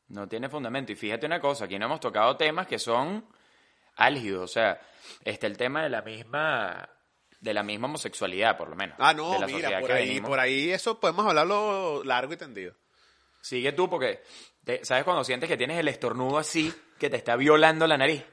No 0.09 0.29
tiene 0.29 0.49
fundamento. 0.49 0.93
Y 0.93 0.97
fíjate 0.97 1.27
una 1.27 1.41
cosa, 1.41 1.65
aquí 1.65 1.79
no 1.79 1.87
hemos 1.87 2.01
tocado 2.01 2.37
temas 2.37 2.67
que 2.67 2.79
son 2.79 3.27
álgidos. 3.97 4.45
O 4.45 4.53
sea, 4.53 4.81
está 5.25 5.47
el 5.47 5.57
tema 5.57 5.83
de 5.83 5.91
la 5.91 6.03
misma, 6.03 6.89
de 7.45 7.55
la 7.55 7.63
misma 7.63 7.87
homosexualidad, 7.89 8.57
por 8.57 8.71
lo 8.71 8.77
menos. 8.77 8.97
Ah, 8.99 9.13
no, 9.13 9.33
de 9.33 9.39
la 9.39 9.47
mira, 9.47 9.79
por 9.81 9.89
que 9.89 9.93
ahí, 9.95 10.21
por 10.21 10.41
ahí 10.41 10.71
eso 10.71 10.99
podemos 10.99 11.27
hablarlo 11.27 12.03
largo 12.05 12.33
y 12.33 12.37
tendido. 12.37 12.75
Sigue 13.43 13.73
tú, 13.73 13.89
porque 13.91 14.23
te- 14.65 14.85
¿sabes 14.85 15.05
cuando 15.05 15.23
sientes 15.25 15.49
que 15.49 15.57
tienes 15.59 15.79
el 15.79 15.89
estornudo 15.89 16.39
así, 16.39 16.73
que 16.99 17.11
te 17.11 17.17
está 17.17 17.37
violando 17.37 17.87
la 17.87 17.99
nariz? 17.99 18.25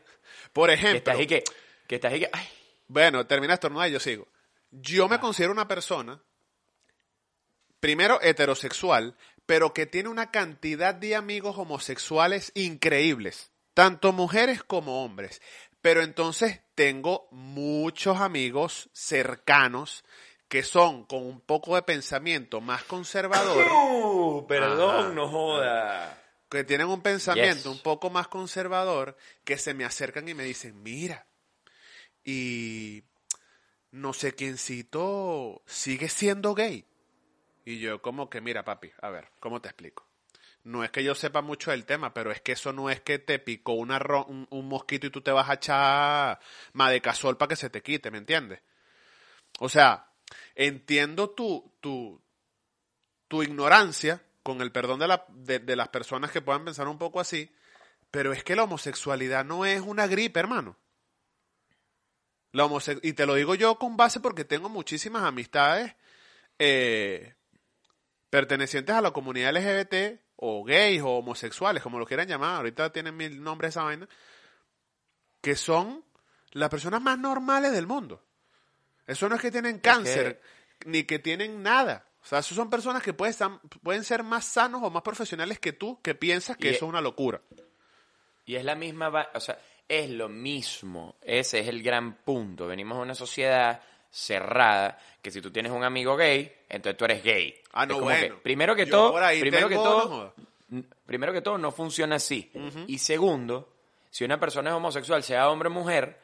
Por 0.53 0.70
Que 0.70 0.76
ejemplo, 0.76 0.97
estás 0.97 1.20
y 1.20 1.28
que, 1.28 1.43
que 1.88 1.95
estás 1.95 2.14
y 2.14 2.20
que, 2.22 2.30
ay, 2.32 2.47
bueno, 2.88 3.28
termina 3.28 3.53
estornudar 3.55 3.89
y 3.89 3.91
yo 3.93 3.99
sigo. 3.99 4.28
Yo 4.72 5.09
me 5.09 5.20
considero 5.20 5.51
una 5.51 5.68
persona, 5.68 6.22
primero 7.80 8.22
heterosexual, 8.22 9.16
pero 9.45 9.74
que 9.74 9.86
tiene 9.86 10.07
una 10.07 10.32
cantidad 10.32 10.95
de 10.95 11.16
amigos 11.16 11.57
homosexuales 11.57 12.51
increíbles, 12.55 13.51
tanto 13.74 14.14
mujeres 14.14 14.64
como 14.64 15.03
hombres. 15.03 15.41
Pero 15.82 16.02
entonces 16.02 16.62
tengo 16.76 17.28
muchos 17.32 18.20
amigos 18.20 18.90
cercanos 18.94 20.04
que 20.48 20.64
son 20.64 21.06
con 21.06 21.24
un 21.26 21.40
poco 21.42 21.76
de 21.76 21.82
pensamiento 21.82 22.62
más 22.62 22.84
conservador. 22.84 23.68
Uh, 24.24 24.46
perdón, 24.48 24.96
Ajá. 25.06 25.14
no 25.14 25.28
joda. 25.30 26.18
que 26.50 26.64
tienen 26.64 26.88
un 26.88 27.02
pensamiento 27.02 27.70
Yes. 27.70 27.78
un 27.78 27.80
poco 27.80 28.10
más 28.10 28.28
conservador, 28.28 29.16
que 29.46 29.58
se 29.58 29.74
me 29.74 29.86
acercan 29.86 30.28
y 30.28 30.34
me 30.34 30.44
dicen, 30.44 30.82
mira, 30.84 31.28
y 32.24 33.04
no 33.92 34.14
sé 34.14 34.34
quiéncito 34.36 35.62
sigue 35.66 36.10
siendo 36.10 36.54
gay. 36.54 36.86
Y 37.66 37.80
yo 37.80 38.02
como 38.02 38.30
que, 38.30 38.42
mira, 38.42 38.64
papi, 38.66 38.92
a 39.02 39.10
ver, 39.10 39.30
¿cómo 39.40 39.62
te 39.62 39.70
explico? 39.70 40.08
No 40.64 40.84
es 40.84 40.91
que 40.91 41.03
yo 41.03 41.16
sepa 41.16 41.41
mucho 41.41 41.72
del 41.72 41.86
tema, 41.86 42.14
pero 42.14 42.32
es 42.32 42.41
que 42.41 42.51
eso 42.51 42.72
no 42.72 42.89
es 42.89 43.01
que 43.01 43.20
te 43.20 43.39
picó 43.39 43.74
un, 43.74 44.47
mosquito 44.68 45.07
y 45.07 45.09
tú 45.09 45.22
te 45.22 45.32
vas 45.32 45.49
a 45.49 45.55
echar 45.55 46.39
madecasol 46.74 47.38
para 47.38 47.49
que 47.49 47.55
se 47.55 47.70
te 47.70 47.82
quite, 47.82 48.12
¿me 48.12 48.20
entiendes? 48.20 48.62
O 49.59 49.70
sea, 49.70 50.12
entiendo 50.55 51.32
tu, 51.32 51.74
tu, 51.82 52.22
tu 53.28 53.43
ignorancia, 53.43 54.22
con 54.43 54.62
el 54.62 54.72
perdón 54.72 54.99
de, 54.99 55.07
la- 55.07 55.26
de- 55.30 55.76
las 55.76 55.89
personas 55.89 56.32
que 56.32 56.41
puedan 56.41 56.66
pensar 56.66 56.88
un 56.88 56.97
poco 56.97 57.20
así, 57.20 57.51
pero 58.12 58.34
es 58.34 58.43
que 58.43 58.55
la 58.55 58.64
homosexualidad 58.64 59.45
no 59.45 59.66
es 59.66 59.82
una 59.82 60.07
gripe, 60.07 60.39
hermano. 60.39 60.78
La 62.51 62.70
y 63.01 63.14
te 63.14 63.26
lo 63.26 63.36
digo 63.36 63.55
yo 63.55 63.76
con 63.76 63.95
base 63.95 64.20
porque 64.20 64.43
tengo 64.43 64.68
muchísimas 64.68 65.24
amistades 65.24 65.95
eh, 66.59 67.36
pertenecientes 68.30 68.93
a 68.93 69.01
la 69.01 69.12
comunidad 69.12 69.55
LGBT 69.55 70.20
o 70.44 70.64
gays 70.64 71.02
o 71.02 71.18
homosexuales, 71.18 71.84
como 71.84 72.00
lo 72.00 72.06
quieran 72.06 72.28
llamar, 72.28 72.58
ahorita 72.58 72.92
tienen 72.92 73.16
mil 73.16 73.42
nombres 73.44 73.70
esa 73.70 73.84
vaina, 73.84 74.08
que 75.39 75.56
son 75.56 76.04
las 76.52 76.70
personas 76.70 77.02
más 77.02 77.20
normales 77.20 77.72
del 77.72 77.86
mundo. 77.86 78.24
Eso 79.06 79.30
no 79.30 79.36
es 79.36 79.42
que 79.42 79.52
tienen 79.52 79.80
cáncer, 79.80 80.42
ni 80.86 81.04
que 81.04 81.20
tienen 81.20 81.62
nada. 81.62 82.08
O 82.24 82.26
sea, 82.26 82.39
eso 82.39 82.56
son 82.56 82.70
personas 82.70 83.04
que 83.04 83.14
pueden, 83.14 84.04
ser 84.04 84.24
más 84.24 84.46
sanos 84.46 84.82
o 84.84 84.89
más 84.89 85.04
profesionales 85.04 85.60
que 85.60 85.74
tú, 85.74 86.02
que 86.02 86.16
piensas 86.16 86.58
que 86.58 86.70
Y- 86.70 86.72
eso 86.72 86.86
es 86.86 86.89
una 86.89 87.02
locura. 87.02 87.42
Y 88.46 88.56
es 88.56 88.66
la 88.66 88.76
misma, 88.76 89.30
o 89.34 89.39
sea, 89.39 89.60
es 89.88 90.10
lo 90.10 90.28
mismo. 90.28 91.18
Ese 91.22 91.60
es 91.60 91.68
el 91.68 91.84
gran 91.84 92.16
punto. 92.24 92.66
Venimos 92.66 92.98
de 92.98 93.04
una 93.04 93.16
sociedad 93.16 93.82
cerrada 94.12 94.99
que 95.22 95.32
si 95.32 95.41
tú 95.41 95.49
tienes 95.51 95.72
un 95.72 95.84
amigo 95.84 96.16
gay, 96.16 96.53
entonces 96.70 96.97
tú 96.97 97.05
eres 97.05 97.24
gay. 97.24 97.55
Ah, 97.72 97.86
no, 97.86 97.95
como 97.95 98.05
bueno. 98.05 98.36
que, 98.36 98.41
primero 98.41 98.76
que 98.76 98.86
Yo 98.86 98.91
todo, 98.91 99.20
primero 99.39 99.70
que 99.70 99.76
todo, 99.76 100.34
no 100.70 100.84
primero 101.05 101.34
que 101.34 101.41
todo 101.41 101.57
no 101.57 101.72
funciona 101.72 102.18
así. 102.18 102.51
Y 102.88 102.97
segundo, 102.99 103.74
si 104.09 104.24
una 104.24 104.39
persona 104.39 104.70
es 104.70 104.76
homosexual, 104.76 105.24
sea 105.24 105.49
hombre 105.49 105.70
o 105.70 105.72
mujer, 105.72 106.20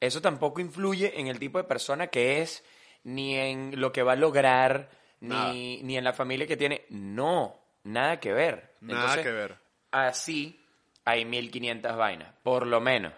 eso 0.00 0.20
tampoco 0.20 0.60
influye 0.60 1.18
en 1.20 1.28
el 1.28 1.38
tipo 1.38 1.58
de 1.58 1.64
persona 1.64 2.06
que 2.08 2.42
es, 2.42 2.64
ni 3.04 3.36
en 3.36 3.80
lo 3.80 3.92
que 3.92 4.02
va 4.02 4.12
a 4.12 4.16
lograr, 4.16 4.90
ni, 5.20 5.82
ni 5.82 5.96
en 5.96 6.04
la 6.04 6.12
familia 6.12 6.46
que 6.46 6.56
tiene. 6.56 6.86
No, 6.90 7.58
nada 7.84 8.20
que 8.20 8.32
ver. 8.32 8.76
Nada 8.80 9.00
Entonces, 9.00 9.24
que 9.24 9.32
ver. 9.32 9.56
Así 9.90 10.64
hay 11.04 11.24
1500 11.24 11.96
vainas, 11.96 12.34
por 12.42 12.66
lo 12.66 12.80
menos. 12.80 13.12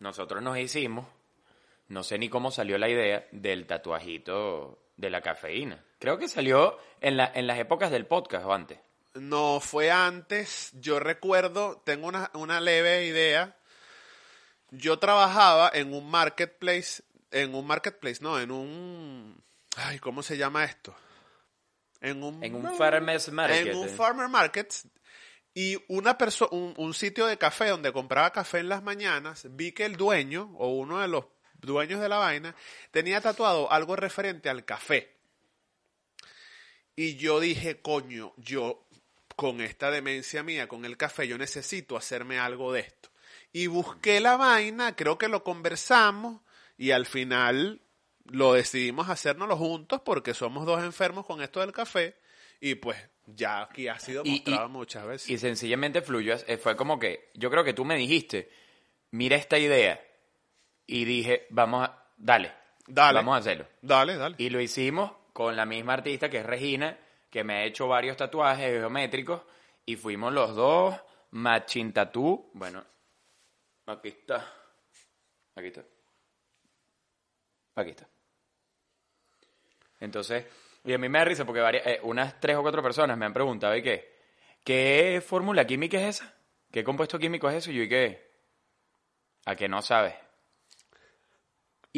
Nosotros 0.00 0.42
nos 0.42 0.58
hicimos, 0.58 1.06
no 1.88 2.02
sé 2.02 2.18
ni 2.18 2.28
cómo 2.28 2.50
salió 2.50 2.78
la 2.78 2.88
idea 2.88 3.26
del 3.32 3.66
tatuajito 3.66 4.78
de 4.96 5.10
la 5.10 5.22
cafeína. 5.22 5.84
Creo 5.98 6.18
que 6.18 6.28
salió 6.28 6.78
en, 7.00 7.16
la, 7.16 7.30
en 7.34 7.46
las 7.46 7.58
épocas 7.58 7.90
del 7.90 8.06
podcast 8.06 8.44
o 8.44 8.52
antes. 8.52 8.78
No 9.14 9.58
fue 9.60 9.90
antes, 9.90 10.70
yo 10.74 11.00
recuerdo, 11.00 11.82
tengo 11.84 12.06
una, 12.06 12.30
una 12.34 12.60
leve 12.60 13.06
idea. 13.06 13.56
Yo 14.70 14.98
trabajaba 14.98 15.70
en 15.72 15.94
un 15.94 16.10
marketplace, 16.10 17.02
en 17.30 17.54
un 17.54 17.66
marketplace, 17.66 18.18
no, 18.22 18.38
en 18.38 18.50
un, 18.50 19.42
ay, 19.76 19.98
¿cómo 19.98 20.22
se 20.22 20.36
llama 20.36 20.64
esto? 20.64 20.94
En 22.00 22.22
un, 22.22 22.44
En 22.44 22.54
un 22.54 22.76
farmers 22.76 23.32
market. 23.32 23.66
en 23.66 23.76
un 23.76 23.88
eh. 23.88 23.90
farmer 23.90 24.28
market 24.28 24.72
y 25.54 25.76
una 25.88 26.16
persona, 26.18 26.50
un, 26.52 26.74
un 26.76 26.94
sitio 26.94 27.26
de 27.26 27.38
café 27.38 27.68
donde 27.68 27.92
compraba 27.92 28.30
café 28.30 28.58
en 28.58 28.68
las 28.68 28.82
mañanas, 28.82 29.46
vi 29.50 29.72
que 29.72 29.86
el 29.86 29.96
dueño 29.96 30.54
o 30.58 30.68
uno 30.68 31.00
de 31.00 31.08
los 31.08 31.24
dueños 31.58 32.00
de 32.00 32.08
la 32.08 32.18
vaina 32.18 32.54
tenía 32.90 33.20
tatuado 33.20 33.70
algo 33.72 33.96
referente 33.96 34.48
al 34.48 34.64
café. 34.64 35.12
Y 36.96 37.16
yo 37.16 37.38
dije, 37.40 37.80
coño, 37.80 38.32
yo 38.36 38.84
con 39.36 39.60
esta 39.60 39.90
demencia 39.90 40.42
mía, 40.42 40.66
con 40.66 40.84
el 40.84 40.96
café, 40.96 41.28
yo 41.28 41.38
necesito 41.38 41.96
hacerme 41.96 42.38
algo 42.40 42.72
de 42.72 42.80
esto. 42.80 43.10
Y 43.52 43.68
busqué 43.68 44.20
la 44.20 44.36
vaina, 44.36 44.96
creo 44.96 45.16
que 45.16 45.28
lo 45.28 45.44
conversamos 45.44 46.40
y 46.76 46.90
al 46.90 47.06
final 47.06 47.80
lo 48.24 48.52
decidimos 48.54 49.08
hacernoslo 49.08 49.56
juntos 49.56 50.00
porque 50.04 50.34
somos 50.34 50.66
dos 50.66 50.82
enfermos 50.82 51.24
con 51.24 51.40
esto 51.40 51.60
del 51.60 51.72
café 51.72 52.16
y 52.60 52.74
pues 52.74 52.98
ya 53.26 53.62
aquí 53.62 53.88
ha 53.88 53.98
sido 54.00 54.22
Y- 54.24 54.28
y- 54.28 54.32
mostrado 54.40 54.68
muchas 54.68 55.06
veces. 55.06 55.30
Y 55.30 55.38
sencillamente 55.38 56.02
fluyó. 56.02 56.34
eh, 56.46 56.56
Fue 56.58 56.76
como 56.76 56.98
que, 56.98 57.30
yo 57.34 57.48
creo 57.50 57.62
que 57.64 57.72
tú 57.74 57.84
me 57.84 57.96
dijiste, 57.96 58.50
mira 59.12 59.36
esta 59.36 59.58
idea. 59.58 60.04
Y 60.90 61.04
dije, 61.04 61.46
vamos 61.50 61.86
a, 61.86 62.02
dale, 62.16 62.50
Dale. 62.86 63.16
vamos 63.18 63.34
a 63.34 63.38
hacerlo. 63.38 63.66
Dale, 63.82 64.16
dale. 64.16 64.36
Y 64.38 64.48
lo 64.48 64.58
hicimos 64.58 65.12
con 65.34 65.54
la 65.54 65.66
misma 65.66 65.92
artista 65.92 66.30
que 66.30 66.38
es 66.38 66.46
Regina, 66.46 66.98
que 67.30 67.44
me 67.44 67.54
ha 67.56 67.64
hecho 67.64 67.86
varios 67.86 68.16
tatuajes 68.16 68.70
geométricos. 68.80 69.42
Y 69.84 69.96
fuimos 69.96 70.32
los 70.32 70.56
dos, 70.56 70.98
matching 71.32 71.92
tattoo. 71.92 72.50
Bueno, 72.54 72.82
aquí 73.86 74.08
está. 74.08 74.50
Aquí 75.54 75.66
está. 75.66 75.84
Aquí 77.74 77.90
está. 77.90 78.08
Entonces, 80.00 80.46
y 80.84 80.92
a 80.94 80.98
mí 80.98 81.08
me 81.10 81.18
da 81.18 81.24
risa 81.26 81.44
porque 81.44 81.60
varias, 81.60 81.86
eh, 81.86 82.00
unas 82.02 82.40
tres 82.40 82.56
o 82.56 82.62
cuatro 82.62 82.82
personas 82.82 83.18
me 83.18 83.26
han 83.26 83.34
preguntado, 83.34 83.76
¿y 83.76 83.82
qué? 83.82 84.16
¿Qué 84.64 85.22
fórmula 85.26 85.66
química 85.66 85.98
es 86.00 86.16
esa? 86.16 86.34
¿Qué 86.72 86.82
compuesto 86.82 87.18
químico 87.18 87.48
es 87.50 87.56
eso? 87.56 87.70
Y 87.70 87.74
yo, 87.76 87.82
¿y 87.82 87.88
qué? 87.90 88.30
¿A 89.44 89.54
que 89.54 89.68
no 89.68 89.82
sabes? 89.82 90.14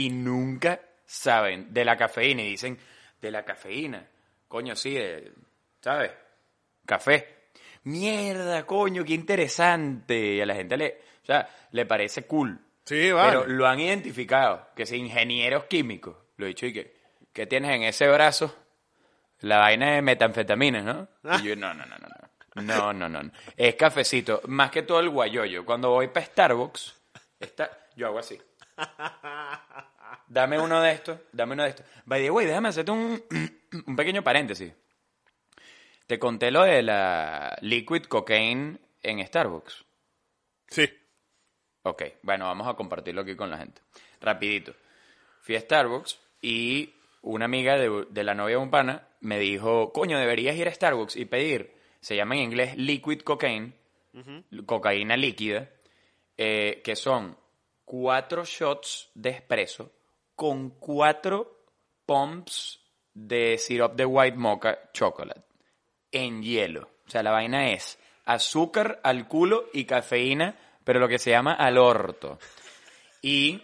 Y 0.07 0.11
nunca 0.11 0.81
saben 1.05 1.73
de 1.73 1.85
la 1.85 1.97
cafeína 1.97 2.43
y 2.43 2.51
dicen 2.51 2.79
de 3.21 3.31
la 3.31 3.45
cafeína. 3.45 4.07
Coño, 4.49 4.75
sí, 4.77 4.95
de- 4.95 5.33
¿sabes? 5.81 6.13
Café. 6.87 7.41
Mierda, 7.85 8.67
coño, 8.67 9.05
qué 9.05 9.15
interesante. 9.15 10.35
Y 10.35 10.41
a 10.41 10.47
la 10.47 10.55
gente 10.55 10.77
le, 10.77 11.01
o 11.23 11.27
sea, 11.27 11.49
le 11.73 11.87
parece 11.87 12.25
cool. 12.27 12.59
Sí, 12.85 13.11
vale. 13.13 13.31
Pero 13.31 13.47
lo 13.47 13.67
han 13.67 13.81
identificado, 13.81 14.69
que 14.75 14.87
si 14.87 14.97
ingenieros 14.97 15.65
químicos. 15.65 16.17
Lo 16.37 16.47
he 16.47 16.49
dicho 16.49 16.67
y 16.67 16.73
que, 16.73 16.97
¿qué 17.33 17.47
tienes 17.47 17.71
en 17.73 17.83
ese 17.85 18.09
brazo? 18.09 18.55
La 19.41 19.59
vaina 19.59 19.95
de 19.95 20.03
metanfetaminas, 20.03 20.85
¿no? 20.85 21.09
Ah. 21.25 21.39
Y 21.43 21.49
yo, 21.49 21.57
no, 21.57 21.73
no, 21.75 21.85
no, 21.87 21.97
no, 21.99 22.09
no. 22.09 22.63
No, 22.63 22.93
no, 22.93 23.09
no. 23.09 23.23
no. 23.23 23.33
Es 23.57 23.75
cafecito. 23.77 24.43
Más 24.47 24.71
que 24.71 24.83
todo 24.83 25.01
el 25.01 25.09
guayoyo. 25.09 25.65
Cuando 25.65 25.91
voy 25.91 26.09
para 26.09 26.27
Starbucks, 26.27 26.95
está... 27.39 27.71
yo 27.97 28.09
hago 28.09 28.19
así. 28.19 28.41
Dame 30.29 30.61
uno 30.61 30.81
de 30.81 30.93
estos, 30.93 31.19
dame 31.33 31.55
uno 31.55 31.65
de 31.65 31.71
estos. 31.71 31.87
By 32.05 32.23
the 32.23 32.31
way, 32.31 32.47
déjame 32.47 32.69
hacerte 32.69 32.93
un, 32.93 33.23
un 33.87 33.97
pequeño 33.97 34.23
paréntesis. 34.23 34.73
Te 36.07 36.19
conté 36.19 36.51
lo 36.51 36.63
de 36.63 36.83
la 36.83 37.57
liquid 37.63 38.05
cocaine 38.05 38.79
en 39.03 39.27
Starbucks. 39.27 39.85
Sí. 40.69 40.89
Ok, 41.83 42.03
bueno, 42.23 42.45
vamos 42.47 42.69
a 42.69 42.75
compartirlo 42.75 43.23
aquí 43.23 43.35
con 43.35 43.51
la 43.51 43.59
gente. 43.59 43.83
Rapidito. 44.21 44.75
Fui 45.41 45.57
a 45.57 45.61
Starbucks 45.61 46.21
y 46.43 46.95
una 47.23 47.47
amiga 47.47 47.77
de, 47.77 48.07
de 48.09 48.25
la 48.25 48.35
novia 48.35 48.57
de 48.57 48.63
un 48.63 48.71
pana 48.71 49.09
me 49.21 49.39
dijo, 49.39 49.93
coño, 49.93 50.19
deberías 50.19 50.57
ir 50.57 50.69
a 50.69 50.75
Starbucks 50.75 51.17
y 51.17 51.27
pedir, 51.27 51.75
se 52.01 52.17
llama 52.17 52.37
en 52.37 52.43
inglés 52.43 52.77
liquid 52.77 53.21
cocaine, 53.21 53.75
cocaína 54.67 55.17
líquida, 55.17 55.71
eh, 56.37 56.81
que 56.85 56.97
son 56.97 57.37
cuatro 57.91 58.45
shots 58.45 59.11
de 59.15 59.31
espresso 59.31 59.91
con 60.37 60.79
cuatro 60.79 61.65
pumps 62.07 62.79
de 63.13 63.59
syrup 63.59 63.97
de 63.97 64.07
white 64.07 64.37
mocha 64.37 64.79
chocolate 64.93 65.43
en 66.13 66.41
hielo. 66.41 66.89
O 67.05 67.11
sea, 67.11 67.25
la 67.25 67.33
vaina 67.33 67.73
es 67.73 67.99
azúcar 68.27 69.01
al 69.03 69.27
culo 69.27 69.71
y 69.73 69.87
cafeína, 69.87 70.57
pero 70.85 71.01
lo 71.01 71.09
que 71.09 71.19
se 71.19 71.31
llama 71.31 71.55
al 71.55 71.79
orto. 71.79 72.39
Y 73.23 73.61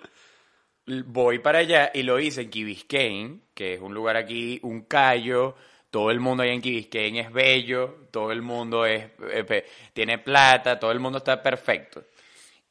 voy 0.86 1.38
para 1.38 1.60
allá 1.60 1.92
y 1.94 2.02
lo 2.02 2.18
hice 2.18 2.40
en 2.40 2.50
Key 2.50 3.40
que 3.54 3.74
es 3.74 3.80
un 3.80 3.94
lugar 3.94 4.16
aquí, 4.16 4.58
un 4.64 4.86
callo. 4.86 5.54
Todo 5.88 6.10
el 6.10 6.18
mundo 6.18 6.42
allá 6.42 6.52
en 6.52 6.62
Key 6.62 6.90
es 6.90 7.32
bello, 7.32 8.08
todo 8.10 8.32
el 8.32 8.42
mundo 8.42 8.86
es, 8.86 9.08
eh, 9.30 9.66
tiene 9.92 10.18
plata, 10.18 10.80
todo 10.80 10.90
el 10.90 10.98
mundo 10.98 11.18
está 11.18 11.40
perfecto. 11.40 12.06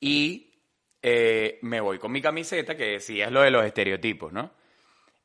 Y 0.02 0.52
eh, 1.08 1.60
me 1.62 1.80
voy 1.82 2.00
con 2.00 2.12
mi 2.12 2.20
camiseta 2.20 2.76
que 2.76 2.94
decía 2.94 3.26
es 3.28 3.32
lo 3.32 3.42
de 3.42 3.52
los 3.52 3.64
estereotipos, 3.64 4.34
¿no? 4.34 4.52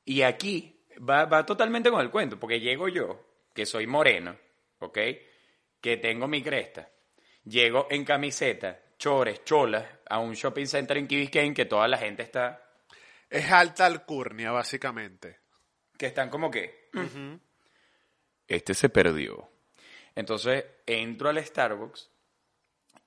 Y 0.05 0.20
aquí 0.20 0.78
va, 1.09 1.24
va 1.24 1.47
totalmente 1.47 1.91
con 1.91 2.03
el 2.03 2.11
cuento, 2.11 2.39
porque 2.39 2.61
llego 2.61 2.89
yo, 2.89 3.24
que 3.55 3.64
soy 3.64 3.87
moreno, 3.87 4.37
¿ok? 4.81 4.99
Que 5.81 5.97
tengo 5.97 6.28
mi 6.28 6.43
cresta. 6.43 6.87
Llego 7.45 7.87
en 7.91 8.05
camiseta, 8.05 8.78
chores, 8.99 9.43
cholas, 9.43 9.87
a 10.11 10.18
un 10.18 10.35
shopping 10.35 10.66
center 10.66 10.99
en 10.99 11.07
Key 11.09 11.28
que 11.55 11.64
toda 11.64 11.89
la 11.89 11.97
gente 11.97 12.24
está, 12.24 12.62
Es 13.31 13.51
alta 13.51 13.87
alcurnia, 13.87 14.51
básicamente. 14.51 15.39
que 15.97 16.05
están 16.05 16.28
como 16.28 16.51
que... 16.51 16.91
Este 18.47 18.74
se 18.74 18.91
perdió. 18.91 19.49
Entonces 20.14 20.62
entro 20.85 21.31
al 21.31 21.43
Starbucks 21.43 22.09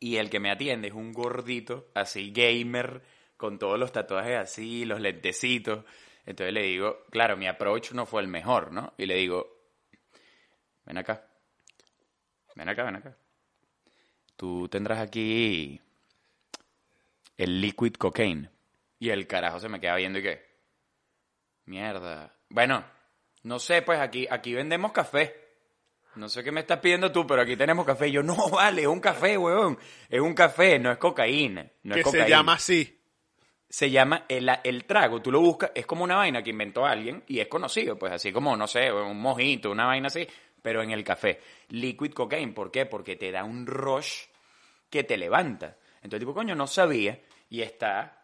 y 0.04 0.18
el 0.18 0.30
que 0.30 0.42
me 0.42 0.52
atiende 0.52 0.90
es 0.90 0.94
un 0.94 1.14
gordito, 1.14 1.88
así 1.94 2.34
gamer, 2.34 3.02
con 3.38 3.58
todos 3.58 3.80
los 3.80 3.94
tatuajes 3.94 4.38
así, 4.38 4.84
los 4.84 5.00
lentecitos. 5.00 5.86
Entonces 6.26 6.54
le 6.54 6.64
digo, 6.64 7.06
claro, 7.10 7.38
mi 7.38 7.48
approach 7.48 7.94
no 7.94 8.06
fue 8.06 8.22
el 8.22 8.28
mejor, 8.28 8.74
¿no? 8.74 8.94
Y 8.98 9.06
le 9.06 9.16
digo, 9.16 9.64
ven 10.86 10.98
acá, 10.98 11.26
ven 12.54 12.68
acá, 12.68 12.84
ven 12.84 12.98
acá. 12.98 13.18
Tú 14.36 14.68
tendrás 14.68 15.00
aquí 15.00 15.80
el 17.38 17.62
liquid 17.62 17.94
cocaine. 17.94 18.50
Y 19.00 19.10
el 19.10 19.26
carajo 19.26 19.62
se 19.62 19.70
me 19.70 19.80
queda 19.80 19.96
viendo 19.96 20.20
y 20.20 20.24
qué. 20.24 20.46
Mierda. 21.64 22.36
Bueno, 22.50 22.84
no 23.44 23.58
sé, 23.58 23.82
pues 23.82 24.02
aquí, 24.02 24.28
aquí 24.30 24.54
vendemos 24.54 24.92
café. 24.92 25.43
No 26.16 26.30
sé 26.30 26.44
qué 26.44 26.52
me 26.52 26.62
estás 26.62 26.80
pidiendo 26.80 27.12
tú, 27.12 27.26
pero 27.26 27.42
aquí 27.42 27.56
tenemos 27.56 27.86
café. 27.86 28.08
Y 28.08 28.12
yo, 28.14 28.24
no, 28.24 28.50
vale, 28.50 28.84
es 28.84 28.88
un 28.88 29.00
café, 29.00 29.38
weón. 29.38 29.78
Es 30.10 30.22
un 30.22 30.34
café, 30.34 30.80
no 30.80 30.92
es 30.92 30.98
cocaína. 30.98 31.66
No 31.84 31.96
que 31.96 32.02
es 32.02 32.06
cocaína. 32.06 32.26
se 32.26 32.32
llama 32.32 32.54
así. 32.54 33.00
Se 33.70 33.90
llama 33.90 34.26
el, 34.30 34.50
el 34.64 34.86
trago. 34.86 35.22
Tú 35.22 35.32
lo 35.32 35.40
buscas, 35.42 35.72
es 35.74 35.86
como 35.86 36.04
una 36.04 36.18
vaina 36.18 36.44
que 36.44 36.52
inventó 36.52 36.86
alguien 36.86 37.24
y 37.28 37.40
es 37.40 37.48
conocido, 37.48 37.98
pues 37.98 38.14
así 38.14 38.32
como, 38.32 38.56
no 38.56 38.68
sé, 38.68 38.92
un 38.92 39.20
mojito, 39.20 39.72
una 39.72 39.88
vaina 39.88 40.08
así, 40.08 40.28
pero 40.62 40.84
en 40.84 40.92
el 40.92 41.04
café. 41.04 41.40
Liquid 41.70 42.14
cocaine, 42.14 42.54
¿por 42.54 42.70
qué? 42.70 42.86
Porque 42.86 43.16
te 43.16 43.32
da 43.32 43.44
un 43.44 43.66
rush 43.66 44.26
que 44.90 45.04
te 45.04 45.18
levanta. 45.18 45.78
Entonces, 46.04 46.20
tipo, 46.20 46.34
coño, 46.36 46.54
no 46.54 46.68
sabía. 46.68 47.20
Y 47.50 47.62
está 47.62 48.24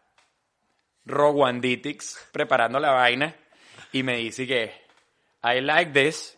Rowanditix 1.06 2.30
preparando 2.32 2.80
la 2.80 2.92
vaina 2.92 3.36
y 3.92 4.04
me 4.04 4.18
dice 4.18 4.46
que 4.46 4.72
I 5.44 5.62
like 5.62 5.92
this, 5.92 6.38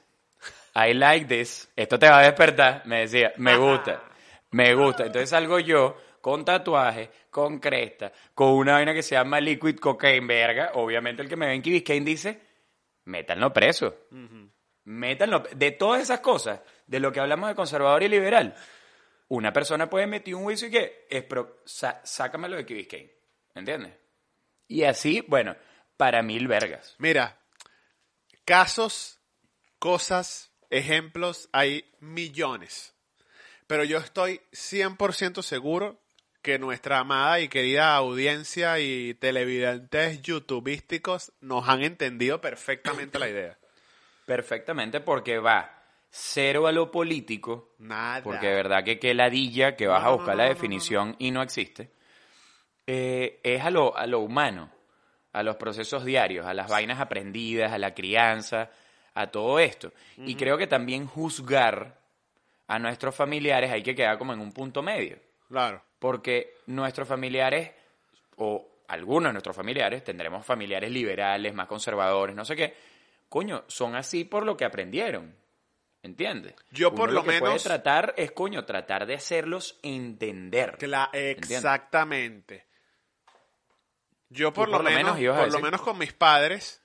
I 0.76 0.94
like 0.94 1.26
this, 1.26 1.70
esto 1.76 2.00
te 2.00 2.10
va 2.10 2.20
a 2.20 2.24
despertar, 2.24 2.84
me 2.86 3.02
decía, 3.02 3.34
me 3.38 3.58
gusta, 3.58 4.04
me 4.52 4.74
gusta. 4.74 5.06
Entonces 5.06 5.30
salgo 5.30 5.60
yo 5.60 5.98
con 6.22 6.46
tatuaje, 6.46 7.10
con 7.30 7.60
cresta, 7.60 8.12
con 8.34 8.50
una 8.54 8.74
vaina 8.74 8.94
que 8.94 9.04
se 9.04 9.16
llama 9.16 9.40
liquid 9.42 9.78
cocaine, 9.80 10.26
verga. 10.28 10.72
Obviamente 10.76 11.22
el 11.24 11.28
que 11.30 11.36
me 11.36 11.48
ve 11.48 11.56
en 11.56 11.62
Key 11.62 11.74
Biscayne 11.74 12.06
dice, 12.06 12.42
métanlo 13.06 13.52
preso. 13.52 14.08
Métanlo, 14.84 15.40
de 15.56 15.72
todas 15.72 16.02
esas 16.02 16.22
cosas, 16.22 16.62
de 16.88 17.00
lo 17.00 17.12
que 17.12 17.20
hablamos 17.20 17.50
de 17.50 17.56
conservador 17.56 18.02
y 18.04 18.08
liberal, 18.08 18.56
una 19.28 19.52
persona 19.54 19.90
puede 19.90 20.08
meter 20.08 20.36
un 20.36 20.44
juicio 20.44 20.68
y 20.68 20.72
que, 20.72 21.06
es 21.10 21.24
pro, 21.24 21.58
sa- 21.66 22.02
sácamelo 22.04 22.56
de 22.56 22.66
Key 22.66 22.76
Biscayne, 22.78 23.12
¿entiendes? 23.56 23.94
Y 24.68 24.84
así, 24.84 25.24
bueno, 25.28 25.56
para 25.98 26.22
mil 26.22 26.48
vergas. 26.48 26.96
Mira, 26.98 27.38
casos, 28.46 29.20
cosas, 29.80 30.51
ejemplos, 30.72 31.50
hay 31.52 31.86
millones. 32.00 32.96
Pero 33.68 33.84
yo 33.84 34.00
estoy 34.00 34.42
100% 34.52 35.44
seguro 35.44 36.00
que 36.42 36.58
nuestra 36.58 37.00
amada 37.00 37.40
y 37.40 37.48
querida 37.50 37.96
audiencia 37.96 38.80
y 38.80 39.14
televidentes 39.14 40.22
youtubísticos 40.24 41.32
nos 41.40 41.70
han 41.70 41.84
entendido 41.84 42.42
perfectamente 42.42 43.20
la 43.20 43.30
idea. 43.30 43.58
Perfectamente, 44.26 45.02
porque 45.02 45.38
va 45.38 45.78
cero 46.10 46.68
a 46.68 46.72
lo 46.72 46.92
político, 46.92 47.74
Nada. 47.80 48.22
porque 48.24 48.48
de 48.48 48.56
verdad 48.56 48.84
que 48.84 49.00
qué 49.00 49.14
ladilla 49.14 49.76
que 49.76 49.88
vas 49.88 50.04
No, 50.04 50.10
a 50.10 50.12
buscar 50.14 50.36
no, 50.36 50.38
la 50.40 50.44
no, 50.44 50.50
definición 50.50 51.16
y 51.20 51.32
no 51.32 51.42
existe, 51.42 51.92
eh, 52.88 53.40
es 53.44 53.64
a 53.64 53.70
lo, 53.70 53.96
a 53.96 54.06
lo 54.08 54.20
humano, 54.20 54.70
a 55.32 55.44
los 55.44 55.56
procesos 55.56 56.04
diarios, 56.04 56.46
a 56.46 56.54
las 56.54 56.70
vainas 56.70 57.00
aprendidas, 57.00 57.72
a 57.72 57.78
la 57.78 57.94
crianza, 57.94 58.70
a 59.14 59.28
todo 59.28 59.60
esto. 59.60 59.92
Y 60.18 60.36
creo 60.36 60.58
que 60.58 60.68
también 60.68 61.06
juzgar 61.08 62.00
a 62.68 62.80
nuestros 62.80 63.14
familiares 63.16 63.72
hay 63.72 63.84
que 63.84 63.96
quedar 63.96 64.18
como 64.18 64.34
en 64.34 64.40
un 64.40 64.52
punto 64.54 64.82
medio. 64.82 65.18
Claro. 65.50 65.82
Porque 66.00 66.56
nuestros 66.68 67.08
familiares, 67.08 67.72
o 68.38 68.68
algunos 68.88 69.30
de 69.30 69.34
nuestros 69.34 69.56
familiares, 69.56 70.04
tendremos 70.04 70.46
familiares 70.46 70.90
liberales, 70.92 71.54
más 71.54 71.68
conservadores, 71.68 72.36
no 72.36 72.46
sé 72.46 72.56
qué, 72.56 72.74
coño, 73.30 73.64
son 73.68 73.96
así 73.96 74.24
por 74.24 74.46
lo 74.46 74.56
que 74.58 74.66
aprendieron. 74.66 75.36
¿Entiendes? 76.04 76.56
Yo 76.72 76.88
Uno 76.90 76.98
por 76.98 77.12
lo 77.12 77.22
que 77.22 77.28
puede 77.28 77.42
menos- 77.42 77.64
tratar 77.64 78.16
es, 78.18 78.32
coño, 78.32 78.66
tratar 78.66 79.06
de 79.06 79.14
hacerlos 79.14 79.78
entender. 79.84 80.78
Cla- 80.80 81.10
exactamente. 81.14 82.66
Yo 84.30 84.52
por, 84.54 84.70
lo, 84.70 84.78
por 84.78 84.86
lo 84.86 84.90
menos, 84.92 85.18
menos 85.20 85.38
por 85.38 85.52
lo 85.52 85.60
menos 85.60 85.82
con 85.82 85.98
mis 85.98 86.14
padres, 86.14 86.81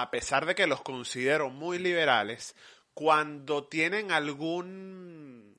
a 0.00 0.10
pesar 0.10 0.46
de 0.46 0.54
que 0.54 0.66
los 0.66 0.82
considero 0.82 1.50
muy 1.50 1.78
liberales, 1.78 2.54
cuando 2.94 3.64
tienen 3.66 4.10
algún 4.12 5.58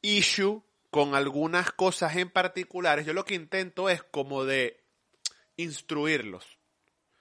issue 0.00 0.62
con 0.90 1.14
algunas 1.14 1.72
cosas 1.72 2.16
en 2.16 2.28
particulares, 2.28 3.06
yo 3.06 3.12
lo 3.14 3.24
que 3.24 3.34
intento 3.34 3.88
es 3.88 4.02
como 4.02 4.44
de 4.44 4.82
instruirlos. 5.56 6.58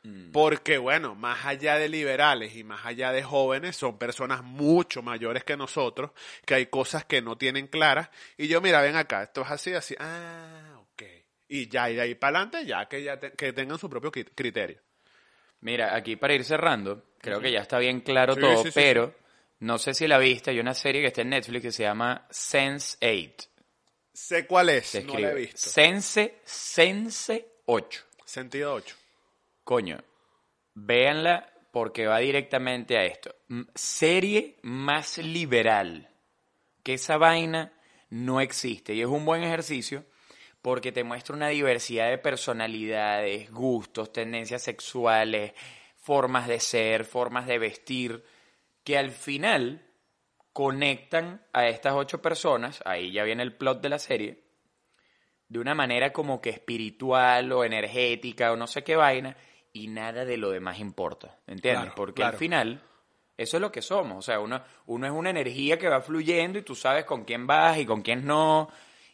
Mm. 0.04 0.32
Porque, 0.32 0.78
bueno, 0.80 1.16
más 1.16 1.46
allá 1.46 1.78
de 1.78 1.88
liberales 1.88 2.56
y 2.56 2.64
más 2.64 2.86
allá 2.86 3.12
de 3.12 3.24
jóvenes, 3.24 3.76
son 3.78 3.98
personas 3.98 4.44
mucho 4.44 5.02
mayores 5.02 5.44
que 5.44 5.56
nosotros, 5.56 6.12
que 6.46 6.56
hay 6.56 6.66
cosas 6.66 7.06
que 7.06 7.22
no 7.22 7.38
tienen 7.38 7.68
claras. 7.68 8.10
Y 8.38 8.48
yo, 8.48 8.62
mira, 8.62 8.82
ven 8.82 8.96
acá, 8.96 9.24
esto 9.24 9.42
es 9.44 9.52
así, 9.52 9.74
así. 9.74 9.96
Ah, 10.00 10.80
ok. 10.82 11.04
Y 11.50 11.68
ya, 11.70 11.90
y 11.90 11.96
de 11.96 12.02
ahí 12.02 12.16
para 12.16 12.40
adelante, 12.40 12.66
ya 12.66 12.88
que, 12.88 13.04
ya 13.04 13.20
te- 13.20 13.34
que 13.34 13.54
tengan 13.54 13.78
su 13.78 13.90
propio 13.90 14.12
cri- 14.12 14.32
criterio. 14.34 14.82
Mira, 15.62 15.96
aquí 15.96 16.16
para 16.16 16.34
ir 16.34 16.44
cerrando, 16.44 17.04
creo 17.20 17.40
que 17.40 17.52
ya 17.52 17.60
está 17.62 17.78
bien 17.80 18.02
claro 18.02 18.34
Sí, 18.36 18.42
todo, 18.42 18.64
sí, 18.64 18.72
sí, 18.72 18.80
pero 18.80 19.16
no 19.60 19.78
sé 19.78 19.94
si 19.94 20.08
la 20.08 20.18
viste, 20.18 20.52
hay 20.52 20.60
una 20.60 20.74
serie 20.74 21.02
que 21.02 21.08
está 21.08 21.22
en 21.22 21.30
Netflix 21.30 21.62
que 21.62 21.72
se 21.72 21.84
llama 21.84 22.28
Sense 22.32 22.98
8. 23.02 23.48
Sé 24.14 24.46
cuál 24.48 24.70
es, 24.70 24.88
Se 24.88 25.04
no 25.04 25.14
la 25.14 25.20
he 25.20 25.24
escribe 25.32 25.42
visto. 25.42 25.70
Sense, 25.70 26.40
Sense 26.44 27.48
8. 27.66 28.04
Sentido 28.26 28.74
8. 28.74 28.96
Coño, 29.64 30.04
véanla 30.74 31.48
porque 31.72 32.08
va 32.08 32.20
directamente 32.20 32.98
a 32.98 33.06
esto. 33.06 33.34
M- 33.50 33.66
Serie 33.76 34.58
más 34.64 35.18
liberal. 35.20 36.10
Que 36.84 36.96
esa 36.96 37.18
vaina 37.18 37.72
no 38.10 38.42
existe. 38.42 38.94
Y 38.94 39.02
es 39.02 39.08
un 39.08 39.24
buen 39.26 39.44
ejercicio 39.44 40.04
porque 40.62 40.92
te 40.92 41.04
muestra 41.04 41.36
una 41.36 41.50
diversidad 41.50 42.10
de 42.10 42.18
personalidades, 42.18 43.52
gustos, 43.52 44.14
tendencias 44.14 44.62
sexuales, 44.62 45.54
formas 45.96 46.48
de 46.48 46.60
ser, 46.60 47.06
formas 47.06 47.48
de 47.48 47.58
vestir, 47.58 48.24
que 48.84 48.98
al 48.98 49.12
final, 49.12 49.86
conectan 50.54 51.46
a 51.54 51.68
estas 51.68 51.94
ocho 51.94 52.22
personas, 52.22 52.82
ahí 52.86 53.12
ya 53.12 53.24
viene 53.24 53.44
el 53.44 53.56
plot 53.56 53.82
de 53.82 53.90
la 53.90 54.00
serie, 54.00 54.44
de 55.48 55.60
una 55.60 55.76
manera 55.76 56.14
como 56.14 56.42
que 56.42 56.50
espiritual 56.50 57.52
o 57.52 57.64
energética 57.64 58.52
o 58.52 58.56
no 58.56 58.68
sé 58.68 58.84
qué 58.84 58.96
vaina, 58.96 59.36
y 59.74 59.88
nada 59.88 60.26
de 60.26 60.38
lo 60.38 60.52
demás 60.52 60.80
importa, 60.80 61.40
¿entiendes? 61.48 61.84
Claro, 61.84 61.96
Porque 61.96 62.22
claro. 62.22 62.34
al 62.34 62.38
final, 62.38 62.82
eso 63.38 63.58
es 63.58 63.62
lo 63.62 63.72
que 63.72 63.82
somos, 63.82 64.18
o 64.18 64.22
sea, 64.22 64.40
uno, 64.40 64.62
uno 64.88 65.08
es 65.08 65.14
una 65.14 65.30
energía 65.30 65.78
que 65.80 65.90
va 65.90 66.02
fluyendo 66.02 66.60
y 66.60 66.64
tú 66.64 66.76
sabes 66.76 67.06
con 67.06 67.24
quién 67.24 67.48
vas 67.48 67.78
y 67.78 67.86
con 67.86 68.02
quién 68.02 68.26
no, 68.26 68.70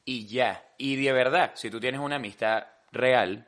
y 0.08 0.26
ya. 0.26 0.74
Y 0.78 0.95
de 1.03 1.12
verdad, 1.12 1.51
si 1.55 1.70
tú 1.70 1.80
tienes 1.82 1.99
una 1.99 2.16
amistad 2.16 2.66
real, 2.93 3.45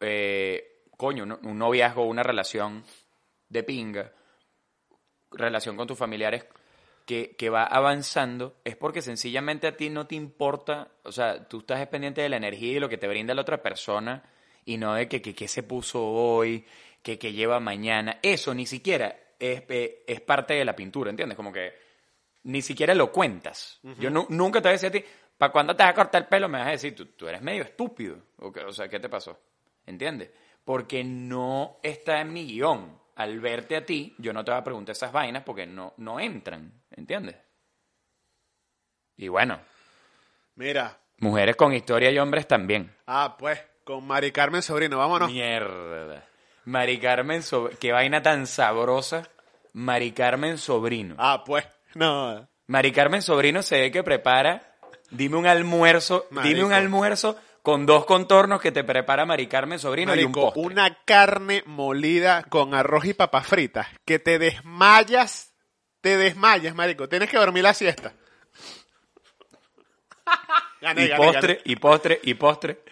eh, 0.00 0.82
coño, 0.96 1.22
un, 1.22 1.32
un 1.46 1.58
noviazgo, 1.58 2.04
una 2.04 2.22
relación 2.22 2.84
de 3.48 3.62
pinga, 3.62 4.12
relación 5.30 5.76
con 5.76 5.86
tus 5.86 5.98
familiares 5.98 6.44
que, 7.04 7.36
que 7.36 7.48
va 7.50 7.64
avanzando, 7.64 8.56
es 8.64 8.76
porque 8.76 9.02
sencillamente 9.02 9.66
a 9.68 9.76
ti 9.76 9.88
no 9.90 10.06
te 10.06 10.16
importa, 10.16 10.88
o 11.04 11.12
sea, 11.12 11.46
tú 11.48 11.60
estás 11.60 11.86
pendiente 11.88 12.20
de 12.22 12.28
la 12.28 12.36
energía 12.36 12.70
y 12.72 12.74
de 12.74 12.80
lo 12.80 12.88
que 12.88 12.98
te 12.98 13.06
brinda 13.08 13.34
la 13.34 13.42
otra 13.42 13.62
persona 13.62 14.24
y 14.64 14.76
no 14.78 14.94
de 14.94 15.08
que, 15.08 15.22
que, 15.22 15.34
que 15.34 15.46
se 15.46 15.62
puso 15.62 16.04
hoy, 16.04 16.66
que, 17.02 17.18
que 17.18 17.32
lleva 17.32 17.60
mañana. 17.60 18.18
Eso 18.22 18.52
ni 18.52 18.66
siquiera 18.66 19.16
es, 19.38 19.62
eh, 19.68 20.02
es 20.08 20.20
parte 20.22 20.54
de 20.54 20.64
la 20.64 20.74
pintura, 20.74 21.10
¿entiendes? 21.10 21.36
Como 21.36 21.52
que 21.52 21.72
ni 22.42 22.62
siquiera 22.62 22.94
lo 22.94 23.12
cuentas. 23.12 23.78
Yo 24.00 24.10
nu- 24.10 24.26
nunca 24.28 24.60
te 24.60 24.68
voy 24.68 24.70
a 24.70 24.78
decir 24.80 24.88
a 24.88 24.92
ti, 24.92 25.04
¿para 25.38 25.52
cuándo 25.52 25.74
te 25.76 25.82
vas 25.82 25.92
a 25.92 25.94
cortar 25.94 26.22
el 26.22 26.28
pelo? 26.28 26.48
Me 26.48 26.58
vas 26.58 26.68
a 26.68 26.72
decir, 26.72 26.94
tú, 26.94 27.06
tú 27.06 27.28
eres 27.28 27.42
medio 27.42 27.62
estúpido. 27.62 28.18
O, 28.38 28.72
sea, 28.72 28.88
¿qué 28.88 29.00
te 29.00 29.08
pasó? 29.08 29.38
¿Entiendes? 29.86 30.30
Porque 30.64 31.04
no 31.04 31.78
está 31.82 32.20
en 32.20 32.32
mi 32.32 32.44
guion. 32.46 32.98
Al 33.16 33.40
verte 33.40 33.76
a 33.76 33.86
ti, 33.86 34.14
yo 34.18 34.32
no 34.34 34.44
te 34.44 34.50
voy 34.50 34.60
a 34.60 34.64
preguntar 34.64 34.92
esas 34.92 35.10
vainas 35.12 35.42
porque 35.42 35.66
no, 35.66 35.94
no 35.96 36.20
entran. 36.20 36.82
¿Entiendes? 36.90 37.36
Y 39.16 39.28
bueno, 39.28 39.58
Mira. 40.56 40.98
mujeres 41.18 41.56
con 41.56 41.72
historia 41.72 42.10
y 42.10 42.18
hombres 42.18 42.46
también. 42.46 42.94
Ah, 43.06 43.36
pues, 43.38 43.62
con 43.84 44.06
Mari 44.06 44.32
Carmen 44.32 44.60
Sobrino, 44.62 44.98
vámonos. 44.98 45.30
Mierda. 45.30 46.24
Mari 46.66 46.98
Carmen, 46.98 47.42
Sob- 47.42 47.76
qué 47.78 47.92
vaina 47.92 48.20
tan 48.22 48.46
sabrosa. 48.46 49.22
Mari 49.72 50.12
Carmen 50.12 50.58
Sobrino. 50.58 51.14
Ah, 51.18 51.42
pues, 51.44 51.66
no. 51.94 52.46
Mari 52.66 52.92
Carmen 52.92 53.22
Sobrino 53.22 53.62
se 53.62 53.80
ve 53.80 53.90
que 53.90 54.02
prepara, 54.02 54.75
dime 55.16 55.36
un 55.36 55.46
almuerzo, 55.46 56.26
dime 56.30 56.62
un 56.64 56.70
Marico. 56.70 56.74
almuerzo 56.74 57.36
con 57.62 57.84
dos 57.86 58.04
contornos 58.06 58.60
que 58.60 58.70
te 58.72 58.84
prepara 58.84 59.26
Mari 59.26 59.46
Carmen 59.48 59.78
Sobrino 59.78 60.14
y 60.14 60.24
un 60.24 60.30
Marico, 60.32 60.52
postre. 60.52 60.62
una 60.62 60.98
carne 61.04 61.62
molida 61.66 62.44
con 62.44 62.74
arroz 62.74 63.04
y 63.06 63.14
papas 63.14 63.46
fritas, 63.46 63.88
que 64.04 64.18
te 64.18 64.38
desmayas, 64.38 65.52
te 66.00 66.16
desmayas, 66.16 66.74
marico. 66.74 67.08
Tienes 67.08 67.28
que 67.28 67.36
dormir 67.38 67.64
la 67.64 67.74
siesta. 67.74 68.12
Gané, 70.80 71.04
y 71.04 71.08
gané, 71.08 71.24
postre, 71.24 71.54
gané. 71.54 71.62
y 71.64 71.76
postre, 71.76 72.20
y 72.22 72.34
postre. 72.34 72.82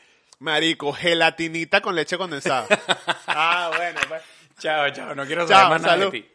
Marico, 0.40 0.92
gelatinita 0.92 1.80
con 1.80 1.94
leche 1.94 2.18
condensada. 2.18 2.66
ah, 3.28 3.70
bueno, 3.76 4.00
pues. 4.08 4.22
Chao, 4.58 4.90
chao, 4.90 5.14
no 5.14 5.24
quiero 5.26 5.46
Chao, 5.46 5.56
saber 5.56 5.68
más 5.70 5.82
nada 5.82 5.96
de 5.96 6.10
ti. 6.10 6.33